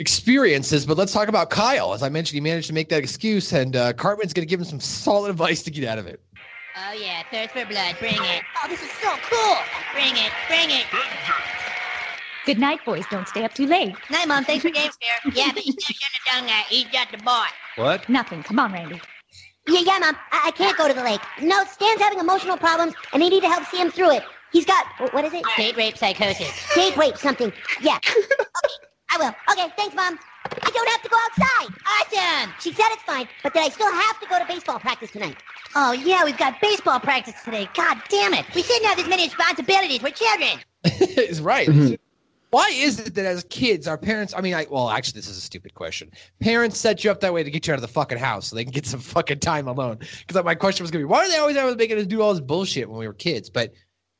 experiences. 0.00 0.84
But 0.84 0.98
let's 0.98 1.12
talk 1.12 1.28
about 1.28 1.50
Kyle. 1.50 1.94
As 1.94 2.02
I 2.02 2.08
mentioned, 2.08 2.34
he 2.34 2.40
managed 2.40 2.66
to 2.66 2.72
make 2.72 2.88
that 2.88 2.98
excuse, 2.98 3.52
and 3.52 3.76
uh, 3.76 3.92
Cartman's 3.92 4.32
going 4.32 4.44
to 4.44 4.50
give 4.50 4.58
him 4.58 4.66
some 4.66 4.80
solid 4.80 5.30
advice 5.30 5.62
to 5.62 5.70
get 5.70 5.84
out 5.84 5.98
of 5.98 6.08
it. 6.08 6.20
Oh 6.76 6.92
yeah, 7.00 7.22
thirst 7.30 7.52
for 7.52 7.64
blood. 7.64 7.94
Bring 8.00 8.14
it. 8.14 8.42
Oh, 8.64 8.68
this 8.68 8.82
is 8.82 8.90
so 8.90 9.14
cool. 9.30 9.56
Bring 9.94 10.14
it. 10.16 10.32
Bring 10.48 10.70
it. 10.70 10.84
Good 12.44 12.58
night, 12.58 12.84
boys. 12.84 13.04
Don't 13.08 13.28
stay 13.28 13.44
up 13.44 13.54
too 13.54 13.66
late. 13.66 13.94
Night, 14.10 14.26
mom. 14.26 14.44
Thanks 14.44 14.62
for 14.62 14.70
game 14.70 14.90
sphere. 14.90 15.32
Yeah, 15.34 15.52
but 15.54 15.64
you 15.64 15.72
still 15.72 15.94
shouldn't 15.94 16.22
have 16.24 16.38
done 16.38 16.46
that. 16.46 16.66
He 16.68 16.84
got 16.92 17.12
the 17.12 17.18
boy. 17.18 17.46
What? 17.76 18.08
Nothing. 18.08 18.42
Come 18.42 18.58
on, 18.58 18.72
Randy. 18.72 19.00
Yeah, 19.68 19.80
yeah, 19.84 19.98
Mom. 20.00 20.16
I, 20.32 20.46
I 20.46 20.50
can't 20.50 20.76
go 20.76 20.88
to 20.88 20.94
the 20.94 21.04
lake. 21.04 21.20
No, 21.40 21.62
Stan's 21.64 22.00
having 22.00 22.18
emotional 22.18 22.56
problems, 22.56 22.94
and 23.12 23.22
they 23.22 23.28
need 23.28 23.42
to 23.42 23.48
help 23.48 23.64
see 23.66 23.80
him 23.80 23.92
through 23.92 24.10
it. 24.16 24.24
He's 24.52 24.66
got 24.66 24.86
wh- 24.98 25.12
what 25.14 25.24
is 25.24 25.32
it? 25.32 25.44
Date 25.56 25.76
rape 25.76 25.96
psychosis. 25.96 26.52
Date 26.74 26.96
rape 26.96 27.16
something. 27.16 27.52
Yeah. 27.80 27.98
okay, 28.06 28.74
I 29.10 29.18
will. 29.18 29.34
Okay, 29.52 29.72
thanks, 29.76 29.94
Mom. 29.94 30.18
I 30.44 30.70
don't 30.70 30.88
have 30.88 31.02
to 31.02 31.08
go 31.08 31.16
outside. 31.16 31.74
Awesome. 31.86 32.52
She 32.60 32.72
said 32.72 32.86
it's 32.90 33.02
fine, 33.02 33.28
but 33.42 33.54
then 33.54 33.64
I 33.64 33.68
still 33.68 33.90
have 33.90 34.20
to 34.20 34.26
go 34.26 34.38
to 34.38 34.44
baseball 34.46 34.78
practice 34.78 35.10
tonight. 35.10 35.36
Oh 35.74 35.92
yeah, 35.92 36.24
we've 36.24 36.36
got 36.36 36.60
baseball 36.60 37.00
practice 37.00 37.34
today. 37.44 37.68
God 37.74 38.02
damn 38.08 38.34
it. 38.34 38.44
We 38.54 38.62
shouldn't 38.62 38.86
have 38.86 38.96
this 38.96 39.08
many 39.08 39.24
responsibilities. 39.24 40.02
We're 40.02 40.10
children. 40.10 40.58
is 40.84 41.40
right. 41.40 41.68
Mm-hmm. 41.68 41.94
Why 42.50 42.70
is 42.74 43.00
it 43.00 43.14
that 43.14 43.24
as 43.24 43.44
kids, 43.44 43.88
our 43.88 43.96
parents, 43.96 44.34
I 44.36 44.42
mean, 44.42 44.52
I, 44.52 44.66
well, 44.68 44.90
actually, 44.90 45.20
this 45.20 45.28
is 45.30 45.38
a 45.38 45.40
stupid 45.40 45.72
question. 45.72 46.10
Parents 46.40 46.76
set 46.76 47.02
you 47.02 47.10
up 47.10 47.20
that 47.20 47.32
way 47.32 47.42
to 47.42 47.50
get 47.50 47.66
you 47.66 47.72
out 47.72 47.76
of 47.76 47.82
the 47.82 47.88
fucking 47.88 48.18
house 48.18 48.48
so 48.48 48.56
they 48.56 48.64
can 48.64 48.72
get 48.72 48.84
some 48.84 49.00
fucking 49.00 49.38
time 49.38 49.68
alone. 49.68 50.00
Because 50.26 50.44
my 50.44 50.54
question 50.54 50.84
was 50.84 50.90
going 50.90 51.02
to 51.02 51.08
be, 51.08 51.10
why 51.10 51.24
do 51.24 51.30
they 51.30 51.38
always 51.38 51.56
have 51.56 51.74
making 51.78 51.96
us 51.96 52.06
do 52.06 52.20
all 52.20 52.34
this 52.34 52.42
bullshit 52.42 52.90
when 52.90 52.98
we 52.98 53.06
were 53.06 53.14
kids? 53.14 53.48
But 53.48 53.72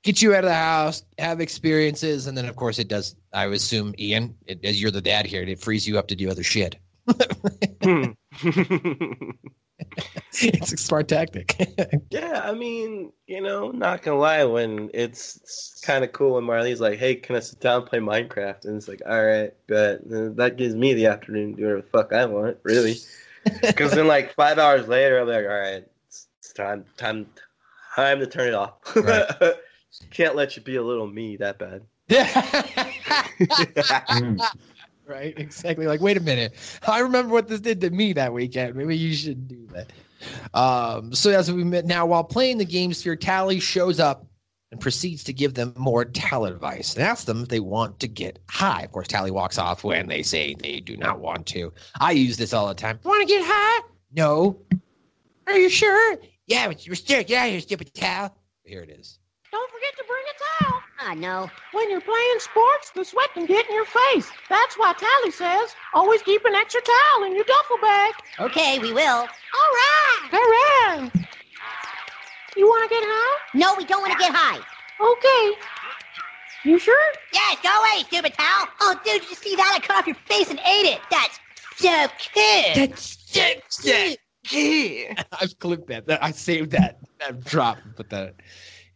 get 0.03 0.23
you 0.23 0.35
out 0.35 0.45
of 0.45 0.51
the 0.51 0.55
house, 0.55 1.03
have 1.19 1.41
experiences, 1.41 2.27
and 2.27 2.37
then, 2.37 2.47
of 2.47 2.57
course, 2.57 2.79
it 2.79 2.89
does, 2.89 3.17
I 3.33 3.47
would 3.47 3.57
assume, 3.57 3.95
Ian, 3.99 4.35
it, 4.47 4.65
as 4.65 4.81
you're 4.81 4.91
the 4.91 5.01
dad 5.01 5.27
here, 5.27 5.43
it 5.43 5.61
frees 5.61 5.87
you 5.87 5.99
up 5.99 6.09
to 6.09 6.17
do 6.17 6.31
other 6.31 6.43
shit. 6.43 6.77
Hmm. 7.83 8.13
it's 10.35 10.73
a 10.73 10.77
smart 10.77 11.09
tactic. 11.09 11.57
Yeah, 12.11 12.43
I 12.45 12.53
mean, 12.53 13.13
you 13.27 13.41
know, 13.41 13.71
not 13.71 14.03
gonna 14.03 14.19
lie, 14.19 14.45
when 14.45 14.91
it's, 14.93 15.37
it's 15.37 15.81
kind 15.85 16.05
of 16.05 16.13
cool 16.13 16.35
when 16.35 16.45
Marley's 16.45 16.81
like, 16.81 16.99
"Hey, 16.99 17.15
can 17.15 17.37
I 17.37 17.41
sit 17.41 17.61
down 17.61 17.83
and 17.83 17.87
play 17.87 18.01
Minecraft?" 18.01 18.67
and 18.67 18.77
it's 18.77 18.87
like, 18.87 19.01
"All 19.07 19.25
right, 19.25 19.53
but 19.67 20.01
that 20.37 20.57
gives 20.57 20.75
me 20.75 20.93
the 20.93 21.07
afternoon 21.07 21.53
to 21.53 21.57
do 21.57 21.63
whatever 21.63 21.81
the 21.81 21.89
fuck 21.89 22.13
I 22.13 22.27
want, 22.27 22.59
really." 22.65 22.97
Because 23.63 23.93
then, 23.93 24.07
like 24.07 24.35
five 24.35 24.59
hours 24.59 24.89
later, 24.89 25.19
I'm 25.19 25.29
like, 25.29 25.45
"All 25.45 25.59
right, 25.59 25.85
it's, 26.07 26.29
it's 26.39 26.53
time, 26.53 26.85
time, 26.99 27.27
time 27.97 28.21
to 28.21 28.27
turn 28.27 28.49
it 28.49 28.55
off." 28.55 28.75
Right. 28.95 29.55
Can't 30.11 30.35
let 30.35 30.57
you 30.57 30.63
be 30.63 30.77
a 30.77 30.83
little 30.83 31.07
me 31.07 31.37
that 31.37 31.59
bad. 31.59 31.83
Yeah. 32.09 32.63
right? 35.07 35.35
Exactly. 35.37 35.87
Like, 35.87 36.01
wait 36.01 36.17
a 36.17 36.21
minute. 36.21 36.55
I 36.87 37.01
remember 37.01 37.33
what 37.33 37.49
this 37.49 37.61
did 37.61 37.81
to 37.83 37.91
me 37.91 38.13
that 38.15 38.33
weekend. 38.33 38.75
Maybe 38.75 38.97
you 38.97 39.15
should 39.15 39.49
do 39.49 39.67
that. 39.73 39.93
Um, 40.55 41.15
so 41.15 41.31
as 41.31 41.51
we 41.51 41.65
met 41.65 41.85
now, 41.85 42.07
while 42.07 42.25
playing 42.25 42.59
the 42.59 42.65
game 42.65 42.93
sphere, 42.95 43.17
Towelie 43.17 43.61
shows 43.61 43.99
up 44.01 44.27
and 44.71 44.81
proceeds 44.81 45.23
to 45.25 45.33
give 45.33 45.55
them 45.55 45.75
more 45.77 46.05
talent 46.05 46.55
advice 46.55 46.95
and 46.95 47.03
asks 47.05 47.25
them 47.25 47.43
if 47.43 47.49
they 47.49 47.61
want 47.61 48.01
to 48.01 48.09
get 48.09 48.39
high. 48.49 48.83
Of 48.83 48.93
course, 48.93 49.09
Towelie 49.09 49.31
walks 49.31 49.59
off 49.59 49.85
when 49.85 50.07
they 50.07 50.23
say 50.23 50.55
they 50.55 50.81
do 50.81 50.97
not 50.97 51.21
want 51.21 51.47
to. 51.49 51.73
I 52.01 52.13
use 52.13 52.37
this 52.37 52.53
all 52.53 52.69
the 52.69 52.75
time. 52.75 52.99
Want 53.05 53.21
to 53.21 53.35
get 53.35 53.43
high? 53.45 53.87
No. 54.15 54.59
Are 55.47 55.59
you 55.59 55.69
sure? 55.69 56.17
Yeah, 56.47 56.69
but 56.69 56.87
you're 56.87 56.97
still 56.97 57.23
yeah, 57.27 57.45
you 57.47 57.61
stupid 57.61 57.93
towel. 57.95 58.35
Here 58.65 58.83
it 58.83 58.91
is. 58.91 59.19
Don't 59.53 59.71
forget 59.71 59.95
to 59.99 60.05
bring 60.09 60.23
a 60.25 60.65
towel. 60.65 60.81
Ah, 61.01 61.15
no. 61.15 61.51
When 61.73 61.91
you're 61.91 62.01
playing 62.01 62.39
sports, 62.39 62.91
the 62.95 63.05
sweat 63.05 63.29
can 63.35 63.45
get 63.45 63.69
in 63.69 63.75
your 63.75 63.85
face. 63.85 64.31
That's 64.49 64.79
why 64.79 64.95
Towelie 64.95 65.33
says 65.33 65.75
always 65.93 66.23
keep 66.23 66.43
an 66.47 66.55
extra 66.55 66.81
towel 66.81 67.25
in 67.27 67.35
your 67.35 67.45
duffel 67.45 67.77
bag. 67.83 68.15
Okay, 68.41 68.79
we 68.79 68.95
will. 68.95 69.19
All 69.29 69.73
right. 69.83 70.29
All 70.33 70.39
right. 70.41 71.11
You 72.57 72.67
want 72.67 72.89
to 72.89 72.95
get 72.95 73.03
high? 73.05 73.39
No, 73.55 73.75
we 73.77 73.85
don't 73.85 74.01
want 74.01 74.13
to 74.13 74.19
get 74.19 74.33
high. 74.35 74.59
Okay. 75.01 75.59
You 76.65 76.79
sure? 76.79 77.13
Yes, 77.35 77.59
go 77.63 77.69
away, 77.69 78.05
stupid 78.05 78.33
towel. 78.35 78.69
Oh, 78.81 78.95
dude, 79.05 79.21
did 79.21 79.31
you 79.31 79.37
see 79.37 79.57
that? 79.57 79.75
I 79.77 79.87
cut 79.87 79.97
off 79.99 80.07
your 80.07 80.17
face 80.27 80.49
and 80.49 80.61
ate 80.61 80.87
it. 80.87 81.01
That's 81.11 81.39
so 81.77 82.07
cool. 82.33 82.75
That's 82.75 83.19
so 83.27 84.15
I've 85.41 85.59
clipped 85.59 85.89
that. 85.89 86.07
That- 86.07 86.23
I 86.25 86.31
saved 86.31 86.71
that. 86.71 86.99
That 87.19 87.45
drop 87.45 87.79
and 87.85 87.95
put 87.97 88.11
that 88.11 88.35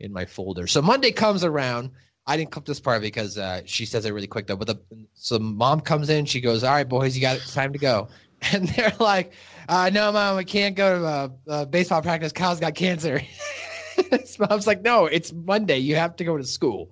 in 0.01 0.13
my 0.13 0.25
folder. 0.25 0.67
So 0.67 0.83
Monday 0.83 1.13
comes 1.13 1.45
around. 1.45 1.91
I 2.27 2.37
didn't 2.37 2.51
clip 2.51 2.65
this 2.65 2.81
part 2.81 3.03
because 3.03 3.39
uh, 3.39 3.63
she 3.67 3.87
says 3.87 4.05
it 4.05 4.13
really 4.13 4.27
quick 4.27 4.47
though. 4.47 4.57
But 4.57 4.67
the 4.67 4.77
so 5.15 5.39
mom 5.39 5.81
comes 5.81 6.11
in. 6.11 6.25
She 6.25 6.41
goes, 6.41 6.65
"All 6.65 6.73
right, 6.73 6.89
boys, 6.89 7.15
you 7.17 7.23
got 7.23 7.37
it. 7.37 7.47
Time 7.47 7.73
to 7.73 7.79
go." 7.79 8.09
And 8.53 8.69
they're 8.69 8.93
like, 9.01 9.33
uh, 9.67 9.91
"No, 9.91 10.13
mom, 10.13 10.37
we 10.37 10.45
can't 10.45 10.77
go 10.77 10.99
to 10.99 11.07
uh, 11.07 11.29
uh, 11.49 11.65
baseball 11.65 12.03
practice. 12.03 12.33
Kyle's 12.33 12.61
got 12.61 12.75
cancer." 12.75 13.23
Mom's 14.39 14.67
like, 14.67 14.83
"No, 14.83 15.07
it's 15.07 15.33
Monday. 15.33 15.79
You 15.79 15.97
have 15.97 16.17
to 16.17 16.25
go 16.25 16.37
to 16.37 16.45
school." 16.45 16.91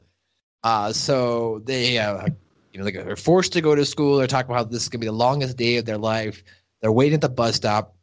Uh, 0.62 0.90
so 0.94 1.60
they, 1.64 1.98
uh, 1.98 2.26
you 2.72 2.80
know, 2.80 2.90
they're 2.90 3.14
forced 3.14 3.52
to 3.52 3.60
go 3.60 3.74
to 3.74 3.84
school. 3.84 4.16
They're 4.16 4.26
talking 4.26 4.50
about 4.50 4.56
how 4.56 4.64
this 4.64 4.82
is 4.84 4.88
gonna 4.88 5.00
be 5.00 5.06
the 5.06 5.12
longest 5.12 5.58
day 5.58 5.76
of 5.76 5.84
their 5.84 5.98
life. 5.98 6.42
They're 6.80 6.90
waiting 6.90 7.14
at 7.14 7.20
the 7.20 7.28
bus 7.28 7.56
stop. 7.56 7.94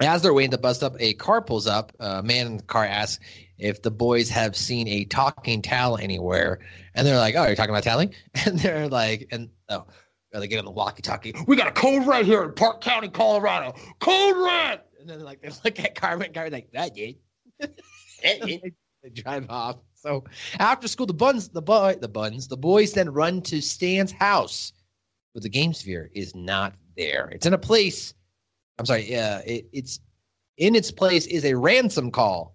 As 0.00 0.22
they're 0.22 0.32
waiting 0.32 0.52
at 0.52 0.58
the 0.58 0.62
bus 0.62 0.76
stop, 0.76 0.94
a 1.00 1.14
car 1.14 1.42
pulls 1.42 1.66
up. 1.66 1.92
A 1.98 2.22
man 2.22 2.46
in 2.46 2.56
the 2.58 2.62
car 2.62 2.84
asks 2.84 3.18
if 3.58 3.82
the 3.82 3.90
boys 3.90 4.28
have 4.30 4.56
seen 4.56 4.88
a 4.88 5.04
talking 5.04 5.62
towel 5.62 5.98
anywhere, 5.98 6.60
and 6.94 7.06
they're 7.06 7.18
like, 7.18 7.34
"Oh, 7.36 7.46
you're 7.46 7.56
talking 7.56 7.74
about 7.74 7.84
Towelie?" 7.84 8.14
And 8.46 8.58
they're 8.58 8.88
like, 8.88 9.28
"And 9.30 9.50
oh." 9.68 9.86
They 10.40 10.48
get 10.48 10.58
on 10.58 10.64
the 10.64 10.72
walkie-talkie. 10.72 11.32
We 11.46 11.54
got 11.54 11.68
a 11.68 11.72
code 11.72 12.08
red 12.08 12.26
here 12.26 12.42
in 12.42 12.52
Park 12.54 12.80
County, 12.80 13.08
Colorado. 13.08 13.72
Code 14.00 14.36
red. 14.36 14.80
And 14.98 15.08
then 15.08 15.18
they're 15.18 15.26
like 15.26 15.40
they 15.40 15.48
look 15.64 15.78
at 15.78 15.94
Cartman. 15.94 16.32
Cartman 16.32 16.52
like, 16.52 16.72
"That 16.72 16.94
did." 16.94 17.16
they 18.22 19.10
drive 19.12 19.46
off. 19.48 19.76
So 19.94 20.24
after 20.58 20.88
school, 20.88 21.06
the 21.06 21.14
buns, 21.14 21.48
the 21.48 21.62
boy, 21.62 21.96
the 22.00 22.08
buns, 22.08 22.48
the 22.48 22.56
boys 22.56 22.92
then 22.92 23.10
run 23.10 23.42
to 23.42 23.60
Stan's 23.60 24.12
house, 24.12 24.72
but 25.34 25.42
the 25.42 25.48
game 25.48 25.72
sphere 25.72 26.10
is 26.14 26.34
not 26.34 26.74
there. 26.96 27.28
It's 27.32 27.46
in 27.46 27.54
a 27.54 27.58
place. 27.58 28.14
I'm 28.78 28.86
sorry. 28.86 29.10
Yeah, 29.10 29.38
it, 29.40 29.66
it's 29.72 30.00
in 30.56 30.74
its 30.74 30.90
place 30.90 31.26
is 31.26 31.44
a 31.44 31.54
ransom 31.54 32.10
call 32.10 32.53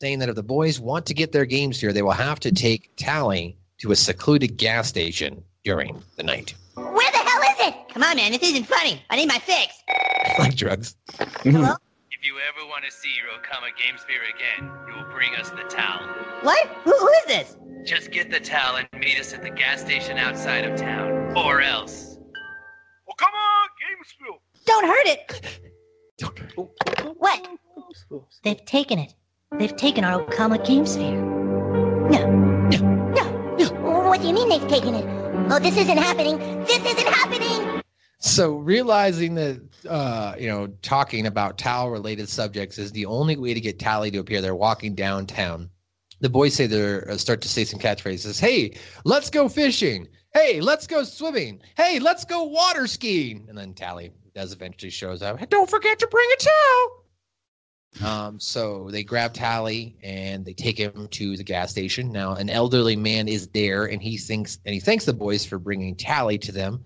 saying 0.00 0.18
that 0.18 0.28
if 0.28 0.34
the 0.34 0.42
boys 0.42 0.78
want 0.78 1.06
to 1.06 1.14
get 1.14 1.32
their 1.32 1.46
game 1.46 1.72
sphere, 1.72 1.92
they 1.92 2.02
will 2.02 2.10
have 2.10 2.40
to 2.40 2.52
take 2.52 2.94
Towelie 2.96 3.56
to 3.78 3.92
a 3.92 3.96
secluded 3.96 4.56
gas 4.56 4.88
station 4.88 5.42
during 5.64 6.02
the 6.16 6.22
night. 6.22 6.54
Where 6.74 7.10
the 7.10 7.18
hell 7.18 7.42
is 7.42 7.68
it? 7.68 7.74
Come 7.94 8.02
on, 8.02 8.16
man. 8.16 8.32
This 8.32 8.42
isn't 8.42 8.64
funny. 8.64 9.02
I 9.08 9.16
need 9.16 9.28
my 9.28 9.38
fix. 9.38 9.82
like 10.38 10.54
drugs. 10.54 10.96
Hello? 11.42 11.74
If 12.18 12.32
you 12.32 12.38
ever 12.40 12.66
want 12.68 12.84
to 12.84 12.90
see 12.90 13.12
Rokama 13.30 13.68
Game 13.80 13.96
Sphere 13.98 14.22
again, 14.34 14.68
you 14.88 14.94
will 14.96 15.08
bring 15.12 15.32
us 15.36 15.50
the 15.50 15.62
towel. 15.68 16.04
What? 16.42 16.66
Who, 16.82 16.90
who 16.90 17.08
is 17.08 17.24
this? 17.26 17.56
Just 17.84 18.10
get 18.10 18.32
the 18.32 18.40
towel 18.40 18.78
and 18.78 18.88
meet 18.98 19.20
us 19.20 19.32
at 19.32 19.42
the 19.42 19.50
gas 19.50 19.82
station 19.82 20.18
outside 20.18 20.64
of 20.64 20.76
town. 20.76 21.36
Or 21.36 21.60
else. 21.60 22.18
Well, 23.06 23.14
come 23.16 23.30
on, 23.32 23.68
Game 23.78 23.98
Spill. 24.04 24.42
Don't 24.64 24.86
hurt 24.86 25.06
it. 25.06 25.60
What? 27.18 27.48
They've 28.42 28.64
taken 28.64 28.98
it. 28.98 29.14
They've 29.52 29.76
taken 29.76 30.04
our 30.04 30.24
Okama 30.24 30.64
Game 30.66 30.86
Sphere. 30.86 31.22
No, 31.22 32.30
no, 32.68 32.78
no, 33.14 33.56
no. 33.56 34.08
What 34.08 34.20
do 34.20 34.26
you 34.26 34.34
mean 34.34 34.48
they've 34.48 34.68
taken 34.68 34.94
it? 34.94 35.04
Oh, 35.50 35.60
this 35.60 35.76
isn't 35.76 35.96
happening. 35.96 36.38
This 36.64 36.84
isn't 36.84 37.08
happening. 37.08 37.80
So 38.18 38.56
realizing 38.56 39.36
that 39.36 39.60
uh, 39.88 40.34
you 40.38 40.48
know 40.48 40.66
talking 40.82 41.26
about 41.26 41.58
towel 41.58 41.90
related 41.90 42.28
subjects 42.28 42.76
is 42.76 42.90
the 42.90 43.06
only 43.06 43.36
way 43.36 43.54
to 43.54 43.60
get 43.60 43.78
Towelie 43.78 44.12
to 44.12 44.18
appear. 44.18 44.40
They're 44.40 44.56
walking 44.56 44.94
downtown. 44.94 45.70
The 46.20 46.28
boys 46.28 46.54
say 46.54 46.66
they're 46.66 47.08
uh, 47.08 47.16
start 47.16 47.40
to 47.42 47.48
say 47.48 47.64
some 47.64 47.78
catchphrases. 47.78 48.40
Hey, 48.40 48.76
let's 49.04 49.30
go 49.30 49.48
fishing. 49.48 50.08
Hey, 50.34 50.60
let's 50.60 50.88
go 50.88 51.04
swimming. 51.04 51.60
Hey, 51.76 52.00
let's 52.00 52.24
go 52.24 52.42
water 52.42 52.88
skiing. 52.88 53.46
And 53.48 53.56
then 53.56 53.74
Towelie 53.74 54.10
does 54.34 54.52
eventually 54.52 54.90
shows 54.90 55.22
up. 55.22 55.48
Don't 55.48 55.70
forget 55.70 56.00
to 56.00 56.06
bring 56.08 56.28
a 56.32 56.42
towel. 56.42 57.05
Um, 58.04 58.38
so 58.38 58.88
they 58.90 59.02
grab 59.02 59.32
Towelie 59.32 59.94
and 60.02 60.44
they 60.44 60.52
take 60.52 60.78
him 60.78 61.08
to 61.08 61.36
the 61.36 61.44
gas 61.44 61.70
station. 61.70 62.12
Now, 62.12 62.34
an 62.34 62.50
elderly 62.50 62.96
man 62.96 63.28
is 63.28 63.48
there, 63.48 63.86
and 63.86 64.02
he 64.02 64.18
thinks 64.18 64.58
and 64.64 64.74
he 64.74 64.80
thanks 64.80 65.04
the 65.04 65.12
boys 65.12 65.44
for 65.44 65.58
bringing 65.58 65.94
Towelie 65.96 66.40
to 66.42 66.52
them. 66.52 66.84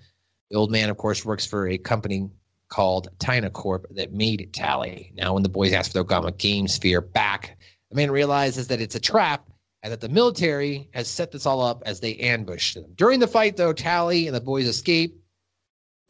The 0.51 0.57
old 0.57 0.71
man, 0.71 0.91
of 0.91 0.97
course, 0.97 1.25
works 1.25 1.47
for 1.47 1.69
a 1.69 1.79
company 1.79 2.31
called 2.69 3.09
Tynacorp 3.19 3.85
that 3.97 4.13
made 4.13 4.51
Towelie. 4.53 5.15
Now, 5.15 5.35
when 5.35 5.43
the 5.43 5.49
boys 5.49 5.73
ask 5.73 5.93
for 5.93 5.99
the 5.99 6.05
Okama 6.05 6.37
Game 6.39 6.69
Sphere 6.69 7.01
back, 7.01 7.59
the 7.91 7.97
man 7.97 8.11
realizes 8.11 8.69
that 8.69 8.81
it's 8.81 8.95
a 8.95 9.01
trap 9.01 9.49
and 9.83 9.93
that 9.93 10.01
the 10.01 10.09
military 10.09 10.89
has 10.93 11.09
set 11.09 11.33
this 11.33 11.47
all 11.47 11.63
up 11.63 11.83
as 11.87 12.01
they 12.01 12.17
ambush 12.17 12.75
them. 12.75 12.87
During 12.95 13.19
the 13.19 13.27
fight, 13.27 13.57
though, 13.57 13.73
Towelie 13.73 14.27
and 14.27 14.37
the 14.37 14.41
boys 14.41 14.67
escape. 14.67 15.17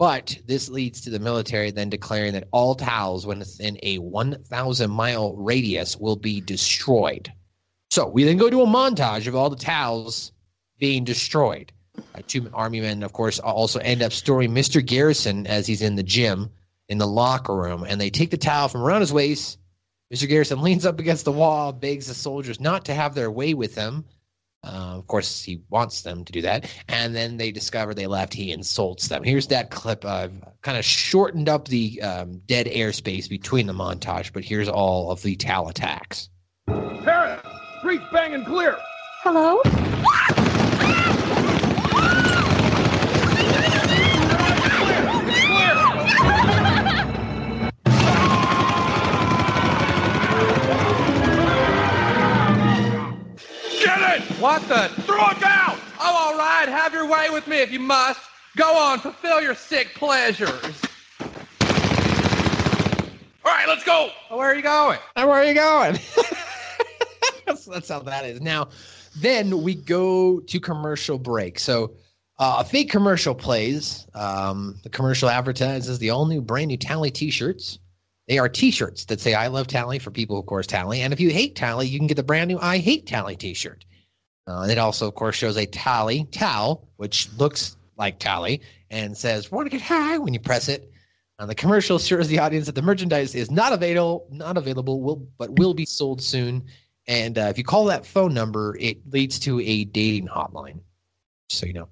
But 0.01 0.39
this 0.47 0.71
leads 0.71 1.03
to 1.03 1.11
the 1.11 1.19
military 1.19 1.71
then 1.71 1.91
declaring 1.91 2.33
that 2.33 2.49
all 2.53 2.75
towels 2.75 3.27
within 3.27 3.79
a 3.83 3.99
1,000 3.99 4.91
mile 4.91 5.37
radius 5.37 5.95
will 5.95 6.17
be 6.17 6.41
destroyed. 6.41 7.31
So 7.91 8.09
we 8.09 8.25
then 8.25 8.39
go 8.39 8.49
to 8.49 8.63
a 8.63 8.67
montage 8.67 9.27
of 9.27 9.37
all 9.37 9.51
the 9.51 9.57
towels 9.57 10.33
being 10.79 11.05
destroyed. 11.05 11.71
Uh, 12.15 12.23
two 12.27 12.49
army 12.55 12.81
men, 12.81 13.03
of 13.03 13.13
course, 13.13 13.41
also 13.41 13.79
end 13.81 14.01
up 14.01 14.13
storing 14.13 14.53
Mr. 14.53 14.83
Garrison 14.83 15.47
as 15.47 15.67
he's 15.67 15.83
in 15.83 15.97
the 15.97 16.03
gym 16.03 16.49
in 16.89 16.97
the 16.97 17.07
locker 17.07 17.55
room, 17.55 17.85
and 17.87 18.01
they 18.01 18.09
take 18.09 18.31
the 18.31 18.39
towel 18.39 18.69
from 18.69 18.81
around 18.81 19.03
his 19.03 19.13
waist. 19.13 19.59
Mr. 20.11 20.27
Garrison 20.27 20.63
leans 20.63 20.87
up 20.87 20.99
against 20.99 21.27
the 21.27 21.33
wall, 21.33 21.75
begs 21.75 22.07
the 22.07 22.15
soldiers 22.15 22.59
not 22.59 22.87
to 22.87 22.95
have 22.95 23.15
their 23.15 23.31
way 23.31 23.53
with 23.53 23.75
him. 23.75 24.07
Uh, 24.62 24.96
of 24.99 25.07
course, 25.07 25.42
he 25.42 25.62
wants 25.70 26.03
them 26.03 26.25
to 26.25 26.33
do 26.33 26.42
that. 26.42 26.70
And 26.88 27.16
then 27.16 27.37
they 27.37 27.51
discover 27.51 27.94
they 27.94 28.07
left. 28.07 28.35
He 28.35 28.53
insults 28.53 29.09
them. 29.09 29.23
Here's 29.23 29.46
that 29.49 29.70
clip. 29.70 30.05
I've 30.05 30.33
kind 30.62 30.77
of 30.77 30.85
shortened 30.85 31.49
up 31.49 31.68
the 31.68 32.01
um, 32.03 32.40
dead 32.46 32.66
airspace 32.66 33.29
between 33.29 33.66
the 33.66 33.73
montage, 33.73 34.33
but 34.33 34.44
here's 34.44 34.68
all 34.68 35.11
of 35.11 35.23
the 35.23 35.37
Tal 35.37 35.68
attacks. 35.68 36.29
Parrot, 36.66 37.40
streets 37.79 38.05
banging 38.12 38.44
clear. 38.44 38.77
Hello? 39.23 39.61
What 54.40 54.62
the? 54.68 54.88
Throw 55.03 55.29
it 55.29 55.38
down! 55.38 55.79
Oh, 56.00 56.33
all 56.33 56.38
right. 56.38 56.66
Have 56.66 56.94
your 56.94 57.07
way 57.07 57.29
with 57.29 57.46
me 57.46 57.59
if 57.59 57.70
you 57.70 57.79
must. 57.79 58.20
Go 58.57 58.74
on, 58.74 58.98
fulfill 58.98 59.42
your 59.42 59.55
sick 59.55 59.94
pleasures. 59.94 60.83
All 63.44 63.53
right, 63.53 63.68
let's 63.68 63.85
go. 63.85 64.09
Oh, 64.31 64.38
where 64.38 64.48
are 64.48 64.55
you 64.55 64.62
going? 64.62 64.98
And 65.16 65.29
where 65.29 65.40
are 65.40 65.44
you 65.44 65.53
going? 65.53 65.92
that's, 67.46 67.66
that's 67.66 67.90
how 67.90 68.00
that 68.00 68.24
is. 68.24 68.40
Now, 68.40 68.70
then 69.14 69.62
we 69.62 69.74
go 69.74 70.40
to 70.40 70.59
commercial 70.59 71.18
break. 71.18 71.59
So 71.59 71.92
uh, 72.38 72.57
a 72.61 72.64
fake 72.64 72.90
commercial 72.90 73.35
plays. 73.35 74.07
Um, 74.14 74.81
the 74.85 74.88
commercial 74.88 75.29
advertises 75.29 75.98
the 75.98 76.09
all 76.09 76.24
new 76.24 76.40
brand 76.40 76.68
new 76.68 76.79
Towelie 76.79 77.12
t-shirts. 77.12 77.79
They 78.26 78.38
are 78.38 78.48
t-shirts 78.48 79.05
that 79.05 79.20
say 79.20 79.35
I 79.35 79.48
love 79.48 79.66
Towelie 79.66 80.00
for 80.00 80.11
people 80.11 80.37
who, 80.37 80.40
of 80.40 80.46
course, 80.46 80.66
Towelie. 80.66 81.00
And 81.00 81.12
if 81.12 81.20
you 81.20 81.29
hate 81.29 81.57
Towelie, 81.57 81.90
you 81.90 81.98
can 81.98 82.07
get 82.07 82.16
the 82.16 82.22
brand 82.22 82.48
new 82.48 82.59
I 82.59 82.79
hate 82.79 83.05
Towelie 83.05 83.37
t-shirt. 83.37 83.85
Uh, 84.46 84.66
it 84.68 84.79
also, 84.79 85.09
of 85.09 85.14
course, 85.14 85.37
shows 85.37 85.57
a 85.57 85.66
Towelie 85.66 86.31
towel, 86.33 86.88
which 86.96 87.29
looks 87.35 87.76
like 87.96 88.18
Towelie 88.18 88.61
and 88.90 89.16
says, 89.16 89.53
want 89.53 89.66
to 89.66 89.70
get 89.70 89.83
high 89.85 90.18
when 90.18 90.35
you 90.35 90.40
press 90.40 90.68
it. 90.68 90.90
Uh, 91.38 91.46
the 91.46 91.55
commercial 91.55 91.96
assures 91.96 92.29
the 92.29 92.38
audience 92.38 92.66
that 92.66 92.74
the 92.74 92.83
merchandise 92.83 93.35
is 93.35 93.50
not 93.50 93.72
available, 93.72 94.26
not 94.31 94.57
available, 94.59 95.00
will 95.00 95.26
but 95.38 95.59
will 95.59 95.72
be 95.72 95.87
sold 95.87 96.20
soon. 96.20 96.62
And 97.07 97.38
uh, 97.38 97.42
if 97.42 97.57
you 97.57 97.64
call 97.64 97.85
that 97.87 98.05
phone 98.05 98.35
number, 98.35 98.76
it 98.79 98.98
leads 99.11 99.38
to 99.40 99.61
a 99.61 99.85
dating 99.85 100.29
hotline. 100.29 100.81
so 101.48 101.66
you 101.66 101.72
know. 101.72 101.88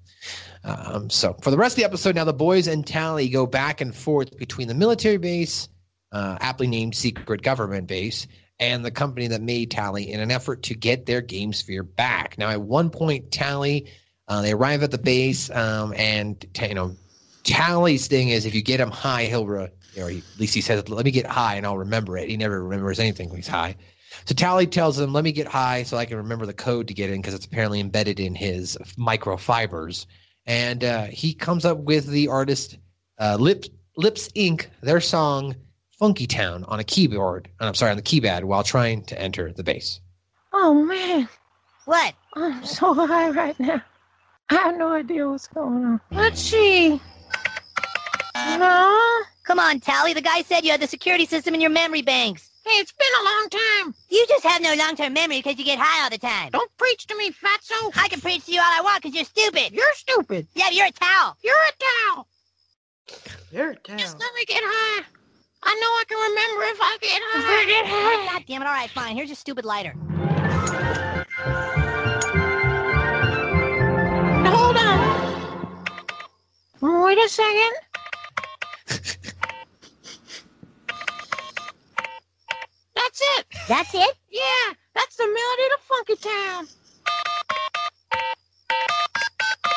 Um, 0.63 1.09
so 1.09 1.33
for 1.41 1.51
the 1.51 1.57
rest 1.57 1.73
of 1.73 1.77
the 1.77 1.85
episode, 1.85 2.15
now 2.15 2.25
the 2.25 2.33
boys 2.33 2.67
and 2.67 2.85
Towelie 2.85 3.31
go 3.31 3.45
back 3.45 3.81
and 3.81 3.95
forth 3.95 4.37
between 4.37 4.67
the 4.67 4.73
military 4.73 5.17
base, 5.17 5.69
uh, 6.11 6.37
aptly 6.41 6.67
named 6.67 6.95
Secret 6.95 7.41
Government 7.41 7.87
Base, 7.87 8.27
and 8.59 8.83
the 8.83 8.91
company 8.91 9.27
that 9.27 9.41
made 9.41 9.71
Towelie 9.71 10.09
in 10.09 10.19
an 10.19 10.31
effort 10.31 10.63
to 10.63 10.75
get 10.75 11.05
their 11.05 11.21
Game 11.21 11.53
Sphere 11.53 11.83
back. 11.83 12.37
Now, 12.37 12.49
at 12.49 12.61
one 12.61 12.89
point, 12.89 13.31
Towelie, 13.31 13.87
uh, 14.27 14.41
they 14.41 14.51
arrive 14.51 14.83
at 14.83 14.91
the 14.91 14.97
base, 14.97 15.49
um, 15.51 15.93
and 15.95 16.45
you 16.61 16.73
know, 16.75 16.95
Towelie's 17.43 18.07
thing 18.07 18.29
is 18.29 18.45
if 18.45 18.53
you 18.53 18.61
get 18.61 18.79
him 18.79 18.91
high, 18.91 19.25
he'll, 19.25 19.47
re- 19.47 19.69
or 19.97 20.09
he, 20.09 20.19
at 20.19 20.39
least 20.39 20.53
he 20.53 20.61
says, 20.61 20.87
"Let 20.87 21.05
me 21.05 21.11
get 21.11 21.25
high, 21.25 21.55
and 21.55 21.65
I'll 21.65 21.77
remember 21.77 22.17
it." 22.17 22.29
He 22.29 22.37
never 22.37 22.63
remembers 22.63 22.99
anything 22.99 23.29
when 23.29 23.37
he's 23.37 23.47
high. 23.47 23.75
So 24.25 24.35
Towelie 24.35 24.69
tells 24.69 24.99
him, 24.99 25.13
"Let 25.13 25.23
me 25.23 25.31
get 25.31 25.47
high 25.47 25.83
so 25.83 25.97
I 25.97 26.05
can 26.05 26.17
remember 26.17 26.45
the 26.45 26.53
code 26.53 26.87
to 26.89 26.93
get 26.93 27.09
in 27.09 27.21
because 27.21 27.33
it's 27.33 27.45
apparently 27.45 27.79
embedded 27.79 28.19
in 28.19 28.35
his 28.35 28.77
microfibers." 28.97 30.05
And 30.45 30.83
uh, 30.83 31.05
he 31.05 31.33
comes 31.33 31.65
up 31.65 31.77
with 31.79 32.07
the 32.07 32.27
artist 32.27 32.77
uh, 33.19 33.37
Lips 33.39 33.69
Inc. 34.35 34.67
Their 34.81 35.01
song 35.01 35.55
"Funky 35.99 36.25
Town" 36.27 36.63
on 36.65 36.79
a 36.79 36.83
keyboard. 36.83 37.49
Uh, 37.59 37.65
I'm 37.65 37.75
sorry, 37.75 37.91
on 37.91 37.97
the 37.97 38.03
keypad 38.03 38.43
while 38.45 38.63
trying 38.63 39.03
to 39.05 39.21
enter 39.21 39.51
the 39.51 39.63
base. 39.63 39.99
Oh 40.53 40.73
man, 40.73 41.29
What? 41.85 42.13
I'm 42.35 42.65
so 42.65 42.93
high 43.07 43.29
right 43.29 43.59
now. 43.59 43.81
I 44.49 44.55
have 44.55 44.77
no 44.77 44.93
idea 44.93 45.29
what's 45.29 45.47
going 45.47 45.83
on. 45.85 46.01
Let's 46.11 46.41
see. 46.41 46.99
No. 48.35 49.21
Come 49.43 49.59
on, 49.59 49.79
Towelie. 49.79 50.13
The 50.15 50.21
guy 50.21 50.41
said 50.43 50.63
you 50.63 50.71
had 50.71 50.81
the 50.81 50.87
security 50.87 51.25
system 51.25 51.53
in 51.53 51.61
your 51.61 51.69
memory 51.69 52.01
banks. 52.01 52.49
Hey, 52.65 52.73
it's 52.75 52.91
been 52.91 53.07
a 53.21 53.23
long 53.25 53.47
time. 53.49 53.95
You 54.09 54.25
just 54.27 54.43
have 54.45 54.61
no 54.61 54.73
long-term 54.75 55.13
memory 55.13 55.37
because 55.39 55.57
you 55.57 55.65
get 55.65 55.79
high 55.79 56.03
all 56.03 56.09
the 56.09 56.17
time. 56.17 56.49
Don't 56.51 56.69
preach 56.77 57.07
to 57.07 57.17
me, 57.17 57.31
fatso. 57.31 57.91
I 57.95 58.07
can 58.09 58.21
preach 58.21 58.45
to 58.45 58.51
you 58.51 58.59
all 58.59 58.65
I 58.67 58.81
want 58.81 59.01
because 59.01 59.15
you're 59.15 59.25
stupid. 59.25 59.71
You're 59.73 59.93
stupid. 59.93 60.47
Yeah, 60.53 60.65
but 60.67 60.75
you're 60.75 60.87
a 60.87 60.91
towel. 60.91 61.37
You're 61.43 61.55
a 61.55 62.13
towel. 62.13 62.27
You're 63.51 63.73
down. 63.75 63.97
Just 63.97 64.19
let 64.19 64.33
me 64.35 64.45
get 64.45 64.61
high. 64.63 65.03
I 65.61 65.75
know 65.75 65.87
I 65.87 66.03
can 66.07 66.17
remember 66.17 66.63
if 66.63 66.79
I 66.81 66.97
get 67.01 67.21
high. 67.23 67.39
If 67.39 67.45
I 67.49 67.65
get 67.65 67.85
high. 67.85 68.33
God 68.33 68.43
damn 68.47 68.61
it. 68.61 68.65
All 68.65 68.71
right, 68.73 68.89
fine. 68.89 69.15
Here's 69.15 69.29
your 69.29 69.35
stupid 69.35 69.65
lighter. 69.65 69.93
Hold 74.45 74.77
on. 74.77 74.99
Wait 77.03 77.17
a 77.17 77.29
second. 77.29 77.73
That's 82.95 83.21
it. 83.21 83.45
That's 83.67 83.93
it? 83.93 84.15
Yeah, 84.29 84.73
that's 84.95 85.15
the 85.17 85.25
melody 85.25 85.69
to 85.69 85.77
Funky 85.81 86.15
Town. 86.15 86.67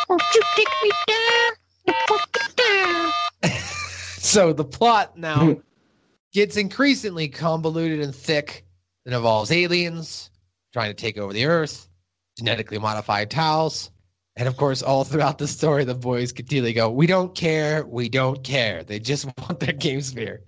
Won't 0.08 0.22
you 0.34 0.42
take 0.56 0.68
me 0.82 0.90
down 1.08 1.52
to 1.86 1.94
Funky 2.08 2.52
Town? 2.56 3.12
So 4.22 4.52
the 4.52 4.64
plot 4.64 5.18
now 5.18 5.56
gets 6.32 6.56
increasingly 6.56 7.28
convoluted 7.28 8.00
and 8.00 8.14
thick. 8.14 8.64
It 9.04 9.12
involves 9.12 9.50
aliens 9.50 10.30
trying 10.72 10.90
to 10.90 10.94
take 10.94 11.18
over 11.18 11.32
the 11.32 11.46
Earth, 11.46 11.88
genetically 12.38 12.78
modified 12.78 13.30
towels, 13.30 13.90
and 14.36 14.48
of 14.48 14.56
course, 14.56 14.82
all 14.82 15.04
throughout 15.04 15.38
the 15.38 15.46
story, 15.46 15.84
the 15.84 15.94
boys 15.94 16.32
continually 16.32 16.72
go, 16.72 16.90
"We 16.90 17.06
don't 17.06 17.34
care, 17.34 17.84
we 17.84 18.08
don't 18.08 18.42
care." 18.42 18.82
They 18.82 18.98
just 18.98 19.26
want 19.38 19.60
their 19.60 19.74
game 19.74 20.00
sphere. 20.00 20.42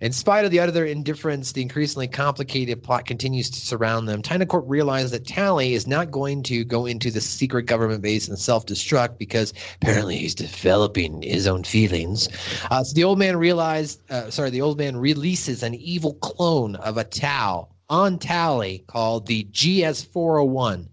In 0.00 0.12
spite 0.12 0.44
of 0.44 0.50
the 0.50 0.58
utter 0.58 0.84
indifference, 0.84 1.52
the 1.52 1.62
increasingly 1.62 2.08
complicated 2.08 2.82
plot 2.82 3.06
continues 3.06 3.48
to 3.50 3.60
surround 3.60 4.08
them. 4.08 4.20
Tynacorp 4.20 4.64
realizes 4.66 5.12
that 5.12 5.24
Towelie 5.24 5.72
is 5.72 5.86
not 5.86 6.10
going 6.10 6.42
to 6.44 6.64
go 6.64 6.86
into 6.86 7.10
the 7.10 7.20
secret 7.20 7.66
government 7.66 8.02
base 8.02 8.26
and 8.28 8.38
self-destruct 8.38 9.18
because 9.18 9.54
apparently 9.80 10.16
he's 10.16 10.34
developing 10.34 11.22
his 11.22 11.46
own 11.46 11.62
feelings. 11.62 12.28
Uh, 12.70 12.82
so 12.82 12.94
the 12.94 13.04
old 13.04 13.18
man 13.18 13.36
realized, 13.36 14.00
uh, 14.10 14.30
sorry, 14.30 14.50
the 14.50 14.62
old 14.62 14.78
man 14.78 14.96
releases 14.96 15.62
an 15.62 15.74
evil 15.74 16.14
clone 16.14 16.74
of 16.76 16.96
a 16.96 17.04
Tau 17.04 17.68
on 17.88 18.18
Towelie 18.18 18.86
called 18.86 19.26
the 19.26 19.44
GS401, 19.52 20.88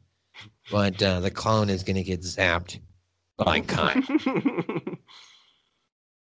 but 0.71 1.01
uh, 1.01 1.19
the 1.21 1.31
clone 1.31 1.69
is 1.69 1.81
going 1.83 1.95
to 1.95 2.03
get 2.03 2.21
zapped 2.21 2.79
by 3.37 3.61
kind. 3.61 4.05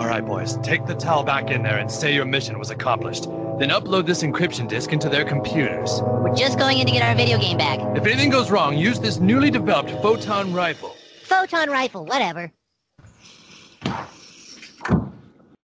All 0.00 0.06
right, 0.06 0.24
boys, 0.24 0.56
take 0.62 0.86
the 0.86 0.94
towel 0.94 1.22
back 1.22 1.50
in 1.50 1.62
there 1.62 1.76
and 1.76 1.90
say 1.90 2.14
your 2.14 2.24
mission 2.24 2.58
was 2.58 2.70
accomplished. 2.70 3.24
Then 3.58 3.68
upload 3.68 4.06
this 4.06 4.22
encryption 4.22 4.66
disk 4.66 4.94
into 4.94 5.10
their 5.10 5.26
computers. 5.26 6.00
We're 6.00 6.34
just 6.34 6.58
going 6.58 6.78
in 6.78 6.86
to 6.86 6.92
get 6.92 7.02
our 7.02 7.14
video 7.14 7.38
game 7.38 7.58
back. 7.58 7.80
If 7.94 8.06
anything 8.06 8.30
goes 8.30 8.50
wrong, 8.50 8.78
use 8.78 8.98
this 8.98 9.18
newly 9.20 9.50
developed 9.50 9.90
photon 10.00 10.54
rifle. 10.54 10.96
Photon 11.24 11.68
rifle, 11.68 12.06
whatever. 12.06 12.50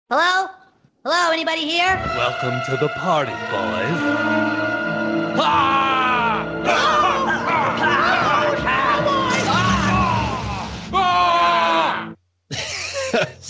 Hello? 0.10 0.48
Hello, 1.06 1.32
anybody 1.32 1.66
here? 1.66 1.96
Welcome 2.18 2.60
to 2.70 2.76
the 2.76 2.90
party, 2.90 3.32
boys. 5.32 7.00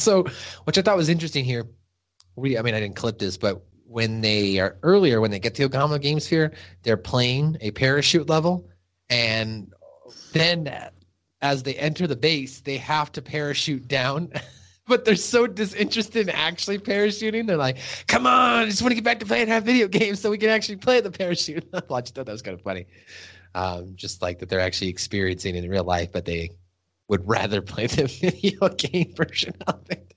so, 0.06 0.26
which 0.64 0.78
I 0.78 0.82
thought 0.82 0.96
was 0.96 1.10
interesting 1.10 1.44
here. 1.44 1.68
We, 2.36 2.58
I 2.58 2.62
mean, 2.62 2.76
I 2.76 2.80
didn't 2.80 2.96
clip 2.96 3.20
this, 3.20 3.38
but 3.38 3.66
when 3.88 4.22
they 4.22 4.60
are 4.60 4.78
earlier, 4.84 5.22
when 5.22 5.32
they 5.32 5.40
get 5.40 5.56
to 5.56 5.70
Okama 5.70 6.02
Game 6.02 6.20
Sphere, 6.20 6.54
they're 6.84 6.98
playing 6.98 7.58
a 7.62 7.72
parachute 7.72 8.30
level, 8.30 8.70
and 9.10 9.74
then 10.34 10.74
as 11.42 11.64
they 11.64 11.76
enter 11.76 12.08
the 12.08 12.16
base, 12.16 12.62
they 12.62 12.78
have 12.78 13.12
to 13.14 13.22
parachute 13.22 13.88
down. 13.88 14.32
but 14.88 15.06
they're 15.06 15.16
so 15.16 15.48
disinterested 15.48 16.28
in 16.28 16.36
actually 16.36 16.78
parachuting. 16.78 17.48
They're 17.48 17.58
like, 17.58 17.78
"Come 18.08 18.28
on, 18.28 18.64
I 18.64 18.66
just 18.66 18.82
want 18.82 18.92
to 18.92 18.96
get 18.96 19.04
back 19.04 19.20
to 19.20 19.26
playing 19.26 19.48
have 19.48 19.64
video 19.64 19.88
games 19.88 20.20
so 20.20 20.30
we 20.30 20.38
can 20.38 20.50
actually 20.50 20.78
play 20.78 21.02
the 21.02 21.12
parachute." 21.12 21.68
I 21.74 22.02
just 22.02 22.16
thought 22.16 22.26
that 22.26 22.32
was 22.32 22.42
kind 22.42 22.56
of 22.56 22.62
funny. 22.62 22.86
Um, 23.54 23.94
just 23.96 24.22
like 24.22 24.40
that 24.40 24.50
they're 24.50 24.60
actually 24.60 24.90
experiencing 24.90 25.56
in 25.56 25.70
real 25.70 25.86
life, 25.86 26.12
but 26.12 26.26
they 26.26 26.52
would 27.08 27.28
rather 27.28 27.62
play 27.62 27.88
the 27.88 28.08
video 28.22 28.70
game 28.70 29.14
version 29.16 29.54
of 29.68 29.80
it. 29.90 30.14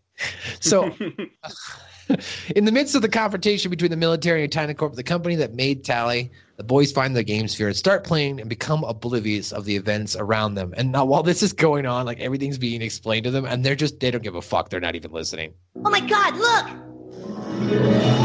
So, 0.61 0.95
in 2.57 2.65
the 2.65 2.73
midst 2.73 2.95
of 2.95 3.03
the 3.03 3.09
confrontation 3.09 3.71
between 3.71 3.91
the 3.91 3.97
military 3.97 4.43
and 4.43 4.53
Tynacorp, 4.53 4.95
the 4.95 5.03
company 5.03 5.35
that 5.37 5.55
made 5.55 5.85
Towelie, 5.85 6.31
the 6.57 6.65
boys 6.65 6.91
find 6.91 7.15
the 7.15 7.23
game 7.23 7.49
sphere 7.49 7.69
and 7.69 7.77
start 7.77 8.05
playing 8.05 8.41
and 8.41 8.49
become 8.49 8.83
oblivious 8.85 9.53
of 9.53 9.65
the 9.65 9.77
events 9.77 10.17
around 10.17 10.55
them. 10.55 10.75
And 10.77 10.93
now, 10.93 11.05
while 11.05 11.23
this 11.23 11.43
is 11.43 11.53
going 11.53 11.87
on, 11.87 12.07
like 12.07 12.21
everything's 12.21 12.59
being 12.59 12.83
explained 12.83 13.25
to 13.25 13.31
them, 13.31 13.45
and 13.45 13.65
they're 13.65 13.77
just, 13.77 14.01
they 14.01 14.11
don't 14.11 14.23
give 14.23 14.35
a 14.35 14.43
fuck. 14.43 14.71
They're 14.71 14.81
not 14.81 14.95
even 14.95 15.13
listening. 15.13 15.53
Oh 15.85 15.91
my 15.91 16.01
god, 16.01 16.37
look! 16.37 16.67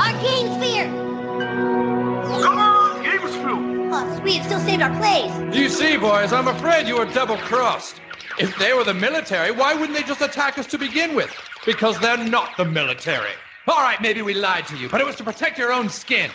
Our 0.01 0.21
game 0.23 0.61
sphere! 0.61 0.85
Come 2.41 2.57
on, 2.57 3.03
game 3.03 3.19
sphere! 3.19 3.89
Oh, 3.95 4.19
sweet, 4.21 4.43
still 4.43 4.59
saved 4.59 4.81
our 4.81 4.95
place. 4.97 5.55
You 5.55 5.69
see, 5.69 5.97
boys, 5.97 6.33
I'm 6.33 6.47
afraid 6.47 6.87
you 6.87 6.97
were 6.97 7.05
double 7.05 7.37
crossed. 7.37 8.01
If 8.39 8.57
they 8.57 8.73
were 8.73 8.83
the 8.83 8.93
military, 8.93 9.51
why 9.51 9.73
wouldn't 9.75 9.97
they 9.97 10.03
just 10.03 10.21
attack 10.21 10.57
us 10.57 10.65
to 10.67 10.77
begin 10.77 11.15
with? 11.15 11.31
Because 11.65 11.99
they're 11.99 12.17
not 12.17 12.57
the 12.57 12.65
military. 12.65 13.31
All 13.67 13.81
right, 13.81 14.01
maybe 14.01 14.21
we 14.21 14.33
lied 14.33 14.67
to 14.67 14.77
you, 14.77 14.89
but 14.89 14.99
it 14.99 15.05
was 15.05 15.15
to 15.17 15.23
protect 15.23 15.57
your 15.57 15.71
own 15.71 15.87
skin. 15.89 16.31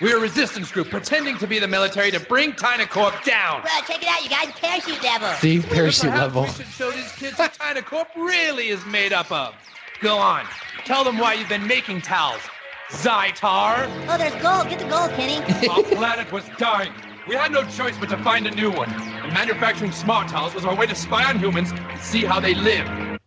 We're 0.00 0.16
a 0.16 0.20
resistance 0.20 0.72
group 0.72 0.88
pretending 0.88 1.36
to 1.38 1.46
be 1.46 1.58
the 1.58 1.68
military 1.68 2.10
to 2.12 2.20
bring 2.20 2.52
Tynacorp 2.52 3.22
down. 3.24 3.62
Well, 3.64 3.82
check 3.82 4.02
it 4.02 4.08
out, 4.08 4.22
you 4.22 4.30
guys. 4.30 4.48
Parachute 4.58 5.02
level. 5.02 5.28
See, 5.34 5.60
parachute 5.60 6.14
level. 6.14 6.42
We 6.44 6.48
should 6.48 6.66
show 6.68 6.90
these 6.90 7.12
kids 7.12 7.38
what 7.38 7.52
Tynacorp 7.52 8.06
really 8.16 8.68
is 8.68 8.84
made 8.86 9.12
up 9.12 9.30
of. 9.30 9.54
Go 10.00 10.16
on. 10.16 10.46
Tell 10.86 11.04
them 11.04 11.18
why 11.18 11.34
you've 11.34 11.50
been 11.50 11.66
making 11.66 12.00
towels. 12.00 12.40
Zytar. 12.88 13.90
Oh, 14.08 14.16
there's 14.16 14.34
gold. 14.42 14.70
Get 14.70 14.78
the 14.78 14.88
gold, 14.88 15.10
Kenny. 15.10 15.68
Our 15.68 15.82
planet 15.82 16.32
was 16.32 16.44
dying. 16.56 16.92
We 17.30 17.36
had 17.36 17.52
no 17.52 17.62
choice 17.68 17.96
but 17.96 18.08
to 18.08 18.16
find 18.24 18.44
a 18.48 18.50
new 18.50 18.72
one. 18.72 18.90
And 18.90 19.32
manufacturing 19.32 19.92
smart 19.92 20.26
towels 20.26 20.52
was 20.52 20.64
our 20.64 20.74
way 20.74 20.88
to 20.88 20.96
spy 20.96 21.22
on 21.22 21.38
humans 21.38 21.70
and 21.70 22.00
see 22.00 22.24
how 22.24 22.40
they 22.40 22.56
live. 22.56 23.20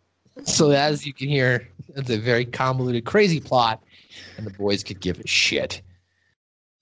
So, 0.43 0.71
as 0.71 1.07
you 1.07 1.13
can 1.13 1.29
hear, 1.29 1.69
it's 1.95 2.09
a 2.09 2.17
very 2.17 2.43
convoluted, 2.43 3.05
crazy 3.05 3.39
plot, 3.39 3.81
and 4.35 4.45
the 4.45 4.51
boys 4.51 4.83
could 4.83 4.99
give 4.99 5.21
a 5.21 5.25
shit. 5.25 5.81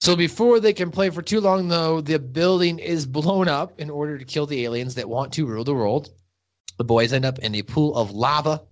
So, 0.00 0.16
before 0.16 0.58
they 0.58 0.72
can 0.72 0.90
play 0.90 1.10
for 1.10 1.22
too 1.22 1.40
long, 1.40 1.68
though, 1.68 2.00
the 2.00 2.18
building 2.18 2.80
is 2.80 3.06
blown 3.06 3.46
up 3.46 3.78
in 3.78 3.88
order 3.88 4.18
to 4.18 4.24
kill 4.24 4.46
the 4.46 4.64
aliens 4.64 4.96
that 4.96 5.08
want 5.08 5.32
to 5.34 5.46
rule 5.46 5.62
the 5.62 5.74
world. 5.74 6.10
The 6.76 6.82
boys 6.82 7.12
end 7.12 7.24
up 7.24 7.38
in 7.38 7.54
a 7.54 7.62
pool 7.62 7.94
of 7.94 8.10
lava. 8.10 8.62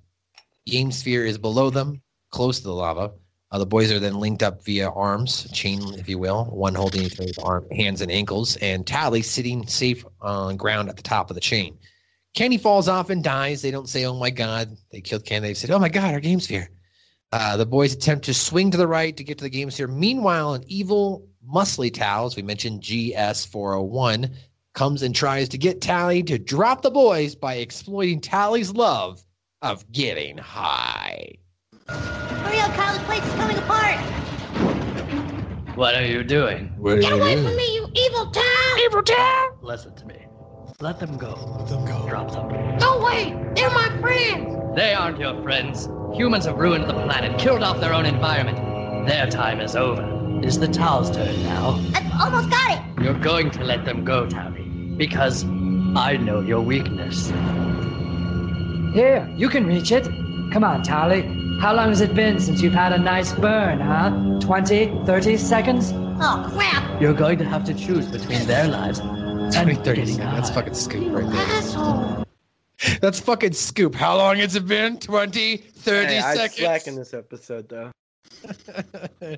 The 0.66 0.72
Game 0.72 0.90
Sphere 0.90 1.24
is 1.24 1.38
below 1.38 1.70
them, 1.70 2.02
close 2.32 2.58
to 2.58 2.64
the 2.64 2.74
lava. 2.74 3.12
Uh, 3.52 3.58
the 3.58 3.66
boys 3.66 3.90
are 3.90 3.98
then 3.98 4.20
linked 4.20 4.44
up 4.44 4.62
via 4.64 4.88
arms, 4.90 5.50
chain, 5.52 5.82
if 5.94 6.08
you 6.08 6.18
will, 6.18 6.44
one 6.46 6.74
holding 6.74 7.02
each 7.02 7.18
other's 7.18 7.38
arm, 7.38 7.68
hands 7.70 8.00
and 8.00 8.10
ankles, 8.10 8.56
and 8.58 8.86
Towelie 8.86 9.24
sitting 9.24 9.66
safe 9.66 10.04
on 10.20 10.56
ground 10.56 10.88
at 10.88 10.96
the 10.96 11.02
top 11.02 11.30
of 11.30 11.34
the 11.34 11.40
chain. 11.40 11.76
Kenny 12.34 12.58
falls 12.58 12.86
off 12.86 13.10
and 13.10 13.24
dies. 13.24 13.60
They 13.60 13.72
don't 13.72 13.88
say, 13.88 14.04
"Oh 14.04 14.14
my 14.14 14.30
God, 14.30 14.76
they 14.92 15.00
killed 15.00 15.24
Kenny." 15.24 15.48
They 15.48 15.54
said, 15.54 15.72
"Oh 15.72 15.80
my 15.80 15.88
God, 15.88 16.14
our 16.14 16.20
game 16.20 16.38
sphere." 16.38 16.70
Uh, 17.32 17.56
the 17.56 17.66
boys 17.66 17.92
attempt 17.92 18.24
to 18.26 18.34
swing 18.34 18.70
to 18.70 18.76
the 18.76 18.86
right 18.86 19.16
to 19.16 19.24
get 19.24 19.38
to 19.38 19.44
the 19.44 19.50
game 19.50 19.70
sphere. 19.70 19.88
Meanwhile, 19.88 20.54
an 20.54 20.64
evil 20.66 21.26
muscly 21.48 21.92
Tau, 21.92 22.26
as 22.26 22.36
we 22.36 22.42
mentioned, 22.42 22.82
GS401, 22.82 24.32
comes 24.74 25.02
and 25.02 25.14
tries 25.14 25.48
to 25.48 25.58
get 25.58 25.80
Towelie 25.80 26.26
to 26.26 26.38
drop 26.38 26.82
the 26.82 26.90
boys 26.90 27.34
by 27.34 27.54
exploiting 27.54 28.20
Towelie's 28.20 28.72
love 28.72 29.24
of 29.62 29.90
getting 29.90 30.38
high. 30.38 31.39
Hurry 31.90 32.60
up, 32.60 32.72
Kyle. 32.72 32.94
This 32.94 33.04
place 33.04 33.24
is 33.24 33.34
coming 33.34 33.58
apart. 33.58 33.98
What 35.76 35.94
are 35.94 36.04
you 36.04 36.22
doing? 36.24 36.72
Get 36.84 37.12
away 37.12 37.36
from 37.36 37.56
me, 37.56 37.74
you 37.74 37.88
evil 37.94 38.30
town! 38.30 38.78
Evil 38.80 39.02
town! 39.02 39.50
Listen 39.62 39.94
to 39.94 40.06
me. 40.06 40.26
Let 40.80 40.98
them 40.98 41.16
go. 41.16 41.32
Let 41.58 41.68
them 41.68 41.84
go. 41.86 42.08
Drop 42.08 42.30
them. 42.32 42.48
No 42.78 43.00
way! 43.00 43.34
They're 43.54 43.70
my 43.70 43.88
friends! 44.00 44.76
They 44.76 44.94
aren't 44.94 45.18
your 45.18 45.42
friends. 45.42 45.88
Humans 46.14 46.46
have 46.46 46.56
ruined 46.56 46.88
the 46.88 46.94
planet, 46.94 47.38
killed 47.38 47.62
off 47.62 47.80
their 47.80 47.94
own 47.94 48.04
environment. 48.04 49.06
Their 49.08 49.26
time 49.30 49.60
is 49.60 49.76
over. 49.76 50.06
It's 50.42 50.56
the 50.56 50.68
Tal's 50.68 51.10
turn 51.10 51.42
now. 51.44 51.78
I 51.94 52.24
almost 52.24 52.50
got 52.50 52.72
it. 52.78 53.02
You're 53.02 53.18
going 53.18 53.50
to 53.52 53.64
let 53.64 53.84
them 53.84 54.04
go, 54.04 54.26
Towelie, 54.26 54.96
because 54.96 55.44
I 55.96 56.18
know 56.20 56.40
your 56.40 56.60
weakness. 56.60 57.28
Here, 58.92 59.32
you 59.36 59.48
can 59.48 59.66
reach 59.66 59.92
it. 59.92 60.04
Come 60.52 60.64
on, 60.64 60.82
Towelie. 60.82 61.49
How 61.60 61.74
long 61.74 61.90
has 61.90 62.00
it 62.00 62.14
been 62.14 62.40
since 62.40 62.62
you've 62.62 62.72
had 62.72 62.90
a 62.94 62.98
nice 62.98 63.34
burn, 63.34 63.80
huh? 63.80 64.38
20, 64.40 65.04
30 65.04 65.36
seconds? 65.36 65.92
Oh, 66.18 66.50
crap. 66.54 67.02
You're 67.02 67.12
going 67.12 67.36
to 67.36 67.44
have 67.44 67.64
to 67.64 67.74
choose 67.74 68.06
between 68.06 68.46
their 68.46 68.66
lives 68.66 68.98
and 69.00 69.52
20, 69.52 69.74
30 69.74 70.06
seconds. 70.06 70.16
That's 70.16 70.48
fucking 70.50 70.72
scoop 70.72 71.12
right 71.12 71.30
there. 71.30 71.46
Asshole. 71.48 72.24
That's 73.02 73.20
fucking 73.20 73.52
scoop. 73.52 73.94
How 73.94 74.16
long 74.16 74.36
has 74.36 74.56
it 74.56 74.66
been? 74.66 74.98
20, 75.00 75.58
30 75.58 76.06
Hey, 76.06 76.18
I 76.18 76.34
seconds. 76.34 76.60
slack 76.60 76.86
in 76.86 76.94
this 76.94 77.12
episode 77.12 77.68
though. 77.68 77.90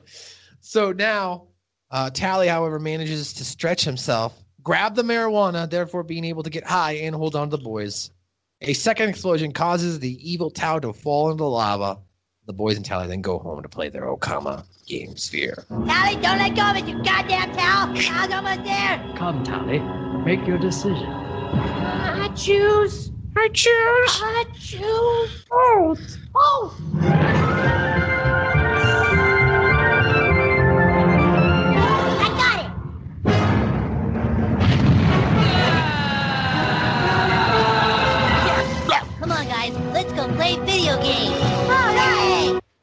so 0.61 0.93
now, 0.93 1.49
uh, 1.91 2.09
Towelie, 2.11 2.47
however, 2.47 2.79
manages 2.79 3.33
to 3.33 3.45
stretch 3.45 3.85
himself, 3.85 4.39
grab 4.63 4.95
the 4.95 5.03
marijuana, 5.03 5.69
therefore 5.69 6.05
being 6.05 6.25
able 6.25 6.45
to 6.45 6.51
get 6.51 6.63
high 6.63 6.93
and 6.93 7.17
hold 7.17 7.35
on 7.35 7.51
to 7.51 7.57
the 7.57 7.63
boys. 7.65 8.13
A 8.61 8.75
second 8.75 9.09
explosion 9.09 9.51
causes 9.53 9.99
the 9.99 10.31
evil 10.31 10.51
Tao 10.51 10.79
to 10.79 10.93
fall 10.93 11.33
into 11.33 11.45
lava. 11.45 11.99
The 12.45 12.53
boys 12.53 12.77
and 12.77 12.85
Towelie 12.85 13.07
then 13.07 13.23
go 13.23 13.39
home 13.39 13.63
to 13.63 13.69
play 13.69 13.89
their 13.89 14.03
Okama 14.03 14.65
game 14.87 15.17
sphere. 15.17 15.65
Towelie, 15.71 16.21
don't 16.21 16.39
let 16.39 16.57
go 16.57 16.69
of 16.71 16.77
it, 16.77 16.89
you 16.89 17.01
goddamn 17.05 17.55
towel. 17.55 17.95
Kyle's 17.95 18.33
almost 18.33 18.65
there. 18.65 19.15
Come, 19.17 19.45
Towelie. 19.45 20.25
Make 20.25 20.45
your 20.45 20.59
decision. 20.59 21.07
I 21.07 22.29
choose. 22.35 23.13
I 23.37 23.49
choose. 23.49 23.71
I 23.71 24.45
choose 24.59 25.45
both. 25.49 26.17
Both. 26.33 26.81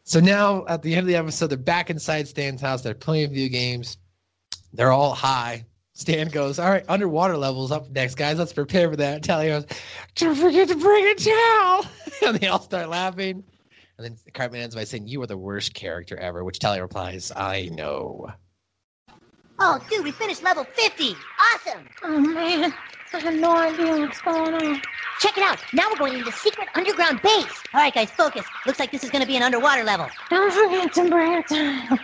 So 0.10 0.20
now 0.20 0.66
at 0.66 0.82
the 0.82 0.96
end 0.96 1.02
of 1.02 1.06
the 1.06 1.16
episode, 1.16 1.52
they're 1.52 1.58
back 1.60 1.92
inside 1.92 2.28
Stan's 2.28 2.62
house. 2.62 2.82
They're 2.82 2.96
playing 2.96 3.30
video 3.30 3.48
games. 3.48 4.00
They're 4.74 4.92
all 4.92 5.14
high. 5.14 5.68
Stan 5.94 6.30
goes, 6.30 6.58
All 6.58 6.68
right, 6.68 6.84
underwater 6.90 7.38
levels 7.38 7.72
up 7.72 7.92
next, 7.92 8.16
guys. 8.16 8.40
Let's 8.40 8.52
prepare 8.52 8.90
for 8.90 8.96
that. 8.96 9.22
Towelie 9.22 9.50
goes, 9.50 9.66
Don't 10.16 10.34
forget 10.34 10.68
to 10.70 10.76
bring 10.76 11.06
a 11.06 11.14
towel. 11.14 11.86
and 12.28 12.40
they 12.40 12.48
all 12.48 12.60
start 12.60 12.90
laughing. 12.90 13.44
And 14.00 14.06
then 14.06 14.18
Cartman 14.34 14.62
ends 14.62 14.74
by 14.74 14.84
saying, 14.84 15.08
You 15.08 15.22
are 15.22 15.28
the 15.28 15.38
worst 15.38 15.76
character 15.76 16.18
ever, 16.18 16.44
which 16.44 16.58
Towelie 16.58 16.82
replies, 16.82 17.32
I 17.36 17.70
know. 17.72 18.32
Oh, 19.62 19.84
dude, 19.90 20.06
we 20.06 20.12
finished 20.12 20.42
level 20.42 20.64
50. 20.64 21.16
Awesome. 21.54 21.84
Oh, 22.04 22.20
man. 22.20 22.74
I 23.12 23.18
have 23.20 23.34
no 23.36 23.58
idea 23.58 23.98
what's 23.98 24.22
going 24.22 24.54
on. 24.54 24.82
Check 25.20 25.38
it 25.38 25.44
out. 25.44 25.60
Now 25.74 25.90
we're 25.90 25.98
going 25.98 26.14
into 26.14 26.26
the 26.26 26.32
secret 26.32 26.68
underground 26.76 27.22
base. 27.22 27.64
All 27.74 27.82
right, 27.82 27.94
guys, 27.94 28.12
focus. 28.12 28.46
Looks 28.66 28.80
like 28.80 28.92
this 28.92 29.04
is 29.04 29.10
going 29.10 29.22
to 29.22 29.28
be 29.28 29.36
an 29.36 29.44
underwater 29.44 29.84
level. 29.84 30.08
Don't 30.30 30.54
forget 30.54 30.94
to 30.94 31.10
bring 31.10 31.34
it 31.34 31.48
down. 31.48 32.00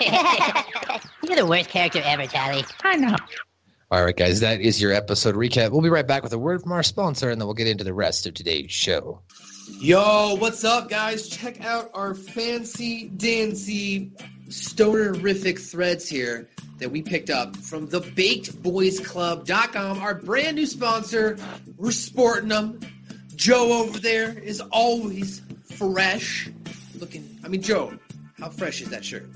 You're 1.22 1.36
the 1.36 1.46
worst 1.46 1.68
character 1.68 2.00
ever, 2.04 2.22
Towelie. 2.22 2.68
I 2.82 2.96
know. 2.96 3.16
All 3.90 4.04
right, 4.04 4.16
guys, 4.16 4.40
that 4.40 4.60
is 4.60 4.80
your 4.80 4.92
episode 4.92 5.36
recap. 5.36 5.70
We'll 5.70 5.82
be 5.82 5.90
right 5.90 6.06
back 6.06 6.24
with 6.24 6.32
a 6.32 6.38
word 6.38 6.62
from 6.62 6.72
our 6.72 6.82
sponsor, 6.82 7.30
and 7.30 7.40
then 7.40 7.46
we'll 7.46 7.54
get 7.54 7.68
into 7.68 7.84
the 7.84 7.94
rest 7.94 8.26
of 8.26 8.34
today's 8.34 8.72
show. 8.72 9.20
Yo, 9.78 10.36
what's 10.36 10.64
up, 10.64 10.88
guys? 10.88 11.28
Check 11.28 11.64
out 11.64 11.90
our 11.94 12.14
fancy 12.14 13.08
dancy 13.16 14.10
stonerific 14.48 15.58
threads 15.58 16.08
here 16.08 16.48
that 16.78 16.90
we 16.90 17.02
picked 17.02 17.30
up 17.30 17.56
from 17.56 17.86
the 17.88 18.00
bakedboysclub.com, 18.00 19.98
our 19.98 20.14
brand 20.14 20.56
new 20.56 20.66
sponsor. 20.66 21.36
We're 21.76 21.90
sporting 21.90 22.48
them. 22.48 22.80
Joe 23.34 23.82
over 23.82 23.98
there 23.98 24.38
is 24.38 24.60
always 24.72 25.42
fresh 25.64 26.48
looking. 26.98 27.38
I 27.44 27.48
mean, 27.48 27.62
Joe, 27.62 27.98
how 28.38 28.48
fresh 28.50 28.80
is 28.82 28.88
that 28.90 29.04
shirt? 29.04 29.28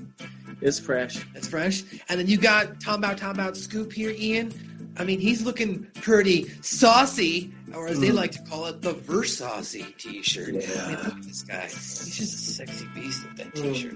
It's 0.61 0.79
fresh. 0.79 1.25
It's 1.35 1.47
fresh. 1.47 1.83
And 2.09 2.19
then 2.19 2.27
you 2.27 2.37
got 2.37 2.79
Tom 2.79 3.01
Bout 3.01 3.17
Tom 3.17 3.35
Bout 3.37 3.57
Scoop 3.57 3.91
here, 3.91 4.11
Ian. 4.11 4.53
I 4.97 5.03
mean, 5.05 5.19
he's 5.19 5.41
looking 5.43 5.87
pretty 5.95 6.49
saucy, 6.61 7.51
or 7.73 7.87
as 7.87 7.99
they 7.99 8.09
Mm. 8.09 8.15
like 8.15 8.31
to 8.33 8.41
call 8.43 8.65
it, 8.67 8.81
the 8.81 8.93
Versaucy 8.93 9.95
t-shirt. 9.97 10.49
I 10.49 10.51
mean, 10.51 10.97
look 11.03 11.15
at 11.15 11.23
this 11.23 11.43
guy. 11.43 11.63
He's 11.63 12.17
just 12.17 12.33
a 12.33 12.37
sexy 12.37 12.85
beast 12.93 13.23
with 13.25 13.37
that 13.37 13.55
t-shirt. 13.55 13.95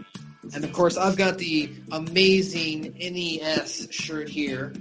And 0.54 0.64
of 0.64 0.74
course, 0.74 0.98
I've 0.98 1.18
got 1.18 1.38
the 1.38 1.72
amazing 1.92 2.96
NES 3.00 3.88
shirt 3.92 4.30
here. 4.30 4.74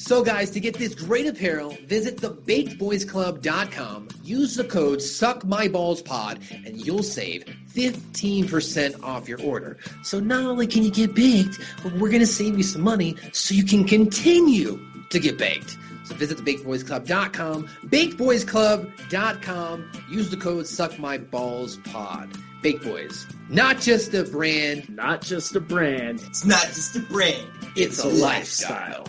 So, 0.00 0.24
guys, 0.24 0.50
to 0.52 0.60
get 0.60 0.78
this 0.78 0.94
great 0.94 1.26
apparel, 1.26 1.76
visit 1.86 2.16
thebakedboysclub.com. 2.16 4.08
Use 4.24 4.56
the 4.56 4.64
code 4.64 5.00
SuckMyBallsPod, 5.00 6.66
and 6.66 6.80
you'll 6.84 7.02
save 7.02 7.44
15% 7.74 9.04
off 9.04 9.28
your 9.28 9.42
order. 9.42 9.76
So, 10.02 10.18
not 10.18 10.44
only 10.44 10.66
can 10.66 10.84
you 10.84 10.90
get 10.90 11.14
baked, 11.14 11.60
but 11.82 11.92
we're 11.92 12.08
going 12.08 12.20
to 12.20 12.26
save 12.26 12.56
you 12.56 12.64
some 12.64 12.80
money 12.80 13.14
so 13.32 13.54
you 13.54 13.64
can 13.64 13.84
continue 13.84 14.80
to 15.10 15.20
get 15.20 15.36
baked. 15.36 15.76
So, 16.04 16.14
visit 16.14 16.38
thebakedboysclub.com, 16.38 17.68
bakedboysclub.com. 17.86 19.92
Use 20.10 20.30
the 20.30 20.38
code 20.38 20.64
SuckMyBallsPod. 20.64 22.40
Baked 22.62 22.84
Boys, 22.84 23.26
not 23.48 23.80
just 23.80 24.12
a 24.14 24.24
brand, 24.24 24.88
Not 24.94 25.22
just 25.22 25.56
a 25.56 25.60
brand. 25.60 26.20
It's 26.26 26.44
not 26.44 26.66
just 26.66 26.94
a 26.96 27.00
brand. 27.00 27.48
it's, 27.74 28.04
a 28.04 28.08
lifestyle. 28.08 29.06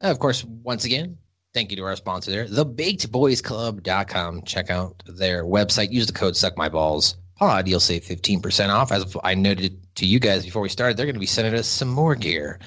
And 0.00 0.10
of 0.12 0.18
course, 0.18 0.44
once 0.44 0.84
again, 0.84 1.16
thank 1.54 1.70
you 1.70 1.76
to 1.78 1.82
our 1.84 1.96
sponsor 1.96 2.30
there, 2.30 2.46
thebakedboysclub.com. 2.46 4.42
Check 4.42 4.70
out 4.70 5.02
their 5.06 5.44
website. 5.44 5.90
Use 5.90 6.06
the 6.06 6.12
code 6.12 6.34
SuckMyBalls 6.34 7.16
pod. 7.36 7.68
You'll 7.68 7.80
save 7.80 8.04
15% 8.04 8.68
off. 8.70 8.92
As 8.92 9.16
I 9.24 9.34
noted 9.34 9.78
to 9.96 10.06
you 10.06 10.18
guys 10.18 10.44
before 10.44 10.62
we 10.62 10.68
started, 10.68 10.96
they're 10.96 11.06
going 11.06 11.14
to 11.14 11.20
be 11.20 11.26
sending 11.26 11.54
us 11.54 11.66
some 11.68 11.88
more 11.88 12.14
gear. 12.14 12.58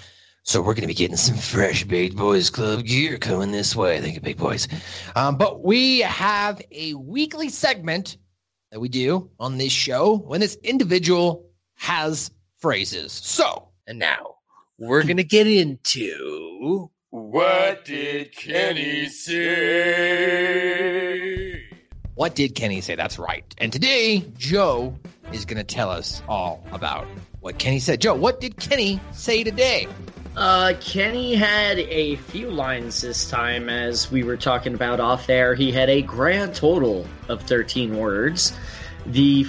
So 0.43 0.61
we're 0.61 0.73
going 0.73 0.81
to 0.81 0.87
be 0.87 0.93
getting 0.93 1.17
some 1.17 1.35
fresh 1.37 1.83
Baked 1.83 2.15
Boys 2.15 2.49
Club 2.49 2.85
gear 2.85 3.17
coming 3.17 3.51
this 3.51 3.75
way. 3.75 3.99
Thank 3.99 4.15
you, 4.15 4.21
Big 4.21 4.37
Boys. 4.37 4.67
Um, 5.15 5.37
but 5.37 5.63
we 5.63 5.99
have 5.99 6.61
a 6.71 6.93
weekly 6.93 7.49
segment 7.49 8.17
that 8.71 8.79
we 8.79 8.89
do 8.89 9.29
on 9.39 9.57
this 9.57 9.71
show 9.73 10.17
when 10.17 10.39
this 10.39 10.55
individual 10.63 11.45
has 11.75 12.31
phrases. 12.59 13.11
So, 13.11 13.69
and 13.87 13.99
now 13.99 14.35
we're 14.77 15.03
going 15.03 15.17
to 15.17 15.23
get 15.23 15.47
into 15.47 16.89
What 17.09 17.85
did 17.85 18.35
Kenny 18.35 19.07
say? 19.07 20.67
What 22.17 22.33
did 22.33 22.55
Kenny 22.55 22.81
say? 22.81 22.95
That's 22.95 23.19
right. 23.19 23.45
And 23.59 23.71
today, 23.71 24.25
Joe 24.39 24.95
is 25.31 25.45
going 25.45 25.59
to 25.59 25.63
tell 25.63 25.91
us 25.91 26.23
all 26.27 26.65
about 26.71 27.05
what 27.41 27.59
Kenny 27.59 27.77
said. 27.77 28.01
Joe, 28.01 28.15
what 28.15 28.41
did 28.41 28.57
Kenny 28.57 28.99
say 29.11 29.43
today? 29.43 29.87
Uh, 30.35 30.73
Kenny 30.81 31.35
had 31.35 31.77
a 31.77 32.15
few 32.15 32.49
lines 32.49 33.01
this 33.01 33.29
time, 33.29 33.69
as 33.69 34.09
we 34.09 34.23
were 34.23 34.35
talking 34.35 34.73
about 34.73 34.99
off 34.99 35.29
air. 35.29 35.53
He 35.53 35.71
had 35.71 35.91
a 35.91 36.01
grand 36.01 36.55
total 36.55 37.05
of 37.27 37.43
13 37.43 37.95
words. 37.95 38.51
The 39.05 39.45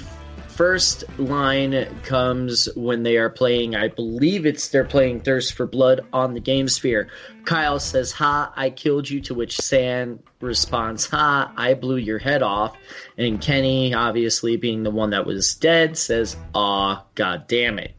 first 0.58 1.04
line 1.20 1.86
comes 2.02 2.68
when 2.74 3.04
they 3.04 3.16
are 3.16 3.30
playing, 3.30 3.76
I 3.76 3.86
believe 3.86 4.44
it's 4.44 4.70
they're 4.70 4.84
playing 4.84 5.20
Thirst 5.20 5.54
for 5.54 5.68
Blood 5.68 6.00
on 6.12 6.34
the 6.34 6.40
Game 6.40 6.66
Sphere. 6.66 7.06
Kyle 7.44 7.78
says, 7.78 8.10
Ha, 8.10 8.52
I 8.56 8.70
killed 8.70 9.08
you, 9.08 9.20
to 9.20 9.34
which 9.34 9.56
Stan 9.56 10.18
responds, 10.40 11.06
Ha, 11.06 11.52
I 11.56 11.74
blew 11.74 11.96
your 11.96 12.18
head 12.18 12.42
off. 12.42 12.76
And 13.16 13.40
Kenny, 13.40 13.94
obviously 13.94 14.56
being 14.56 14.82
the 14.82 14.90
one 14.90 15.10
that 15.10 15.26
was 15.26 15.54
dead, 15.54 15.96
says, 15.96 16.36
Aw, 16.56 17.04
god 17.14 17.46
damn 17.46 17.78
it. 17.78 17.94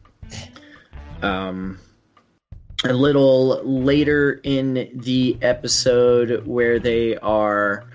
Um, 1.22 1.78
a 2.84 2.92
little 2.92 3.62
later 3.64 4.38
in 4.42 4.90
the 4.92 5.38
episode 5.40 6.46
where 6.46 6.78
they 6.78 7.16
are 7.16 7.89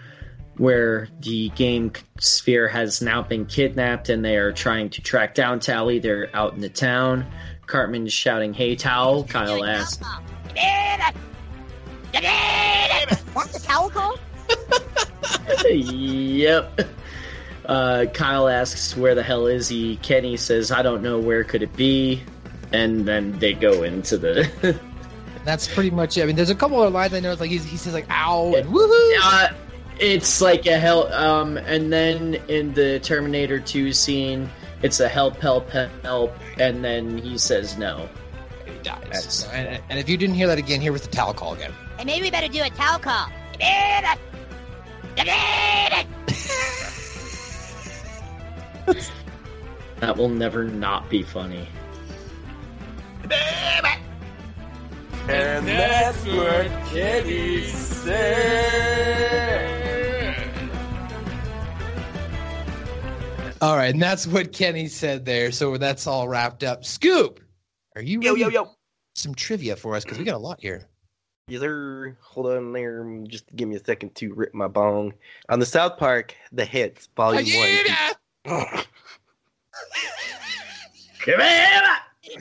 where 0.57 1.07
the 1.21 1.49
game 1.49 1.91
sphere 2.19 2.67
has 2.67 3.01
now 3.01 3.21
been 3.21 3.45
kidnapped 3.45 4.09
and 4.09 4.23
they 4.23 4.37
are 4.37 4.51
trying 4.51 4.89
to 4.91 5.01
track 5.01 5.35
down 5.35 5.59
Towelie. 5.59 6.01
They're 6.01 6.29
out 6.33 6.53
in 6.53 6.61
the 6.61 6.69
town. 6.69 7.25
Cartman 7.65 8.05
is 8.07 8.13
shouting, 8.13 8.53
Hey, 8.53 8.75
Towel. 8.75 9.23
Kyle 9.23 9.65
asks, 9.65 10.03
What's 13.33 13.59
the 13.59 13.67
towel 13.67 13.89
call? 13.89 14.17
Yep. 15.69 16.81
Uh, 17.65 18.05
Kyle 18.13 18.47
asks, 18.47 18.95
Where 18.95 19.15
the 19.15 19.23
hell 19.23 19.47
is 19.47 19.67
he? 19.67 19.97
Kenny 19.97 20.37
says, 20.37 20.71
I 20.71 20.81
don't 20.81 21.01
know. 21.01 21.19
Where 21.19 21.43
could 21.43 21.63
it 21.63 21.75
be? 21.75 22.21
And 22.71 23.05
then 23.07 23.37
they 23.39 23.53
go 23.53 23.83
into 23.83 24.17
the. 24.17 24.79
That's 25.45 25.67
pretty 25.67 25.91
much 25.91 26.17
it. 26.17 26.23
I 26.23 26.25
mean, 26.25 26.35
there's 26.35 26.49
a 26.49 26.55
couple 26.55 26.79
other 26.81 26.89
lines 26.89 27.13
I 27.13 27.19
know. 27.19 27.31
It's 27.31 27.41
like 27.41 27.51
he's, 27.51 27.63
he 27.63 27.77
says 27.77 27.93
like 27.93 28.07
"ow" 28.09 28.55
and 28.55 28.67
"woohoo." 28.67 29.13
Uh, 29.21 29.49
it's 29.99 30.41
like 30.41 30.65
a 30.65 30.77
hell. 30.77 31.11
Um, 31.13 31.57
and 31.57 31.91
then 31.91 32.35
in 32.47 32.73
the 32.73 32.99
Terminator 32.99 33.59
2 33.59 33.93
scene, 33.93 34.49
it's 34.81 34.99
a 34.99 35.07
help, 35.07 35.39
help, 35.39 35.69
help, 35.69 36.35
and 36.59 36.83
then 36.83 37.17
he 37.17 37.37
says 37.37 37.77
no. 37.77 38.09
He 38.65 38.71
dies. 38.83 39.47
And, 39.51 39.81
and 39.89 39.99
if 39.99 40.09
you 40.09 40.17
didn't 40.17 40.35
hear 40.35 40.47
that 40.47 40.57
again, 40.57 40.81
here 40.81 40.91
was 40.91 41.03
the 41.03 41.09
towel 41.09 41.33
call 41.33 41.53
again. 41.53 41.73
And 41.97 42.07
maybe 42.07 42.23
we 42.23 42.31
better 42.31 42.47
do 42.47 42.63
a 42.63 42.69
towel 42.69 42.99
call. 42.99 43.27
That 50.01 50.17
will 50.17 50.29
never 50.29 50.65
not 50.65 51.09
be 51.09 51.23
funny. 51.23 51.67
And 55.27 55.67
that's 55.67 56.23
what 56.27 56.67
Kenny 56.89 57.63
said. 57.63 59.84
All 63.65 63.75
right, 63.75 63.91
and 63.91 63.99
that's 63.99 64.27
what 64.27 64.53
Kenny 64.53 64.87
said 64.87 65.25
there. 65.25 65.51
So 65.51 65.75
that's 65.77 66.05
all 66.05 66.27
wrapped 66.27 66.63
up. 66.63 66.85
Scoop, 66.85 67.39
are 67.95 68.03
you 68.03 68.21
Yo, 68.21 68.33
ready 68.33 68.41
yo, 68.41 68.49
yo. 68.49 68.69
some 69.15 69.33
trivia 69.33 69.75
for 69.75 69.95
us? 69.95 70.03
Because 70.03 70.19
we 70.19 70.23
got 70.23 70.35
a 70.35 70.37
lot 70.37 70.61
here. 70.61 70.87
Yes, 71.47 71.61
sir. 71.61 72.15
Hold 72.21 72.45
on 72.45 72.73
there. 72.73 73.03
Just 73.27 73.45
give 73.55 73.67
me 73.67 73.75
a 73.75 73.83
second 73.83 74.13
to 74.17 74.35
rip 74.35 74.53
my 74.53 74.67
bong. 74.67 75.15
On 75.49 75.57
the 75.57 75.65
South 75.65 75.97
Park, 75.97 76.35
The 76.51 76.63
Hits, 76.63 77.09
Volume 77.17 77.43
1. 77.43 77.49
We 77.49 77.49
need 77.49 77.87
to 77.87 77.93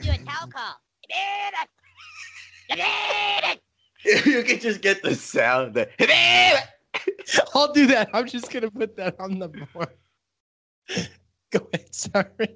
do 0.01 0.11
a 0.11 0.17
towel 0.19 0.47
call. 0.47 0.79
you 4.27 4.43
can 4.43 4.59
just 4.59 4.81
get 4.81 5.01
the 5.01 5.15
sound. 5.15 5.73
The 5.73 5.89
I'll 7.55 7.73
do 7.73 7.87
that. 7.87 8.11
I'm 8.13 8.27
just 8.27 8.51
gonna 8.51 8.69
put 8.69 8.95
that 8.97 9.19
on 9.19 9.39
the 9.39 9.47
board. 9.47 9.89
Go 11.51 11.67
ahead. 11.73 11.93
Sorry. 11.93 12.55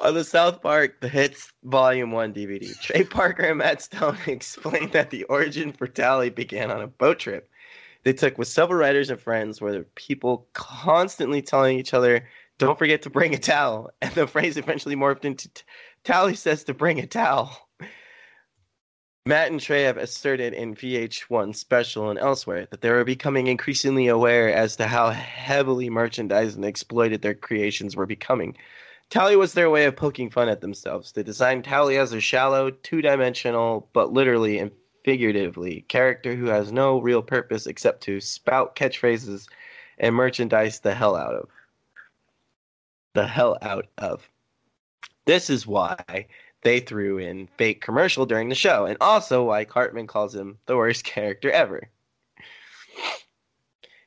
On 0.00 0.12
the 0.12 0.24
South 0.24 0.60
Park, 0.60 1.00
The 1.00 1.08
Hits, 1.08 1.50
Volume 1.64 2.10
1 2.10 2.34
DVD, 2.34 2.78
Trey 2.82 3.04
Parker 3.04 3.44
and 3.44 3.58
Matt 3.58 3.80
Stone 3.80 4.18
explained 4.26 4.92
that 4.92 5.10
the 5.10 5.24
origin 5.24 5.72
for 5.72 5.86
Towelie 5.86 6.34
began 6.34 6.70
on 6.70 6.82
a 6.82 6.86
boat 6.86 7.18
trip 7.18 7.48
they 8.04 8.12
took 8.12 8.38
with 8.38 8.48
several 8.48 8.78
writers 8.78 9.10
and 9.10 9.20
friends 9.20 9.60
where 9.60 9.72
there 9.72 9.80
were 9.80 9.88
people 9.96 10.46
constantly 10.52 11.42
telling 11.42 11.78
each 11.78 11.94
other, 11.94 12.26
don't 12.58 12.78
forget 12.78 13.02
to 13.02 13.10
bring 13.10 13.34
a 13.34 13.38
towel. 13.38 13.90
And 14.02 14.12
the 14.14 14.26
phrase 14.26 14.56
eventually 14.56 14.94
morphed 14.94 15.24
into 15.24 15.48
"T- 15.48 15.62
Towelie 16.04 16.36
says 16.36 16.64
to 16.64 16.74
bring 16.74 17.00
a 17.00 17.06
towel. 17.06 17.63
Matt 19.26 19.50
and 19.50 19.58
Trey 19.58 19.84
have 19.84 19.96
asserted 19.96 20.52
in 20.52 20.74
VH1 20.74 21.56
special 21.56 22.10
and 22.10 22.18
elsewhere 22.18 22.66
that 22.70 22.82
they 22.82 22.90
were 22.90 23.04
becoming 23.04 23.46
increasingly 23.46 24.06
aware 24.06 24.52
as 24.52 24.76
to 24.76 24.86
how 24.86 25.08
heavily 25.08 25.88
merchandised 25.88 26.56
and 26.56 26.64
exploited 26.66 27.22
their 27.22 27.32
creations 27.32 27.96
were 27.96 28.04
becoming. 28.04 28.54
Towelie 29.08 29.38
was 29.38 29.54
their 29.54 29.70
way 29.70 29.86
of 29.86 29.96
poking 29.96 30.28
fun 30.28 30.50
at 30.50 30.60
themselves. 30.60 31.12
They 31.12 31.22
designed 31.22 31.64
Towelie 31.64 31.96
as 31.96 32.12
a 32.12 32.20
shallow, 32.20 32.70
two 32.70 33.00
dimensional, 33.00 33.88
but 33.94 34.12
literally 34.12 34.58
and 34.58 34.70
figuratively, 35.06 35.86
character 35.88 36.34
who 36.34 36.46
has 36.46 36.70
no 36.70 37.00
real 37.00 37.22
purpose 37.22 37.66
except 37.66 38.02
to 38.02 38.20
spout 38.20 38.76
catchphrases 38.76 39.48
and 39.96 40.14
merchandise 40.14 40.80
the 40.80 40.94
hell 40.94 41.16
out 41.16 41.34
of. 41.34 41.48
The 43.14 43.26
hell 43.26 43.56
out 43.62 43.86
of. 43.96 44.28
This 45.24 45.48
is 45.48 45.66
why 45.66 46.26
they 46.64 46.80
threw 46.80 47.18
in 47.18 47.48
fake 47.56 47.80
commercial 47.80 48.26
during 48.26 48.48
the 48.48 48.54
show, 48.54 48.86
and 48.86 48.96
also 49.00 49.44
why 49.44 49.64
Cartman 49.64 50.08
calls 50.08 50.34
him 50.34 50.58
the 50.66 50.76
worst 50.76 51.04
character 51.04 51.50
ever. 51.50 51.88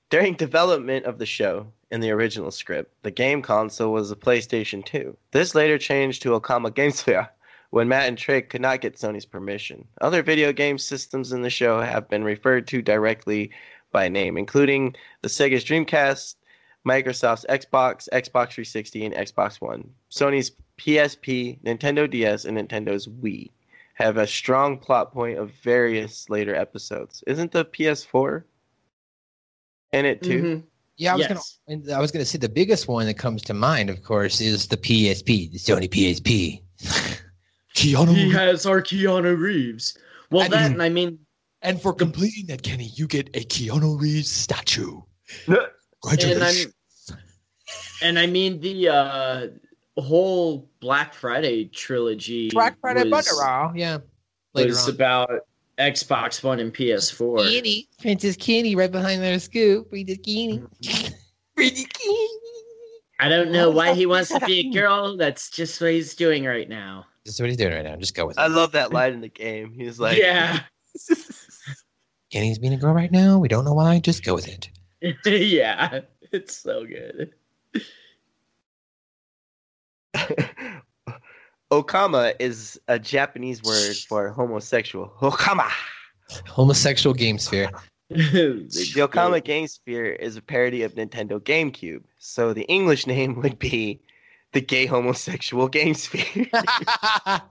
During 0.09 0.35
development 0.35 1.05
of 1.05 1.19
the 1.19 1.25
show 1.25 1.67
in 1.91 2.01
the 2.01 2.11
original 2.11 2.51
script, 2.51 2.93
the 3.03 3.11
game 3.11 3.41
console 3.41 3.93
was 3.93 4.11
a 4.11 4.15
PlayStation 4.15 4.83
2. 4.83 5.15
This 5.31 5.53
later 5.53 5.77
changed 5.77 6.21
to 6.23 6.33
a 6.33 6.41
Okama 6.41 6.71
Gamesphere 6.71 7.29
when 7.71 7.89
Matt 7.89 8.07
and 8.07 8.17
Trey 8.17 8.41
could 8.41 8.61
not 8.61 8.81
get 8.81 8.95
Sony's 8.95 9.25
permission. 9.25 9.85
Other 9.99 10.23
video 10.23 10.53
game 10.53 10.77
systems 10.77 11.33
in 11.33 11.41
the 11.41 11.49
show 11.49 11.81
have 11.81 12.09
been 12.09 12.23
referred 12.23 12.67
to 12.67 12.81
directly 12.81 13.51
by 13.91 14.07
name, 14.07 14.37
including 14.37 14.95
the 15.21 15.29
Sega's 15.29 15.65
Dreamcast, 15.65 16.35
Microsoft's 16.87 17.45
Xbox, 17.49 18.07
Xbox 18.13 18.53
360, 18.53 19.05
and 19.05 19.15
Xbox 19.15 19.59
One. 19.59 19.89
Sony's 20.09 20.51
PSP, 20.79 21.59
Nintendo 21.63 22.09
DS, 22.09 22.45
and 22.45 22.57
Nintendo's 22.57 23.07
Wii 23.07 23.51
have 23.95 24.17
a 24.17 24.27
strong 24.27 24.77
plot 24.77 25.11
point 25.11 25.37
of 25.39 25.51
various 25.63 26.29
later 26.29 26.53
episodes. 26.55 27.23
Isn't 27.27 27.51
the 27.51 27.65
PS4 27.65 28.43
in 29.93 30.05
it 30.05 30.21
too? 30.21 30.43
Mhm. 30.43 30.63
Yeah, 30.97 31.13
I 31.13 31.15
was 31.17 31.27
gonna. 31.67 31.93
I 31.95 31.99
was 31.99 32.11
gonna 32.11 32.25
say 32.25 32.37
the 32.39 32.49
biggest 32.49 32.87
one 32.87 33.05
that 33.05 33.15
comes 33.19 33.41
to 33.43 33.53
mind, 33.53 33.89
of 33.89 34.01
course, 34.03 34.41
is 34.41 34.67
the 34.67 34.77
PSP, 34.77 35.51
the 35.51 35.57
Sony 35.59 35.87
PSP. 35.89 36.61
Keanu. 37.75 38.15
He 38.15 38.31
has 38.31 38.65
our 38.65 38.81
Keanu 38.81 39.37
Reeves. 39.39 39.95
Well, 40.31 40.43
And- 40.45 40.53
that, 40.53 40.71
and 40.71 40.81
I 40.81 40.89
mean, 40.89 41.19
And 41.61 41.79
for 41.81 41.93
completing 41.93 42.47
that, 42.47 42.63
Kenny, 42.63 42.91
you 42.95 43.07
get 43.07 43.29
a 43.35 43.41
Keanu 43.45 43.99
Reeves 43.99 44.29
statue. 44.31 45.01
and 45.47 45.57
Congratulations. 46.03 46.73
I'm, 47.09 47.17
and 48.01 48.19
I 48.19 48.25
mean 48.25 48.59
the 48.59 48.89
uh, 48.89 49.47
whole 50.01 50.69
Black 50.79 51.13
Friday 51.13 51.65
trilogy. 51.65 52.49
Black 52.49 52.79
Friday 52.79 53.09
was, 53.09 53.27
Butterall, 53.27 53.71
yeah. 53.75 53.97
Later 54.53 54.69
was 54.69 54.87
on. 54.87 54.95
about 54.95 55.29
Xbox 55.77 56.43
One 56.43 56.59
and 56.59 56.73
PS4. 56.73 57.49
Kenny, 57.49 57.87
Princess 57.99 58.35
Kenny, 58.35 58.75
right 58.75 58.91
behind 58.91 59.21
their 59.21 59.39
scoop. 59.39 59.89
Princess 59.89 60.17
mm-hmm. 60.17 60.65
Kenny. 61.57 62.29
I 63.19 63.29
don't 63.29 63.51
know 63.51 63.71
why 63.71 63.93
he 63.93 64.05
wants 64.05 64.29
to 64.29 64.39
be 64.45 64.59
a 64.59 64.69
girl. 64.73 65.17
That's 65.17 65.49
just 65.49 65.81
what 65.81 65.91
he's 65.91 66.15
doing 66.15 66.45
right 66.45 66.69
now. 66.69 67.05
That's 67.25 67.39
what 67.39 67.49
he's 67.49 67.57
doing 67.57 67.73
right 67.73 67.83
now. 67.83 67.95
Just 67.95 68.15
go 68.15 68.27
with 68.27 68.37
it. 68.37 68.41
I 68.41 68.47
love 68.47 68.71
that 68.73 68.93
line 68.93 69.13
in 69.13 69.21
the 69.21 69.27
game. 69.27 69.73
He's 69.73 69.99
like, 69.99 70.17
yeah, 70.17 70.61
Kenny's 72.31 72.59
being 72.59 72.73
a 72.73 72.77
girl 72.77 72.93
right 72.93 73.11
now. 73.11 73.39
We 73.39 73.47
don't 73.47 73.65
know 73.65 73.73
why. 73.73 73.99
Just 73.99 74.23
go 74.23 74.35
with 74.35 74.47
it. 74.47 74.69
yeah, 75.25 76.01
it's 76.31 76.57
so 76.57 76.85
good. 76.85 77.33
Okama 81.71 82.33
is 82.39 82.79
a 82.87 82.97
Japanese 82.97 83.61
word 83.63 83.95
for 84.07 84.29
homosexual. 84.29 85.11
Okama. 85.19 85.69
Homosexual 86.47 87.13
game 87.13 87.37
sphere. 87.39 87.69
The 88.09 88.67
Okama 88.95 89.43
Game 89.43 89.67
Sphere 89.67 90.13
is 90.13 90.37
a 90.37 90.41
parody 90.41 90.83
of 90.83 90.95
Nintendo 90.95 91.39
GameCube, 91.39 92.03
so 92.19 92.53
the 92.53 92.63
English 92.63 93.05
name 93.05 93.41
would 93.41 93.59
be 93.59 93.99
the 94.53 94.61
Gay 94.61 94.85
Homosexual 94.85 95.67
Game 95.67 95.93
Sphere. 95.93 96.47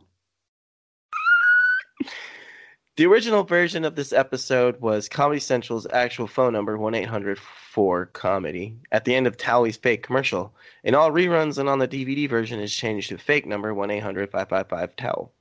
the 2.97 3.05
original 3.05 3.45
version 3.45 3.85
of 3.85 3.95
this 3.95 4.15
episode 4.15 4.81
was 4.81 5.07
Comedy 5.07 5.39
Central's 5.39 5.87
actual 5.93 6.27
phone 6.27 6.55
number, 6.55 6.79
1 6.79 6.95
800 6.95 7.39
4 7.39 8.07
Comedy, 8.07 8.75
at 8.91 9.05
the 9.05 9.15
end 9.15 9.27
of 9.27 9.37
Towelie's 9.37 9.77
fake 9.77 10.03
commercial. 10.03 10.55
In 10.83 10.95
all 10.95 11.11
reruns 11.11 11.59
and 11.59 11.69
on 11.69 11.79
the 11.79 11.87
DVD 11.87 12.29
version 12.29 12.59
is 12.59 12.75
changed 12.75 13.11
to 13.11 13.19
fake 13.19 13.45
number 13.45 13.75
1 13.75 13.91
800 13.91 14.31
555 14.31 14.97
Towel. 14.97 15.33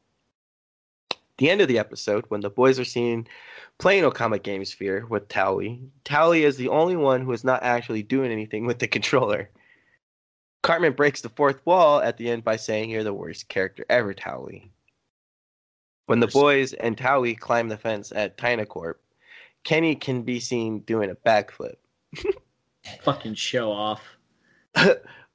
The 1.38 1.50
end 1.50 1.62
of 1.62 1.70
the 1.70 1.80
episode, 1.80 2.26
when 2.28 2.42
the 2.42 2.50
boys 2.50 2.78
are 2.78 2.86
seen 2.86 3.26
playing 3.78 4.04
Okama 4.04 4.44
Game 4.44 4.66
Sphere 4.66 5.06
with 5.06 5.30
Towelie, 5.30 5.88
Towelie 6.04 6.44
is 6.44 6.58
the 6.58 6.70
only 6.70 6.98
one 6.98 7.22
who 7.22 7.32
is 7.32 7.46
not 7.46 7.64
actually 7.64 8.04
doing 8.04 8.34
anything 8.34 8.66
with 8.66 8.80
the 8.80 8.88
controller. 8.88 9.50
Cartman 10.62 10.94
breaks 10.94 11.22
the 11.22 11.30
fourth 11.30 11.66
wall 11.66 12.02
at 12.02 12.18
the 12.18 12.30
end 12.30 12.44
by 12.44 12.58
saying, 12.58 12.90
You're 12.90 13.04
the 13.06 13.14
worst 13.14 13.48
character 13.48 13.86
ever, 13.90 14.14
Towelie. 14.14 14.72
When 16.06 16.20
the 16.20 16.28
boys 16.28 16.74
and 16.74 16.96
Towelie 16.96 17.38
climb 17.38 17.68
the 17.68 17.78
fence 17.78 18.12
at 18.16 18.38
Tynacorp, 18.38 18.96
Kenny 19.64 19.96
can 19.96 20.22
be 20.22 20.40
seen 20.40 20.80
doing 20.80 21.10
a 21.10 21.16
backflip. 21.16 21.76
Fucking 23.04 23.34
show 23.34 23.72
off. 23.72 24.04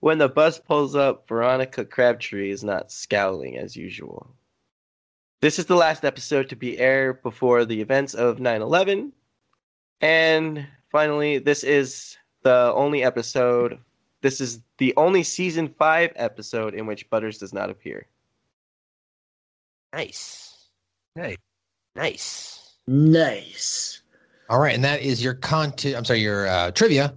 when 0.00 0.18
the 0.18 0.28
bus 0.28 0.58
pulls 0.58 0.94
up, 0.94 1.26
Veronica 1.28 1.84
Crabtree 1.84 2.50
is 2.50 2.62
not 2.62 2.92
scowling 2.92 3.58
as 3.58 3.74
usual. 3.76 4.30
This 5.40 5.58
is 5.58 5.66
the 5.66 5.76
last 5.76 6.04
episode 6.04 6.48
to 6.50 6.56
be 6.56 6.78
aired 6.78 7.22
before 7.22 7.64
the 7.64 7.80
events 7.80 8.14
of 8.14 8.38
9 8.38 8.62
11. 8.62 9.12
And 10.00 10.66
finally, 10.92 11.38
this 11.38 11.64
is 11.64 12.16
the 12.42 12.72
only 12.74 13.02
episode. 13.02 13.78
This 14.20 14.40
is 14.40 14.60
the 14.78 14.94
only 14.96 15.22
season 15.22 15.74
five 15.78 16.12
episode 16.14 16.74
in 16.74 16.86
which 16.86 17.08
Butters 17.10 17.38
does 17.38 17.52
not 17.52 17.70
appear. 17.70 18.06
Nice. 19.92 20.49
Hey. 21.20 21.36
Nice. 21.96 22.76
Nice. 22.86 24.00
All 24.48 24.58
right, 24.58 24.74
and 24.74 24.82
that 24.84 25.02
is 25.02 25.22
your 25.22 25.34
content. 25.34 25.94
I'm 25.94 26.04
sorry, 26.06 26.20
your 26.20 26.48
uh, 26.48 26.70
trivia. 26.70 27.14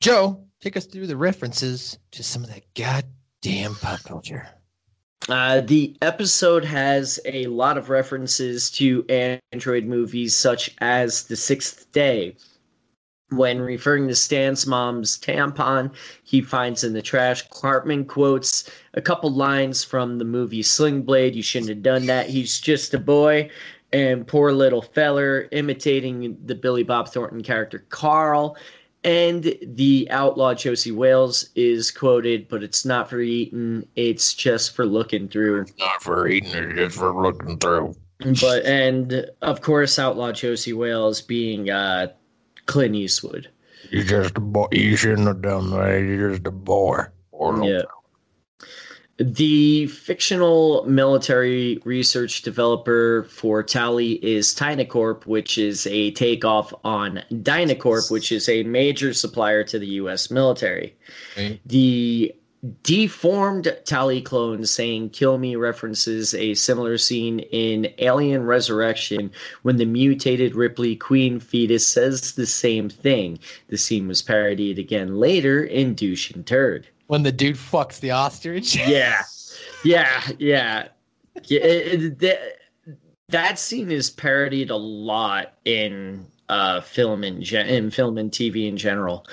Joe, 0.00 0.44
take 0.60 0.76
us 0.76 0.86
through 0.86 1.08
the 1.08 1.16
references 1.16 1.98
to 2.12 2.22
some 2.22 2.44
of 2.44 2.50
that 2.50 2.62
goddamn 2.74 3.74
pop 3.74 4.00
culture. 4.04 4.46
Uh, 5.28 5.60
the 5.60 5.96
episode 6.02 6.64
has 6.64 7.18
a 7.24 7.46
lot 7.46 7.76
of 7.76 7.90
references 7.90 8.70
to 8.70 9.04
Android 9.52 9.86
movies 9.86 10.36
such 10.36 10.74
as 10.78 11.24
The 11.24 11.36
Sixth 11.36 11.90
Day. 11.90 12.36
When 13.32 13.60
referring 13.60 14.08
to 14.08 14.14
Stan's 14.14 14.66
mom's 14.66 15.18
tampon, 15.18 15.92
he 16.24 16.40
finds 16.40 16.84
in 16.84 16.92
the 16.92 17.02
trash. 17.02 17.48
Cartman 17.48 18.04
quotes 18.04 18.70
a 18.94 19.00
couple 19.00 19.30
lines 19.30 19.82
from 19.82 20.18
the 20.18 20.24
movie 20.24 20.62
Sling 20.62 21.02
Blade. 21.02 21.34
You 21.34 21.42
shouldn't 21.42 21.70
have 21.70 21.82
done 21.82 22.06
that. 22.06 22.28
He's 22.28 22.60
just 22.60 22.94
a 22.94 22.98
boy. 22.98 23.50
And 23.92 24.26
poor 24.26 24.52
little 24.52 24.82
feller 24.82 25.48
imitating 25.52 26.36
the 26.44 26.54
Billy 26.54 26.82
Bob 26.82 27.08
Thornton 27.08 27.42
character 27.42 27.84
Carl. 27.88 28.56
And 29.04 29.54
the 29.62 30.06
outlaw 30.10 30.54
Josey 30.54 30.92
Wales 30.92 31.50
is 31.56 31.90
quoted, 31.90 32.46
but 32.48 32.62
it's 32.62 32.84
not 32.84 33.10
for 33.10 33.20
eating, 33.20 33.86
it's 33.96 34.32
just 34.32 34.76
for 34.76 34.86
looking 34.86 35.28
through. 35.28 35.66
Not 35.78 36.02
for 36.02 36.28
eating, 36.28 36.54
it's 36.54 36.74
just 36.76 36.98
for 36.98 37.12
looking 37.12 37.58
through. 37.58 37.96
But 38.40 38.64
and 38.64 39.26
of 39.42 39.60
course 39.60 39.98
outlaw 39.98 40.30
Josey 40.30 40.72
Wales 40.72 41.20
being 41.20 41.70
uh 41.70 42.08
Clint 42.66 42.94
Eastwood. 42.94 43.48
You're 43.90 44.04
just 44.04 44.36
a 44.36 44.40
boy. 44.40 44.68
You 44.72 44.96
shouldn't 44.96 45.26
have 45.26 45.42
done 45.42 45.70
that. 45.70 45.98
You're 45.98 46.30
just 46.30 46.46
a 46.46 46.50
boy. 46.50 47.04
Or 47.30 47.64
Yeah. 47.64 47.82
The 49.18 49.86
fictional 49.86 50.84
military 50.86 51.80
research 51.84 52.42
developer 52.42 53.24
for 53.24 53.62
Towelie 53.62 54.18
is 54.22 54.54
Tynacorp, 54.54 55.26
which 55.26 55.58
is 55.58 55.86
a 55.86 56.10
takeoff 56.12 56.72
on 56.82 57.22
Dynacorp, 57.30 58.10
which 58.10 58.32
is 58.32 58.48
a 58.48 58.64
major 58.64 59.12
supplier 59.12 59.62
to 59.64 59.78
the 59.78 59.86
U.S. 59.86 60.30
military. 60.30 60.96
The 61.66 62.34
deformed 62.82 63.64
Towelie 63.84 64.24
clone 64.24 64.64
saying 64.66 65.10
"Kill 65.10 65.38
me" 65.38 65.56
references 65.56 66.32
a 66.34 66.54
similar 66.54 66.96
scene 66.98 67.40
in 67.40 67.92
Alien 67.98 68.44
Resurrection 68.44 69.30
when 69.62 69.76
the 69.76 69.84
mutated 69.84 70.54
Ripley 70.54 70.94
Queen 70.96 71.40
fetus 71.40 71.86
says 71.86 72.32
the 72.32 72.46
same 72.46 72.88
thing. 72.88 73.38
The 73.68 73.78
scene 73.78 74.06
was 74.06 74.22
parodied 74.22 74.78
again 74.78 75.16
later 75.18 75.64
in 75.64 75.94
Douche 75.94 76.30
and 76.30 76.46
Turd. 76.46 76.86
When 77.08 77.24
the 77.24 77.32
dude 77.32 77.56
fucks 77.56 78.00
the 78.00 78.12
ostrich. 78.12 78.76
Yeah, 78.76 79.22
yeah, 79.84 80.22
yeah. 80.38 80.88
yeah 81.44 81.60
it- 81.60 82.02
it- 82.02 82.18
that, 82.20 82.38
that 83.28 83.58
scene 83.58 83.90
is 83.90 84.10
parodied 84.10 84.70
a 84.70 84.76
lot 84.76 85.54
in 85.64 86.26
uh, 86.52 86.80
film 86.82 87.24
in 87.24 87.42
gen- 87.42 87.66
in 87.66 87.90
film 87.90 88.18
and 88.18 88.30
TV 88.30 88.68
in 88.68 88.76
general. 88.76 89.26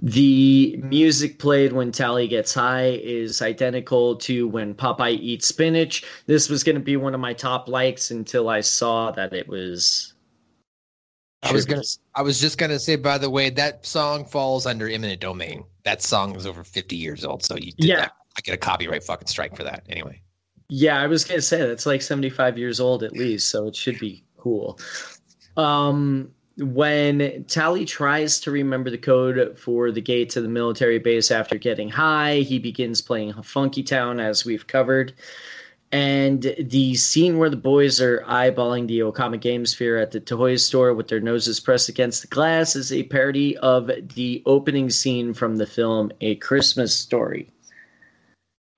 The 0.00 0.76
music 0.82 1.38
played 1.38 1.72
when 1.72 1.92
Towelie 1.92 2.28
gets 2.28 2.52
high 2.52 2.98
is 3.02 3.40
identical 3.40 4.16
to 4.16 4.48
when 4.48 4.74
Popeye 4.74 5.18
eats 5.20 5.46
spinach. 5.46 6.04
This 6.26 6.48
was 6.48 6.64
going 6.64 6.74
to 6.74 6.82
be 6.82 6.96
one 6.96 7.14
of 7.14 7.20
my 7.20 7.32
top 7.32 7.68
likes 7.68 8.10
until 8.10 8.48
I 8.48 8.60
saw 8.60 9.12
that 9.12 9.32
it 9.32 9.46
was. 9.48 10.14
I 11.44 11.52
was 11.52 11.64
gonna. 11.64 11.82
I 12.14 12.22
was 12.22 12.40
just 12.40 12.56
gonna 12.58 12.78
say. 12.78 12.96
By 12.96 13.18
the 13.18 13.28
way, 13.30 13.50
that 13.50 13.84
song 13.86 14.24
falls 14.24 14.64
under 14.66 14.88
eminent 14.88 15.20
domain. 15.20 15.62
That 15.84 16.00
song 16.02 16.34
is 16.36 16.46
over 16.46 16.64
fifty 16.64 16.96
years 16.96 17.24
old, 17.24 17.44
so 17.44 17.54
you 17.56 17.70
did 17.72 17.84
Yeah. 17.84 17.96
that. 17.96 18.12
I 18.36 18.40
get 18.40 18.54
a 18.54 18.56
copyright 18.56 19.04
fucking 19.04 19.28
strike 19.28 19.54
for 19.54 19.62
that. 19.62 19.84
Anyway, 19.88 20.20
Yeah, 20.70 20.98
I 21.00 21.06
was 21.06 21.22
gonna 21.24 21.42
say 21.42 21.58
that's 21.58 21.84
like 21.86 22.02
75 22.02 22.58
years 22.58 22.80
old 22.80 23.02
at 23.04 23.12
least, 23.12 23.48
so 23.50 23.68
it 23.68 23.76
should 23.76 23.98
be 24.00 24.24
cool. 24.38 24.80
Um, 25.56 26.30
when 26.56 27.18
Towelie 27.44 27.86
tries 27.86 28.38
to 28.40 28.50
remember 28.50 28.90
the 28.90 28.98
code 28.98 29.58
for 29.58 29.90
the 29.90 30.00
gate 30.00 30.30
to 30.30 30.40
the 30.40 30.48
military 30.48 30.98
base 30.98 31.30
after 31.30 31.58
getting 31.58 31.88
high, 31.88 32.36
he 32.36 32.58
begins 32.58 33.00
playing 33.00 33.32
Funky 33.42 33.82
Town 33.82 34.20
as 34.20 34.44
we've 34.44 34.66
covered. 34.66 35.14
And 35.90 36.54
the 36.58 36.94
scene 36.96 37.38
where 37.38 37.50
the 37.50 37.56
boys 37.56 38.00
are 38.00 38.24
eyeballing 38.26 38.88
the 38.88 39.00
Okama 39.00 39.40
Game 39.40 39.64
Sphere 39.64 39.98
at 39.98 40.10
the 40.10 40.18
toy 40.18 40.56
store 40.56 40.92
with 40.92 41.06
their 41.08 41.20
noses 41.20 41.60
pressed 41.60 41.88
against 41.88 42.22
the 42.22 42.28
glass 42.28 42.74
is 42.74 42.92
a 42.92 43.04
parody 43.04 43.56
of 43.58 43.90
the 44.14 44.42
opening 44.44 44.90
scene 44.90 45.34
from 45.34 45.56
the 45.56 45.66
film 45.66 46.10
A 46.20 46.34
Christmas 46.36 46.94
Story. 46.94 47.48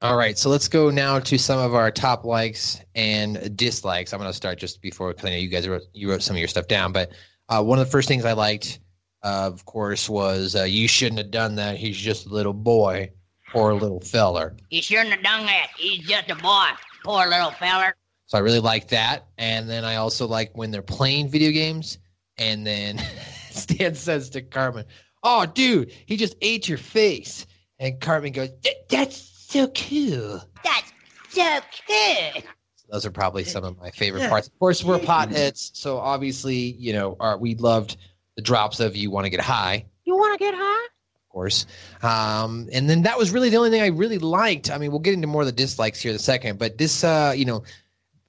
all 0.02 0.16
right. 0.16 0.36
So 0.36 0.50
let's 0.50 0.68
go 0.68 0.90
now 0.90 1.18
to 1.20 1.38
some 1.38 1.58
of 1.58 1.74
our 1.74 1.90
top 1.90 2.24
likes 2.24 2.80
and 2.94 3.56
dislikes. 3.56 4.12
I'm 4.12 4.20
gonna 4.20 4.32
start 4.32 4.58
just 4.58 4.82
before 4.82 5.08
because 5.12 5.24
I 5.24 5.30
know 5.30 5.36
you 5.36 5.48
guys 5.48 5.66
wrote 5.68 5.82
you 5.94 6.10
wrote 6.10 6.22
some 6.22 6.36
of 6.36 6.38
your 6.38 6.48
stuff 6.48 6.68
down. 6.68 6.92
But 6.92 7.12
uh, 7.48 7.62
one 7.62 7.78
of 7.78 7.86
the 7.86 7.90
first 7.90 8.08
things 8.08 8.24
I 8.24 8.32
liked, 8.32 8.80
uh, 9.22 9.50
of 9.52 9.64
course, 9.64 10.08
was 10.08 10.54
uh, 10.56 10.64
you 10.64 10.88
shouldn't 10.88 11.18
have 11.18 11.30
done 11.30 11.54
that. 11.56 11.76
He's 11.76 11.96
just 11.96 12.26
a 12.26 12.30
little 12.30 12.52
boy 12.52 13.10
or 13.54 13.70
a 13.70 13.74
little 13.74 14.00
feller. 14.00 14.56
You 14.70 14.82
shouldn't 14.82 15.10
have 15.10 15.22
done 15.22 15.46
that. 15.46 15.68
He's 15.76 16.04
just 16.06 16.30
a 16.30 16.34
boy. 16.36 16.68
Poor 17.04 17.26
little 17.26 17.52
feller. 17.52 17.94
So 18.26 18.38
I 18.38 18.40
really 18.40 18.60
like 18.60 18.88
that. 18.88 19.26
And 19.38 19.70
then 19.70 19.84
I 19.84 19.96
also 19.96 20.26
like 20.26 20.50
when 20.54 20.70
they're 20.70 20.82
playing 20.82 21.28
video 21.28 21.52
games 21.52 21.98
and 22.38 22.66
then 22.66 22.98
Stan 23.50 23.94
says 23.94 24.28
to 24.30 24.42
Cartman, 24.42 24.84
Oh, 25.22 25.46
dude, 25.46 25.92
he 26.06 26.16
just 26.16 26.36
ate 26.40 26.68
your 26.68 26.78
face. 26.78 27.46
And 27.78 28.00
Cartman 28.00 28.32
goes, 28.32 28.50
That's 28.88 29.16
so 29.16 29.68
cool. 29.68 30.42
That's 30.64 30.92
so 31.28 31.60
cool. 31.86 32.42
Those 32.90 33.04
are 33.04 33.10
probably 33.10 33.44
some 33.44 33.64
of 33.64 33.78
my 33.78 33.90
favorite 33.90 34.28
parts. 34.28 34.46
Of 34.48 34.58
course, 34.58 34.84
we're 34.84 34.98
potheads. 34.98 35.70
So 35.74 35.98
obviously, 35.98 36.56
you 36.56 36.92
know, 36.92 37.16
our, 37.18 37.36
we 37.36 37.54
loved 37.56 37.96
the 38.36 38.42
drops 38.42 38.80
of 38.80 38.94
You 38.96 39.10
Want 39.10 39.24
to 39.24 39.30
Get 39.30 39.40
High. 39.40 39.86
You 40.04 40.16
want 40.16 40.38
to 40.38 40.44
get 40.44 40.54
high? 40.54 40.86
of 41.16 41.28
course. 41.32 41.66
Um, 42.02 42.68
and 42.72 42.88
then 42.88 43.02
that 43.02 43.18
was 43.18 43.30
really 43.30 43.50
the 43.50 43.56
only 43.56 43.70
thing 43.70 43.82
I 43.82 43.88
really 43.88 44.18
liked. 44.18 44.70
I 44.70 44.78
mean, 44.78 44.90
we'll 44.90 45.00
get 45.00 45.14
into 45.14 45.26
more 45.26 45.42
of 45.42 45.46
the 45.46 45.52
dislikes 45.52 46.00
here 46.00 46.10
in 46.10 46.16
a 46.16 46.20
second, 46.20 46.58
but 46.58 46.78
this, 46.78 47.04
uh, 47.04 47.34
you 47.36 47.44
know, 47.44 47.64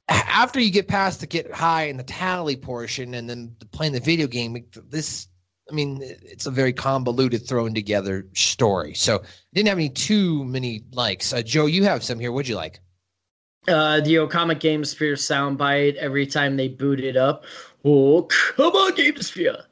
after 0.10 0.60
you 0.60 0.72
get 0.72 0.88
past 0.88 1.20
the 1.22 1.28
get 1.28 1.52
high 1.54 1.84
and 1.84 2.00
the 2.00 2.04
Towelie 2.04 2.62
portion 2.62 3.14
and 3.14 3.30
then 3.30 3.56
the- 3.60 3.66
playing 3.68 3.94
the 3.94 4.00
video 4.00 4.28
game, 4.28 4.66
this, 4.90 5.28
I 5.70 5.74
mean, 5.74 6.00
it's 6.02 6.48
a 6.48 6.52
very 6.52 6.74
convoluted, 6.74 7.48
thrown 7.48 7.74
together 7.74 8.28
story. 8.34 8.94
So 8.94 9.22
didn't 9.54 9.70
have 9.70 9.78
any 9.78 9.90
too 9.90 10.44
many 10.46 10.84
likes. 10.92 11.32
Uh, 11.32 11.42
Joe, 11.42 11.66
you 11.66 11.84
have 11.84 12.04
some 12.04 12.20
here. 12.20 12.32
What'd 12.32 12.50
you 12.50 12.56
like? 12.56 12.80
Uh, 13.68 14.00
the 14.00 14.16
Okama 14.16 14.56
GameSphere 14.56 15.14
soundbite 15.14 15.96
every 15.96 16.26
time 16.26 16.56
they 16.56 16.70
boot 16.70 17.02
it 17.02 17.18
up. 17.18 17.44
Oh, 17.84 18.24
come 18.24 18.74
on, 18.74 18.94
GameSphere! 18.94 19.64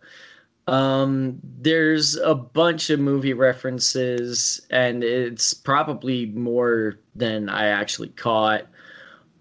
Um, 0.67 1.39
there's 1.59 2.15
a 2.17 2.35
bunch 2.35 2.89
of 2.89 2.99
movie 2.99 3.33
references, 3.33 4.65
and 4.69 5.03
it's 5.03 5.53
probably 5.53 6.27
more 6.27 6.99
than 7.15 7.49
I 7.49 7.67
actually 7.67 8.09
caught. 8.09 8.63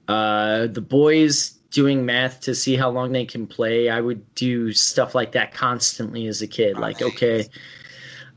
Uh, 0.07 0.67
the 0.67 0.83
boys 0.83 1.51
doing 1.71 2.07
math 2.07 2.41
to 2.43 2.55
see 2.55 2.77
how 2.77 2.91
long 2.91 3.13
they 3.13 3.25
can 3.25 3.47
play. 3.47 3.89
I 3.89 4.01
would 4.01 4.35
do 4.35 4.73
stuff 4.73 5.15
like 5.15 5.33
that 5.33 5.53
constantly 5.53 6.27
as 6.27 6.43
a 6.43 6.47
kid. 6.47 6.79
Like, 6.79 7.03
okay, 7.03 7.49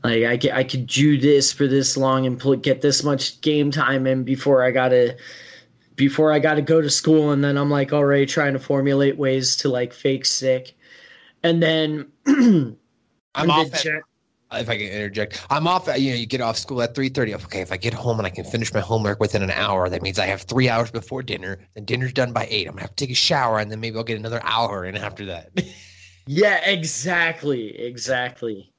like 0.02 0.24
I 0.24 0.38
ca- 0.38 0.52
I 0.52 0.64
could 0.64 0.86
do 0.86 1.18
this 1.18 1.52
for 1.52 1.66
this 1.66 1.96
long 1.96 2.26
and 2.26 2.38
pl- 2.40 2.56
get 2.56 2.80
this 2.80 3.04
much 3.04 3.40
game 3.42 3.70
time 3.70 4.06
in 4.06 4.24
before 4.24 4.64
I 4.64 4.70
gotta 4.70 5.16
before 5.98 6.32
I 6.32 6.38
gotta 6.38 6.62
go 6.62 6.80
to 6.80 6.88
school, 6.88 7.32
and 7.32 7.44
then 7.44 7.58
I'm 7.58 7.70
like 7.70 7.92
already 7.92 8.24
trying 8.24 8.54
to 8.54 8.58
formulate 8.58 9.18
ways 9.18 9.56
to 9.58 9.68
like 9.68 9.92
fake 9.92 10.24
sick, 10.24 10.74
and 11.42 11.62
then 11.62 12.06
I'm 12.26 13.50
off 13.50 13.74
at- 13.74 13.82
gen- 13.82 14.02
if 14.50 14.70
I 14.70 14.78
can 14.78 14.86
interject, 14.86 15.44
I'm 15.50 15.66
off. 15.66 15.88
At, 15.88 16.00
you 16.00 16.12
know, 16.12 16.16
you 16.16 16.24
get 16.24 16.40
off 16.40 16.56
school 16.56 16.80
at 16.80 16.94
three 16.94 17.10
thirty. 17.10 17.34
Okay, 17.34 17.60
if 17.60 17.70
I 17.70 17.76
get 17.76 17.92
home 17.92 18.18
and 18.18 18.26
I 18.26 18.30
can 18.30 18.44
finish 18.44 18.72
my 18.72 18.80
homework 18.80 19.20
within 19.20 19.42
an 19.42 19.50
hour, 19.50 19.90
that 19.90 20.00
means 20.00 20.18
I 20.18 20.24
have 20.24 20.42
three 20.42 20.70
hours 20.70 20.90
before 20.90 21.22
dinner. 21.22 21.58
Then 21.74 21.84
dinner's 21.84 22.14
done 22.14 22.32
by 22.32 22.46
eight. 22.48 22.66
I'm 22.66 22.72
gonna 22.72 22.82
have 22.82 22.96
to 22.96 23.04
take 23.04 23.10
a 23.10 23.18
shower, 23.18 23.58
and 23.58 23.70
then 23.70 23.80
maybe 23.80 23.98
I'll 23.98 24.04
get 24.04 24.16
another 24.16 24.40
hour 24.44 24.86
in 24.86 24.96
after 24.96 25.26
that. 25.26 25.50
Yeah, 26.30 26.62
exactly, 26.68 27.74
exactly. 27.80 28.70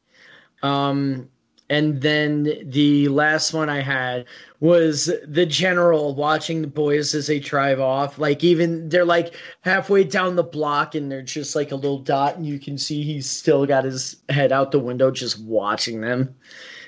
Um, 0.61 1.29
and 1.67 1.99
then 1.99 2.43
the 2.69 3.07
last 3.07 3.53
one 3.55 3.69
I 3.69 3.81
had 3.81 4.25
was 4.61 5.09
the 5.25 5.45
general 5.45 6.15
watching 6.15 6.61
the 6.61 6.67
boys 6.67 7.15
as 7.15 7.27
they 7.27 7.39
drive 7.39 7.79
off. 7.79 8.17
Like 8.17 8.43
even 8.43 8.89
they're 8.89 9.05
like 9.05 9.35
halfway 9.61 10.03
down 10.03 10.35
the 10.35 10.43
block 10.43 10.95
and 10.95 11.11
they're 11.11 11.21
just 11.21 11.55
like 11.55 11.71
a 11.71 11.75
little 11.75 11.99
dot, 11.99 12.35
and 12.35 12.45
you 12.45 12.59
can 12.59 12.77
see 12.77 13.03
he's 13.03 13.29
still 13.29 13.65
got 13.65 13.85
his 13.85 14.17
head 14.29 14.51
out 14.51 14.71
the 14.71 14.79
window, 14.79 15.11
just 15.11 15.39
watching 15.43 16.01
them. 16.01 16.35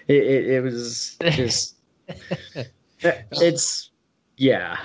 It, 0.07 0.23
it, 0.23 0.47
it 0.47 0.61
was 0.61 1.17
just, 1.21 1.75
it's 2.99 3.91
yeah. 4.37 4.77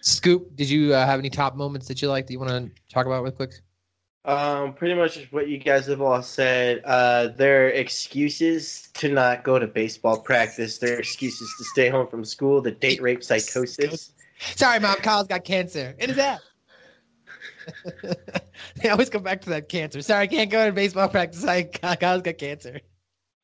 Scoop, 0.00 0.54
did 0.54 0.68
you 0.68 0.92
uh, 0.92 1.06
have 1.06 1.18
any 1.18 1.30
top 1.30 1.56
moments 1.56 1.88
that 1.88 2.02
you 2.02 2.08
like 2.08 2.26
that 2.26 2.32
you 2.32 2.38
want 2.38 2.50
to 2.50 2.70
talk 2.92 3.06
about 3.06 3.22
real 3.22 3.32
quick? 3.32 3.62
Um, 4.26 4.72
pretty 4.72 4.94
much 4.94 5.28
what 5.32 5.48
you 5.48 5.58
guys 5.58 5.86
have 5.86 6.00
all 6.00 6.22
said. 6.22 6.80
Uh, 6.84 7.28
their 7.28 7.68
excuses 7.68 8.88
to 8.94 9.08
not 9.08 9.44
go 9.44 9.58
to 9.58 9.66
baseball 9.66 10.18
practice, 10.18 10.78
their 10.78 10.98
excuses 10.98 11.54
to 11.58 11.64
stay 11.64 11.90
home 11.90 12.06
from 12.06 12.24
school, 12.24 12.62
the 12.62 12.70
date 12.70 13.02
rape 13.02 13.22
psychosis. 13.22 14.12
Sorry, 14.38 14.80
mom. 14.80 14.96
Kyle's 14.96 15.26
got 15.26 15.44
cancer 15.44 15.94
in 15.98 16.08
his 16.08 16.18
ass. 16.18 16.40
they 18.82 18.88
always 18.88 19.10
come 19.10 19.22
back 19.22 19.42
to 19.42 19.50
that 19.50 19.68
cancer. 19.68 20.00
Sorry, 20.00 20.22
I 20.22 20.26
can't 20.26 20.50
go 20.50 20.66
to 20.66 20.72
baseball 20.72 21.08
practice. 21.08 21.44
I 21.44 21.64
Kyle's 21.64 22.22
got 22.22 22.38
cancer. 22.38 22.80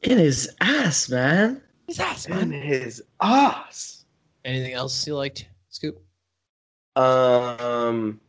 In 0.03 0.17
his 0.17 0.51
ass, 0.61 1.11
man. 1.11 1.63
His 1.87 2.01
ass, 2.01 2.27
In 2.27 2.53
his 2.53 3.03
ass. 3.21 4.05
Anything 4.45 4.73
else 4.73 5.07
you 5.07 5.17
liked, 5.17 5.47
Scoop? 5.69 6.03
Um, 6.97 8.21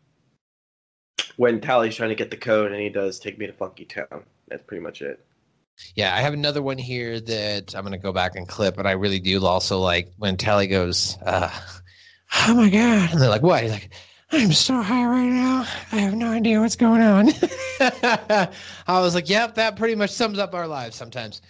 when 1.42 1.60
Towelie's 1.60 1.96
trying 1.96 2.10
to 2.10 2.16
get 2.16 2.30
the 2.30 2.38
code 2.38 2.72
and 2.72 2.80
he 2.80 2.90
does 2.90 3.20
take 3.20 3.40
me 3.40 3.48
to 3.48 3.54
Funky 3.54 3.84
Town. 3.84 4.26
That's 4.48 4.62
pretty 4.62 4.84
much 4.84 5.02
it. 5.02 5.26
Yeah, 5.96 6.16
I 6.16 6.22
have 6.22 6.34
another 6.34 6.62
one 6.62 6.78
here 6.78 7.20
that 7.20 7.74
I'm 7.76 7.82
going 7.82 7.94
to 7.94 7.98
go 7.98 8.14
back 8.14 8.36
and 8.36 8.48
clip, 8.48 8.76
but 8.76 8.86
I 8.86 8.92
really 8.92 9.20
do 9.20 9.44
also 9.44 9.80
like 9.80 10.14
when 10.20 10.38
Towelie 10.38 10.70
goes, 10.70 11.18
uh, 11.26 11.50
"Oh 12.48 12.54
my 12.54 12.70
god!" 12.70 13.10
And 13.12 13.20
they're 13.20 13.28
like, 13.28 13.42
"What?" 13.42 13.64
He's 13.64 13.72
like, 13.72 13.90
"I'm 14.32 14.54
so 14.54 14.84
high 14.84 15.04
right 15.04 15.32
now. 15.32 15.66
I 15.92 15.96
have 15.96 16.14
no 16.14 16.30
idea 16.30 16.60
what's 16.60 16.76
going 16.76 17.02
on." 17.02 17.30
I 17.80 18.48
was 18.88 19.16
like, 19.16 19.28
"Yep, 19.28 19.56
that 19.56 19.76
pretty 19.78 19.96
much 19.96 20.12
sums 20.12 20.38
up 20.38 20.54
our 20.54 20.68
lives 20.68 20.96
sometimes." 20.96 21.42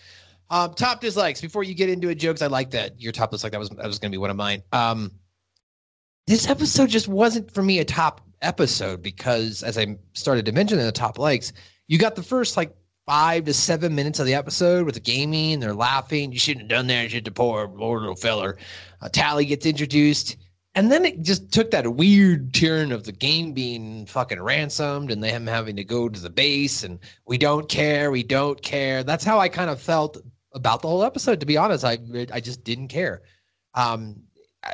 Um, 0.49 0.73
top 0.73 1.01
dislikes. 1.01 1.41
Before 1.41 1.65
you 1.65 1.73
get 1.73 1.89
into 1.89 2.07
it, 2.07 2.15
jokes. 2.15 2.41
I 2.41 2.47
like 2.47 2.71
that 2.71 3.01
your 3.01 3.11
top 3.11 3.31
dislike. 3.31 3.51
That 3.51 3.59
was 3.59 3.69
that 3.71 3.87
was 3.87 3.99
going 3.99 4.11
to 4.13 4.15
be 4.15 4.19
one 4.19 4.29
of 4.29 4.37
mine. 4.37 4.63
Um, 4.71 5.11
this 6.27 6.47
episode 6.47 6.87
just 6.87 7.09
wasn't 7.09 7.51
for 7.51 7.61
me 7.61 7.79
a 7.79 7.83
top 7.83 8.21
episode 8.41 9.01
because, 9.01 9.63
as 9.63 9.77
I 9.77 9.97
started 10.13 10.45
to 10.45 10.51
mention 10.51 10.79
in 10.79 10.85
the 10.85 10.91
top 10.91 11.17
likes, 11.17 11.53
you 11.87 11.97
got 11.97 12.15
the 12.15 12.23
first 12.23 12.57
like 12.57 12.75
five 13.05 13.45
to 13.45 13.53
seven 13.53 13.93
minutes 13.95 14.19
of 14.19 14.25
the 14.25 14.33
episode 14.33 14.85
with 14.85 14.95
the 14.95 15.01
gaming. 15.01 15.59
They're 15.59 15.73
laughing. 15.73 16.31
You 16.31 16.39
shouldn't 16.39 16.63
have 16.63 16.69
done 16.69 16.87
that. 16.87 17.03
You 17.03 17.09
should 17.09 17.25
have 17.25 17.35
poor, 17.35 17.67
poor 17.67 17.99
little 17.99 18.15
feller. 18.15 18.57
Uh, 19.01 19.09
Towelie 19.09 19.47
gets 19.47 19.65
introduced. 19.65 20.37
And 20.73 20.89
then 20.89 21.03
it 21.03 21.21
just 21.21 21.51
took 21.51 21.71
that 21.71 21.95
weird 21.95 22.53
turn 22.53 22.93
of 22.93 23.03
the 23.03 23.11
game 23.11 23.51
being 23.51 24.05
fucking 24.05 24.41
ransomed 24.41 25.11
and 25.11 25.21
them 25.21 25.45
having 25.45 25.75
to 25.75 25.83
go 25.83 26.07
to 26.07 26.19
the 26.19 26.29
base 26.29 26.83
and 26.83 26.99
we 27.25 27.37
don't 27.37 27.67
care, 27.67 28.09
we 28.09 28.23
don't 28.23 28.61
care. 28.61 29.03
That's 29.03 29.25
how 29.25 29.37
I 29.37 29.49
kind 29.49 29.69
of 29.69 29.81
felt 29.81 30.17
about 30.53 30.81
the 30.81 30.87
whole 30.87 31.03
episode. 31.03 31.41
To 31.41 31.45
be 31.45 31.57
honest, 31.57 31.83
I 31.83 31.97
I 32.31 32.39
just 32.39 32.63
didn't 32.63 32.87
care. 32.87 33.21
Um, 33.73 34.23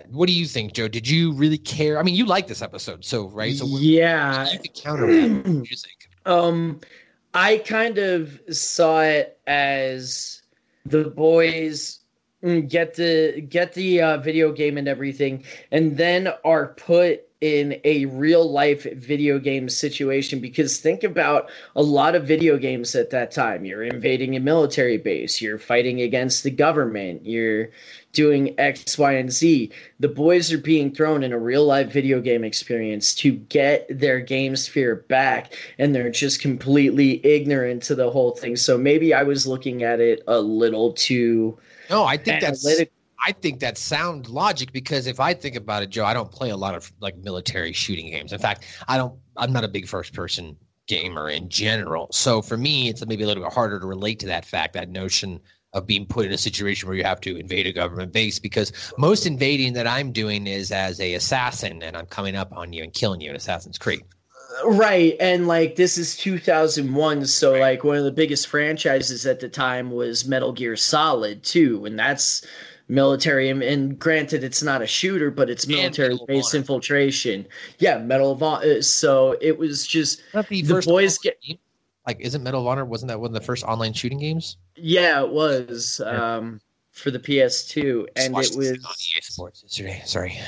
what 0.09 0.27
do 0.27 0.33
you 0.33 0.45
think, 0.45 0.73
Joe? 0.73 0.87
Did 0.87 1.07
you 1.07 1.31
really 1.33 1.57
care? 1.57 1.97
I 1.97 2.03
mean, 2.03 2.15
you 2.15 2.25
like 2.25 2.47
this 2.47 2.61
episode, 2.61 3.05
so 3.05 3.29
right? 3.29 3.55
So 3.55 3.65
yeah. 3.65 4.49
you 4.51 4.59
could 4.59 4.73
counter 4.73 5.07
that. 5.07 5.43
Think? 5.43 5.93
Um, 6.25 6.81
I 7.33 7.59
kind 7.59 7.97
of 7.97 8.37
saw 8.51 8.99
it 8.99 9.39
as 9.47 10.41
the 10.85 11.05
boys 11.05 12.01
mm, 12.43 12.67
get 12.67 12.95
the 12.95 13.39
get 13.47 13.73
the 13.73 14.01
uh, 14.01 14.17
video 14.17 14.51
game 14.51 14.77
and 14.77 14.89
everything, 14.89 15.45
and 15.71 15.95
then 15.95 16.27
are 16.43 16.73
put 16.73 17.26
in 17.41 17.79
a 17.83 18.05
real 18.05 18.49
life 18.49 18.83
video 18.95 19.37
game 19.37 19.69
situation. 19.69 20.39
Because 20.39 20.79
think 20.79 21.03
about 21.03 21.49
a 21.75 21.81
lot 21.83 22.15
of 22.15 22.27
video 22.27 22.57
games 22.57 22.95
at 22.95 23.09
that 23.11 23.31
time. 23.31 23.65
You're 23.65 23.83
invading 23.83 24.35
a 24.35 24.39
military 24.39 24.97
base. 24.97 25.41
You're 25.41 25.59
fighting 25.59 26.01
against 26.01 26.43
the 26.43 26.51
government. 26.51 27.25
You're 27.25 27.69
doing 28.13 28.59
X, 28.59 28.97
Y, 28.97 29.11
and 29.13 29.31
Z. 29.31 29.71
The 29.99 30.07
boys 30.07 30.51
are 30.51 30.57
being 30.57 30.91
thrown 30.93 31.23
in 31.23 31.31
a 31.31 31.37
real 31.37 31.65
life 31.65 31.91
video 31.91 32.19
game 32.19 32.43
experience 32.43 33.13
to 33.15 33.33
get 33.33 33.85
their 33.89 34.19
game 34.19 34.55
sphere 34.55 35.05
back, 35.07 35.53
and 35.77 35.93
they're 35.93 36.09
just 36.09 36.41
completely 36.41 37.23
ignorant 37.23 37.83
to 37.83 37.95
the 37.95 38.09
whole 38.09 38.31
thing. 38.31 38.55
So 38.55 38.77
maybe 38.77 39.13
I 39.13 39.21
was 39.21 39.45
looking 39.45 39.83
at 39.83 39.99
it 39.99 40.23
a 40.27 40.39
little 40.39 40.93
too. 40.93 41.59
No, 41.91 42.03
I 42.03 42.17
think 42.17 42.41
that's 42.41 42.65
analytic- 42.65 42.91
I 43.23 43.31
think 43.31 43.59
that's 43.59 43.81
sound 43.81 44.29
logic 44.29 44.71
because 44.71 45.07
if 45.07 45.19
I 45.19 45.33
think 45.33 45.55
about 45.55 45.83
it, 45.83 45.89
Joe, 45.89 46.05
I 46.05 46.13
don't 46.13 46.31
play 46.31 46.49
a 46.49 46.57
lot 46.57 46.75
of 46.75 46.91
like 46.99 47.17
military 47.17 47.73
shooting 47.73 48.11
games. 48.11 48.31
In 48.31 48.39
fact, 48.39 48.65
I 48.87 48.97
don't. 48.97 49.17
I'm 49.35 49.51
not 49.51 49.63
a 49.63 49.67
big 49.67 49.87
first 49.87 50.13
person 50.13 50.55
gamer 50.87 51.29
in 51.29 51.49
general. 51.49 52.07
So 52.11 52.41
for 52.41 52.57
me, 52.57 52.89
it's 52.89 53.05
maybe 53.05 53.23
a 53.23 53.27
little 53.27 53.43
bit 53.43 53.53
harder 53.53 53.79
to 53.79 53.85
relate 53.85 54.19
to 54.19 54.27
that 54.27 54.45
fact, 54.45 54.73
that 54.73 54.89
notion 54.89 55.39
of 55.73 55.85
being 55.85 56.05
put 56.05 56.25
in 56.25 56.31
a 56.31 56.37
situation 56.37 56.87
where 56.87 56.97
you 56.97 57.03
have 57.03 57.21
to 57.21 57.37
invade 57.37 57.67
a 57.67 57.73
government 57.73 58.13
base 58.13 58.39
because 58.39 58.71
most 58.97 59.25
invading 59.25 59.73
that 59.73 59.85
I'm 59.85 60.11
doing 60.11 60.47
is 60.47 60.71
as 60.71 60.99
a 60.99 61.13
assassin 61.13 61.83
and 61.83 61.95
I'm 61.95 62.05
coming 62.05 62.35
up 62.35 62.55
on 62.55 62.73
you 62.73 62.83
and 62.83 62.93
killing 62.93 63.21
you 63.21 63.29
in 63.29 63.35
Assassin's 63.35 63.77
Creed. 63.77 64.03
Uh, 64.63 64.69
right, 64.69 65.15
and 65.19 65.45
like 65.45 65.75
this 65.75 65.97
is 65.97 66.15
2001, 66.17 67.25
so 67.27 67.53
like 67.53 67.83
one 67.83 67.97
of 67.97 68.05
the 68.05 68.11
biggest 68.11 68.47
franchises 68.47 69.25
at 69.25 69.41
the 69.41 69.49
time 69.49 69.91
was 69.91 70.25
Metal 70.25 70.53
Gear 70.53 70.77
Solid 70.77 71.43
2, 71.43 71.85
and 71.85 71.99
that's 71.99 72.45
military. 72.87 73.49
And, 73.49 73.61
and 73.61 73.97
granted, 73.99 74.43
it's 74.43 74.63
not 74.63 74.81
a 74.81 74.87
shooter, 74.87 75.31
but 75.31 75.49
it's 75.49 75.67
military 75.67 76.17
based 76.27 76.53
infiltration. 76.53 77.47
Yeah, 77.79 77.97
Medal 77.97 78.31
of 78.31 78.43
Honor. 78.43 78.81
So 78.81 79.37
it 79.41 79.57
was 79.57 79.85
just 79.85 80.21
the, 80.33 80.61
the 80.61 80.81
boys 80.85 81.17
get. 81.17 81.39
Like, 82.05 82.19
isn't 82.21 82.41
Medal 82.41 82.61
of 82.61 82.67
Honor 82.67 82.85
wasn't 82.85 83.09
that 83.09 83.19
one 83.19 83.29
of 83.29 83.33
the 83.33 83.41
first 83.41 83.63
online 83.65 83.93
shooting 83.93 84.19
games? 84.19 84.57
Yeah, 84.75 85.21
it 85.21 85.29
was 85.29 85.99
um, 86.05 86.61
for 86.91 87.11
the 87.11 87.19
PS2, 87.19 88.07
and 88.15 88.33
it 88.33 88.55
was 88.55 88.55
on 88.55 88.75
EA 88.75 89.21
Sports 89.21 89.63
yesterday. 89.63 90.01
Sorry. 90.05 90.39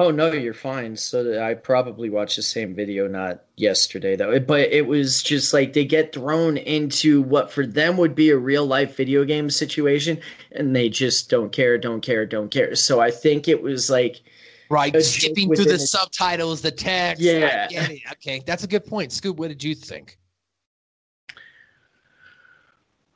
Oh 0.00 0.12
no, 0.12 0.30
you're 0.30 0.54
fine. 0.54 0.96
So 0.96 1.42
I 1.42 1.54
probably 1.54 2.08
watched 2.08 2.36
the 2.36 2.42
same 2.42 2.72
video 2.72 3.08
not 3.08 3.42
yesterday 3.56 4.14
though. 4.14 4.38
But 4.38 4.70
it 4.70 4.86
was 4.86 5.24
just 5.24 5.52
like 5.52 5.72
they 5.72 5.84
get 5.84 6.12
thrown 6.12 6.56
into 6.56 7.20
what 7.20 7.50
for 7.50 7.66
them 7.66 7.96
would 7.96 8.14
be 8.14 8.30
a 8.30 8.36
real 8.36 8.64
life 8.64 8.94
video 8.94 9.24
game 9.24 9.50
situation 9.50 10.20
and 10.52 10.76
they 10.76 10.88
just 10.88 11.28
don't 11.30 11.50
care, 11.50 11.76
don't 11.78 12.00
care, 12.00 12.24
don't 12.26 12.48
care. 12.48 12.76
So 12.76 13.00
I 13.00 13.10
think 13.10 13.48
it 13.48 13.60
was 13.60 13.90
like 13.90 14.22
Right, 14.70 15.02
skipping 15.02 15.52
through 15.52 15.64
the 15.64 15.74
a- 15.74 15.78
subtitles, 15.78 16.62
the 16.62 16.70
text. 16.70 17.20
Yeah. 17.20 17.66
I 17.68 17.72
get 17.72 17.90
it. 17.90 18.02
Okay, 18.12 18.40
that's 18.46 18.62
a 18.62 18.68
good 18.68 18.86
point. 18.86 19.10
Scoop, 19.10 19.36
what 19.36 19.48
did 19.48 19.64
you 19.64 19.74
think? 19.74 20.16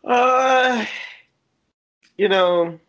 Uh, 0.02 0.84
you 2.16 2.28
know, 2.28 2.80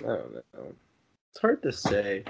I 0.00 0.06
don't 0.06 0.34
know. 0.54 0.74
It's 1.38 1.42
hard 1.42 1.62
to 1.62 1.70
say 1.70 2.24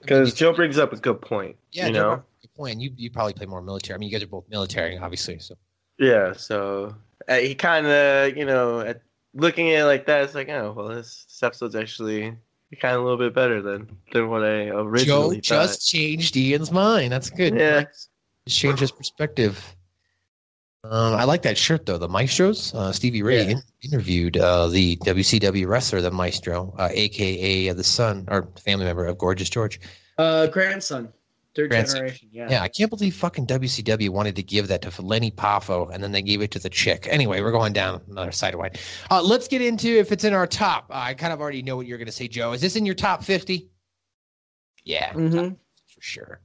because 0.00 0.32
Joe 0.32 0.54
brings 0.54 0.78
up 0.78 0.94
a 0.94 0.96
good 0.96 1.20
point. 1.20 1.56
Yeah, 1.72 1.88
you 1.88 1.92
Joe, 1.92 2.00
know. 2.00 2.22
good 2.40 2.54
point. 2.54 2.80
You 2.80 2.90
you 2.96 3.10
probably 3.10 3.34
play 3.34 3.44
more 3.44 3.60
military. 3.60 3.96
I 3.96 3.98
mean, 3.98 4.08
you 4.08 4.14
guys 4.14 4.22
are 4.22 4.28
both 4.28 4.48
military, 4.48 4.96
obviously. 4.96 5.38
So 5.38 5.54
Yeah, 5.98 6.32
so 6.32 6.94
uh, 7.28 7.34
he 7.34 7.54
kind 7.54 7.86
of, 7.86 8.34
you 8.34 8.46
know, 8.46 8.80
at, 8.80 9.02
looking 9.34 9.68
at 9.72 9.80
it 9.80 9.84
like 9.84 10.06
that, 10.06 10.22
it's 10.22 10.34
like, 10.34 10.48
oh, 10.48 10.72
well, 10.74 10.88
this, 10.88 11.26
this 11.26 11.42
episode's 11.42 11.74
actually 11.74 12.34
kind 12.80 12.94
of 12.94 13.02
a 13.02 13.04
little 13.04 13.18
bit 13.18 13.34
better 13.34 13.60
than 13.60 13.94
than 14.14 14.30
what 14.30 14.42
I 14.42 14.68
originally. 14.68 15.04
Joe 15.04 15.20
originally 15.26 15.40
just 15.42 15.86
changed 15.86 16.34
Ian's 16.34 16.72
mind. 16.72 17.12
That's 17.12 17.28
good. 17.28 17.54
Yeah. 17.54 17.84
just 18.46 18.58
changed 18.58 18.80
his 18.80 18.90
perspective. 18.90 19.76
Um, 20.84 21.14
I 21.14 21.24
like 21.24 21.42
that 21.42 21.58
shirt 21.58 21.86
though. 21.86 21.98
The 21.98 22.08
Maestros. 22.08 22.72
Uh, 22.74 22.92
Stevie 22.92 23.22
Ray 23.22 23.50
in- 23.50 23.62
interviewed 23.82 24.36
uh, 24.36 24.68
the 24.68 24.96
WCW 24.98 25.66
wrestler, 25.66 26.00
the 26.00 26.10
Maestro, 26.10 26.74
uh, 26.78 26.88
aka 26.92 27.70
the 27.72 27.84
son 27.84 28.26
or 28.30 28.48
family 28.64 28.84
member 28.84 29.04
of 29.06 29.18
Gorgeous 29.18 29.50
George. 29.50 29.80
uh 30.18 30.46
grandson, 30.46 31.12
third 31.56 31.70
Grandson. 31.70 31.96
generation. 31.98 32.28
Yeah. 32.30 32.48
Yeah, 32.48 32.62
I 32.62 32.68
can't 32.68 32.90
believe 32.90 33.16
fucking 33.16 33.46
WCW 33.48 34.10
wanted 34.10 34.36
to 34.36 34.42
give 34.44 34.68
that 34.68 34.80
to 34.82 35.02
Lenny 35.02 35.32
Poffo, 35.32 35.92
and 35.92 36.02
then 36.02 36.12
they 36.12 36.22
gave 36.22 36.42
it 36.42 36.52
to 36.52 36.60
the 36.60 36.70
chick. 36.70 37.08
Anyway, 37.10 37.40
we're 37.40 37.50
going 37.52 37.72
down 37.72 38.00
another 38.08 38.32
sideway. 38.32 38.70
Uh, 39.10 39.20
let's 39.20 39.48
get 39.48 39.60
into 39.60 39.88
if 39.88 40.12
it's 40.12 40.22
in 40.24 40.32
our 40.32 40.46
top. 40.46 40.86
I 40.90 41.12
kind 41.14 41.32
of 41.32 41.40
already 41.40 41.62
know 41.62 41.76
what 41.76 41.86
you're 41.86 41.98
going 41.98 42.06
to 42.06 42.12
say, 42.12 42.28
Joe. 42.28 42.52
Is 42.52 42.60
this 42.60 42.76
in 42.76 42.86
your 42.86 42.94
top 42.94 43.24
fifty? 43.24 43.68
Yeah, 44.84 45.12
Mm-hmm. 45.12 45.54
for 45.54 46.00
sure. 46.00 46.40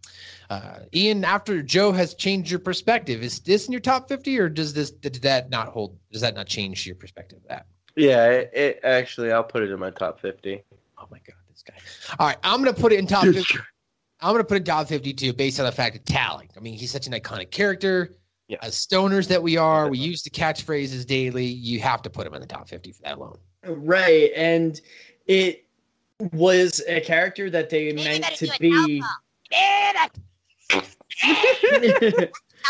Uh, 0.49 0.79
Ian, 0.93 1.23
after 1.23 1.61
Joe 1.61 1.91
has 1.91 2.13
changed 2.13 2.49
your 2.49 2.59
perspective, 2.59 3.23
is 3.23 3.39
this 3.39 3.65
in 3.65 3.71
your 3.71 3.81
top 3.81 4.07
fifty, 4.07 4.37
or 4.39 4.49
does 4.49 4.73
this 4.73 4.91
did 4.91 5.15
that 5.15 5.49
not 5.49 5.67
hold? 5.69 5.97
Does 6.11 6.21
that 6.21 6.35
not 6.35 6.47
change 6.47 6.85
your 6.85 6.95
perspective 6.95 7.39
of 7.43 7.47
that? 7.49 7.65
Yeah, 7.95 8.27
it, 8.27 8.51
it 8.53 8.79
actually, 8.83 9.31
I'll 9.31 9.43
put 9.43 9.63
it 9.63 9.71
in 9.71 9.79
my 9.79 9.91
top 9.91 10.19
fifty. 10.19 10.63
Oh 10.97 11.07
my 11.11 11.19
god, 11.19 11.35
this 11.49 11.63
guy! 11.63 11.75
All 12.19 12.27
right, 12.27 12.37
I'm 12.43 12.59
gonna 12.59 12.73
put 12.73 12.91
it 12.91 12.99
in 12.99 13.07
top. 13.07 13.23
50. 13.23 13.59
I'm 14.21 14.33
gonna 14.33 14.45
put 14.45 14.55
it 14.55 14.61
in 14.61 14.65
top 14.65 14.87
52 14.87 15.33
based 15.33 15.59
on 15.59 15.65
the 15.65 15.71
fact 15.71 15.97
of 15.97 16.03
Towelie. 16.05 16.49
I 16.55 16.59
mean, 16.61 16.75
he's 16.75 16.91
such 16.91 17.07
an 17.07 17.13
iconic 17.13 17.51
character. 17.51 18.15
As 18.61 18.75
stoners 18.75 19.27
that 19.29 19.41
we 19.41 19.57
are, 19.57 19.89
we 19.89 19.97
use 19.97 20.21
the 20.21 20.29
catchphrases 20.29 21.07
daily. 21.07 21.45
You 21.45 21.79
have 21.79 22.03
to 22.03 22.09
put 22.09 22.27
him 22.27 22.35
in 22.35 22.41
the 22.41 22.47
top 22.47 22.69
50 22.69 22.91
for 22.91 23.01
that 23.01 23.17
alone. 23.17 23.37
Right, 23.65 24.31
and 24.35 24.79
it 25.25 25.65
was 26.33 26.81
a 26.87 27.01
character 27.01 27.49
that 27.49 27.69
they 27.69 27.93
meant 27.93 28.25
to 28.35 28.51
be. 28.59 29.01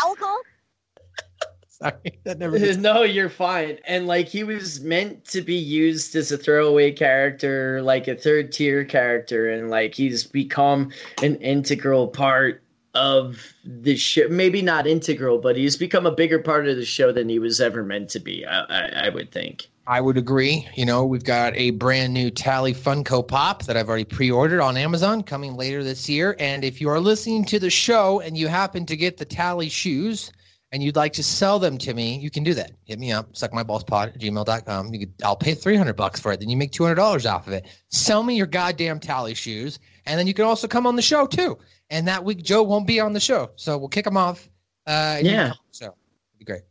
Alcohol? 0.02 0.38
Sorry, 1.68 2.18
that 2.24 2.38
never. 2.38 2.58
no, 2.76 3.02
you're 3.02 3.28
fine. 3.28 3.78
And 3.84 4.06
like 4.06 4.28
he 4.28 4.44
was 4.44 4.80
meant 4.80 5.24
to 5.26 5.42
be 5.42 5.56
used 5.56 6.14
as 6.14 6.30
a 6.30 6.38
throwaway 6.38 6.92
character, 6.92 7.82
like 7.82 8.06
a 8.06 8.14
third 8.14 8.52
tier 8.52 8.84
character, 8.84 9.50
and 9.50 9.70
like 9.70 9.94
he's 9.94 10.24
become 10.24 10.92
an 11.22 11.36
integral 11.36 12.08
part 12.08 12.62
of 12.94 13.52
the 13.64 13.96
show. 13.96 14.28
Maybe 14.28 14.62
not 14.62 14.86
integral, 14.86 15.38
but 15.38 15.56
he's 15.56 15.76
become 15.76 16.06
a 16.06 16.12
bigger 16.12 16.38
part 16.38 16.68
of 16.68 16.76
the 16.76 16.84
show 16.84 17.10
than 17.10 17.28
he 17.28 17.40
was 17.40 17.60
ever 17.60 17.82
meant 17.82 18.08
to 18.10 18.20
be. 18.20 18.46
I, 18.46 18.60
I, 18.60 19.06
I 19.06 19.08
would 19.08 19.32
think. 19.32 19.68
I 19.86 20.00
would 20.00 20.16
agree. 20.16 20.66
You 20.74 20.86
know, 20.86 21.04
we've 21.04 21.24
got 21.24 21.54
a 21.56 21.70
brand 21.70 22.14
new 22.14 22.30
Towelie 22.30 22.74
Funko 22.74 23.26
Pop 23.26 23.64
that 23.64 23.76
I've 23.76 23.88
already 23.88 24.04
pre-ordered 24.04 24.60
on 24.60 24.76
Amazon 24.76 25.22
coming 25.22 25.56
later 25.56 25.84
this 25.84 26.08
year. 26.08 26.36
And 26.38 26.64
if 26.64 26.80
you 26.80 26.88
are 26.88 27.00
listening 27.00 27.44
to 27.46 27.58
the 27.58 27.68
show 27.68 28.20
and 28.20 28.36
you 28.36 28.48
happen 28.48 28.86
to 28.86 28.96
get 28.96 29.18
the 29.18 29.26
Towelie 29.26 29.70
shoes 29.70 30.32
and 30.72 30.82
you'd 30.82 30.96
like 30.96 31.12
to 31.14 31.22
sell 31.22 31.58
them 31.58 31.76
to 31.78 31.92
me, 31.92 32.16
you 32.18 32.30
can 32.30 32.42
do 32.42 32.54
that. 32.54 32.72
Hit 32.84 32.98
me 32.98 33.12
up, 33.12 33.32
suckmyballspod 33.34 34.14
at 34.14 34.18
gmail.com. 34.18 34.94
You 34.94 35.00
could, 35.00 35.12
I'll 35.22 35.36
pay 35.36 35.54
300 35.54 35.92
bucks 35.94 36.18
for 36.18 36.32
it. 36.32 36.40
Then 36.40 36.48
you 36.48 36.56
make 36.56 36.72
$200 36.72 37.30
off 37.30 37.46
of 37.46 37.52
it. 37.52 37.66
Sell 37.88 38.22
me 38.22 38.36
your 38.36 38.46
goddamn 38.46 39.00
Towelie 39.00 39.36
shoes. 39.36 39.78
And 40.06 40.18
then 40.18 40.26
you 40.26 40.32
can 40.34 40.46
also 40.46 40.66
come 40.66 40.86
on 40.86 40.96
the 40.96 41.02
show 41.02 41.26
too. 41.26 41.58
And 41.90 42.08
that 42.08 42.24
week, 42.24 42.42
Joe 42.42 42.62
won't 42.62 42.86
be 42.86 43.00
on 43.00 43.12
the 43.12 43.20
show. 43.20 43.50
So 43.56 43.76
we'll 43.76 43.88
kick 43.88 44.06
him 44.06 44.16
off. 44.16 44.48
Uh, 44.86 45.18
Yeah. 45.22 45.52
So 45.72 45.84
it'd 45.86 46.38
be 46.38 46.44
great. 46.46 46.62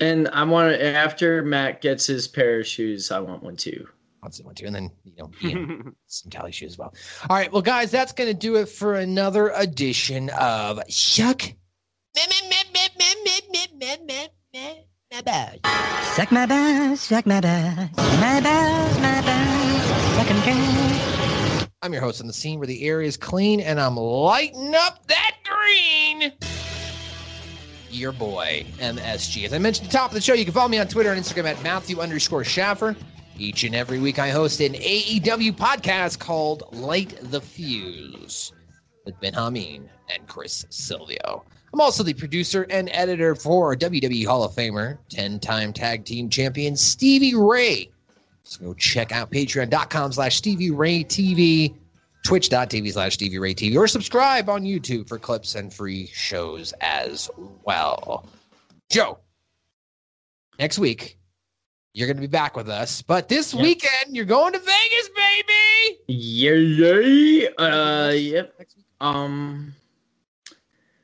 And 0.00 0.28
I 0.28 0.42
want 0.42 0.72
to 0.72 0.84
after 0.84 1.42
Matt 1.42 1.80
gets 1.80 2.06
his 2.06 2.26
pair 2.26 2.60
of 2.60 2.66
shoes, 2.66 3.12
I 3.12 3.20
want 3.20 3.42
one 3.42 3.56
too. 3.56 3.86
Wants 4.22 4.40
one 4.42 4.54
too, 4.54 4.66
and 4.66 4.74
then 4.74 4.90
you 5.04 5.12
know 5.16 5.30
Ian, 5.42 5.94
some 6.06 6.30
Towelie 6.30 6.52
shoes 6.52 6.72
as 6.72 6.78
well. 6.78 6.94
All 7.28 7.36
right, 7.36 7.52
well, 7.52 7.62
guys, 7.62 7.90
that's 7.90 8.12
going 8.12 8.28
to 8.28 8.34
do 8.34 8.56
it 8.56 8.68
for 8.68 8.94
another 8.94 9.50
edition 9.50 10.30
of 10.30 10.80
Shuck. 10.88 11.42
Suck 16.14 16.32
my 16.32 16.46
balls, 16.46 17.00
suck 17.00 17.26
my 17.26 17.40
balls, 17.40 17.90
my 17.96 18.40
balls, 18.40 18.98
my 19.00 19.20
balls, 19.20 19.82
suck. 20.16 20.28
I'm 21.82 21.92
your 21.92 22.02
host 22.02 22.20
on 22.22 22.26
the 22.26 22.32
scene 22.32 22.58
where 22.58 22.66
the 22.66 22.82
air 22.84 23.02
is 23.02 23.16
clean, 23.18 23.60
and 23.60 23.78
I'm 23.78 23.96
lighting 23.96 24.74
up 24.74 25.06
that 25.08 25.36
green. 25.44 26.32
Your 27.94 28.10
boy 28.12 28.66
MSG. 28.78 29.44
As 29.44 29.52
I 29.52 29.58
mentioned 29.58 29.86
at 29.86 29.92
the 29.92 29.96
top 29.96 30.10
of 30.10 30.14
the 30.14 30.20
show, 30.20 30.34
you 30.34 30.44
can 30.44 30.52
follow 30.52 30.68
me 30.68 30.78
on 30.78 30.88
Twitter 30.88 31.12
and 31.12 31.22
Instagram 31.22 31.44
at 31.44 31.62
Matthew 31.62 32.00
underscore 32.00 32.42
Schaffer. 32.42 32.96
Each 33.38 33.62
and 33.62 33.74
every 33.74 34.00
week, 34.00 34.18
I 34.18 34.30
host 34.30 34.60
an 34.60 34.74
AEW 34.74 35.52
podcast 35.52 36.18
called 36.18 36.64
Light 36.72 37.16
the 37.30 37.40
Fuse 37.40 38.52
with 39.04 39.18
Bin 39.20 39.32
Hamin 39.34 39.88
and 40.12 40.26
Chris 40.26 40.66
Silvio. 40.70 41.44
I'm 41.72 41.80
also 41.80 42.02
the 42.02 42.14
producer 42.14 42.66
and 42.68 42.90
editor 42.92 43.36
for 43.36 43.76
WWE 43.76 44.26
Hall 44.26 44.42
of 44.42 44.52
Famer, 44.52 44.98
10 45.10 45.38
time 45.38 45.72
tag 45.72 46.04
team 46.04 46.28
champion 46.28 46.76
Stevie 46.76 47.36
Ray. 47.36 47.90
So 48.42 48.60
go 48.60 48.74
check 48.74 49.12
out 49.12 49.30
patreon.com 49.30 50.12
slash 50.12 50.36
Stevie 50.36 50.70
Ray 50.72 51.04
TV, 51.04 51.74
twitch.tv 52.24 52.92
slash 52.92 53.14
Stevie 53.14 53.38
Ray 53.38 53.54
TV, 53.54 53.76
or 53.76 53.86
subscribe 53.86 54.48
on 54.48 54.62
YouTube 54.64 55.08
for 55.08 55.18
clips 55.18 55.54
and 55.54 55.72
free 55.72 56.08
shows 56.12 56.74
as 56.80 57.30
well. 57.64 58.26
Joe, 58.90 59.18
next 60.58 60.78
week, 60.78 61.18
you're 61.92 62.08
going 62.08 62.16
to 62.16 62.22
be 62.22 62.26
back 62.26 62.56
with 62.56 62.68
us, 62.68 63.02
but 63.02 63.28
this 63.28 63.54
weekend, 63.54 64.16
you're 64.16 64.24
going 64.24 64.52
to 64.52 64.58
Vegas, 64.58 65.10
baby. 65.14 65.98
Yay! 66.08 67.48
Uh, 67.54 68.10
yep. 68.10 68.60
Um, 69.00 69.74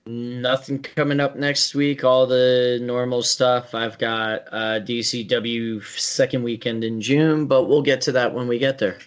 nothing 0.06 0.82
coming 0.82 1.20
up 1.20 1.36
next 1.36 1.74
week. 1.74 2.02
All 2.02 2.26
the 2.26 2.80
normal 2.82 3.22
stuff. 3.22 3.74
I've 3.74 3.98
got 3.98 4.42
uh, 4.50 4.80
DCW 4.80 5.84
second 5.84 6.42
weekend 6.42 6.82
in 6.82 7.00
June, 7.00 7.46
but 7.46 7.64
we'll 7.64 7.82
get 7.82 8.00
to 8.02 8.12
that 8.12 8.34
when 8.34 8.48
we 8.48 8.58
get 8.58 8.78
there. 8.78 8.98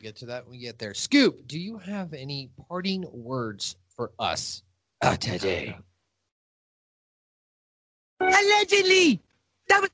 Get 0.00 0.16
to 0.16 0.26
that 0.26 0.44
when 0.44 0.52
we 0.52 0.58
get 0.58 0.78
there. 0.78 0.94
Scoop, 0.94 1.46
do 1.46 1.58
you 1.58 1.76
have 1.78 2.14
any 2.14 2.50
parting 2.68 3.04
words 3.12 3.76
for 3.96 4.12
us 4.18 4.62
uh, 5.02 5.16
today? 5.16 5.76
Allegedly. 8.18 9.20
That 9.68 9.82
was 9.82 9.90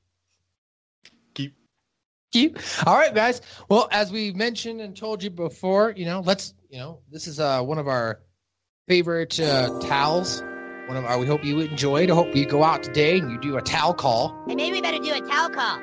Keep. 2.31 2.59
All 2.85 2.95
right, 2.95 3.15
guys. 3.15 3.41
Well, 3.69 3.87
as 3.91 4.11
we 4.11 4.31
mentioned 4.31 4.81
and 4.81 4.95
told 4.95 5.23
you 5.23 5.29
before, 5.29 5.93
you 5.95 6.05
know, 6.05 6.21
let's, 6.21 6.53
you 6.69 6.77
know, 6.77 6.99
this 7.09 7.25
is 7.25 7.39
uh, 7.39 7.61
one 7.61 7.77
of 7.77 7.87
our 7.87 8.19
favorite 8.87 9.39
uh, 9.39 9.79
towels. 9.79 10.41
One 10.87 10.97
of 10.97 11.05
our, 11.05 11.17
we 11.19 11.25
hope 11.25 11.43
you 11.43 11.59
enjoyed. 11.61 12.11
I 12.11 12.15
hope 12.15 12.35
you 12.35 12.45
go 12.45 12.63
out 12.63 12.83
today 12.83 13.17
and 13.19 13.31
you 13.31 13.39
do 13.39 13.57
a 13.57 13.61
towel 13.61 13.93
call. 13.93 14.37
Hey, 14.47 14.55
maybe 14.55 14.73
we 14.73 14.81
better 14.81 14.99
do 14.99 15.13
a 15.13 15.21
towel 15.21 15.49
call. 15.49 15.79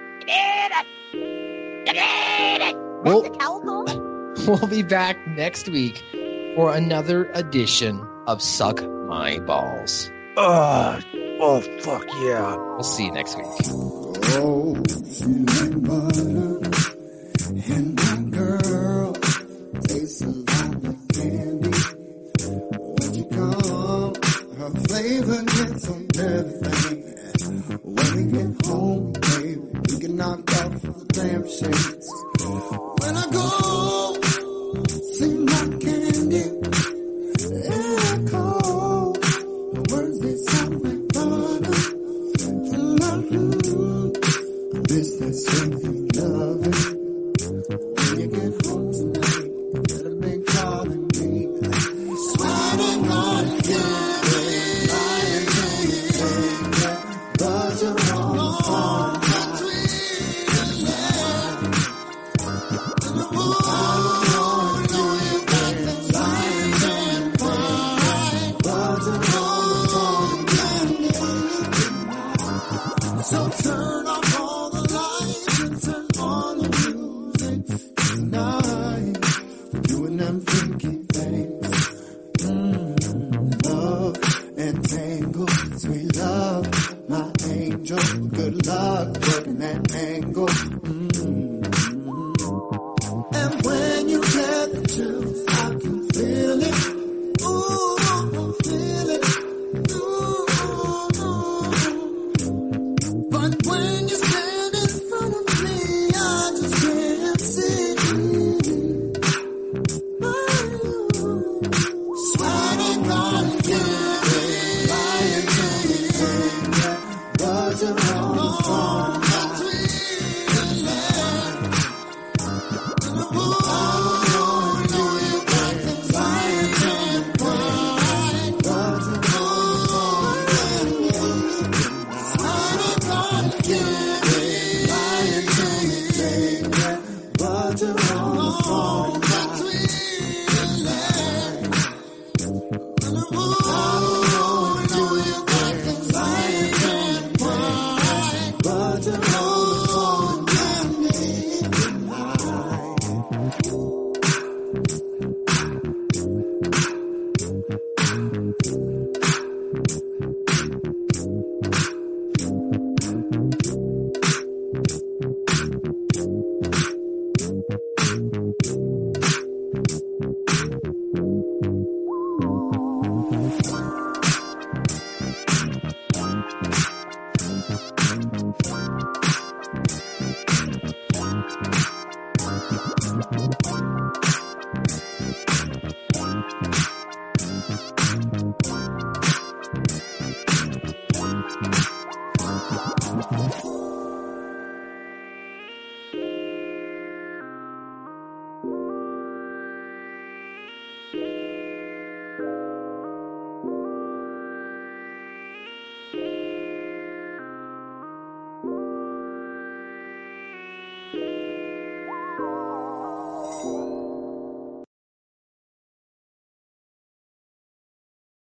We'll, 3.05 3.22
The 3.22 3.31
towel 3.39 3.61
call? 3.61 4.03
we'll 4.49 4.66
be 4.66 4.82
back 4.82 5.16
next 5.26 5.68
week 5.68 6.03
for 6.55 6.74
another 6.74 7.30
edition 7.32 8.07
of 8.26 8.42
Suck 8.42 8.82
My 8.82 9.38
Balls. 9.38 10.11
Uh, 10.36 11.01
oh, 11.40 11.61
fuck 11.80 12.05
yeah. 12.20 12.55
We'll 12.57 12.82
see 12.82 13.07
you 13.07 13.12
next 13.12 13.36
week. 13.36 13.47
Oh, 14.36 14.74
feeling 14.84 15.80
butter 15.80 16.61
and 17.72 17.95
my 17.95 18.36
girl 18.36 19.12
tasting 19.88 20.45
like 20.45 21.09
candy. 21.14 21.78
When 22.99 23.14
you 23.14 23.24
come, 23.30 24.14
her 24.59 24.70
flavor 24.88 25.42
gets 25.45 25.88
on 25.88 26.09
everything. 26.18 27.01
When 27.82 28.16
we 28.16 28.32
get 28.32 28.66
home, 28.66 29.12
baby, 29.12 29.61
we 29.88 30.01
can 30.01 30.16
knock 30.16 30.53
off 30.53 30.82
the 30.82 31.07
damn 31.12 31.49
shades. 31.49 32.74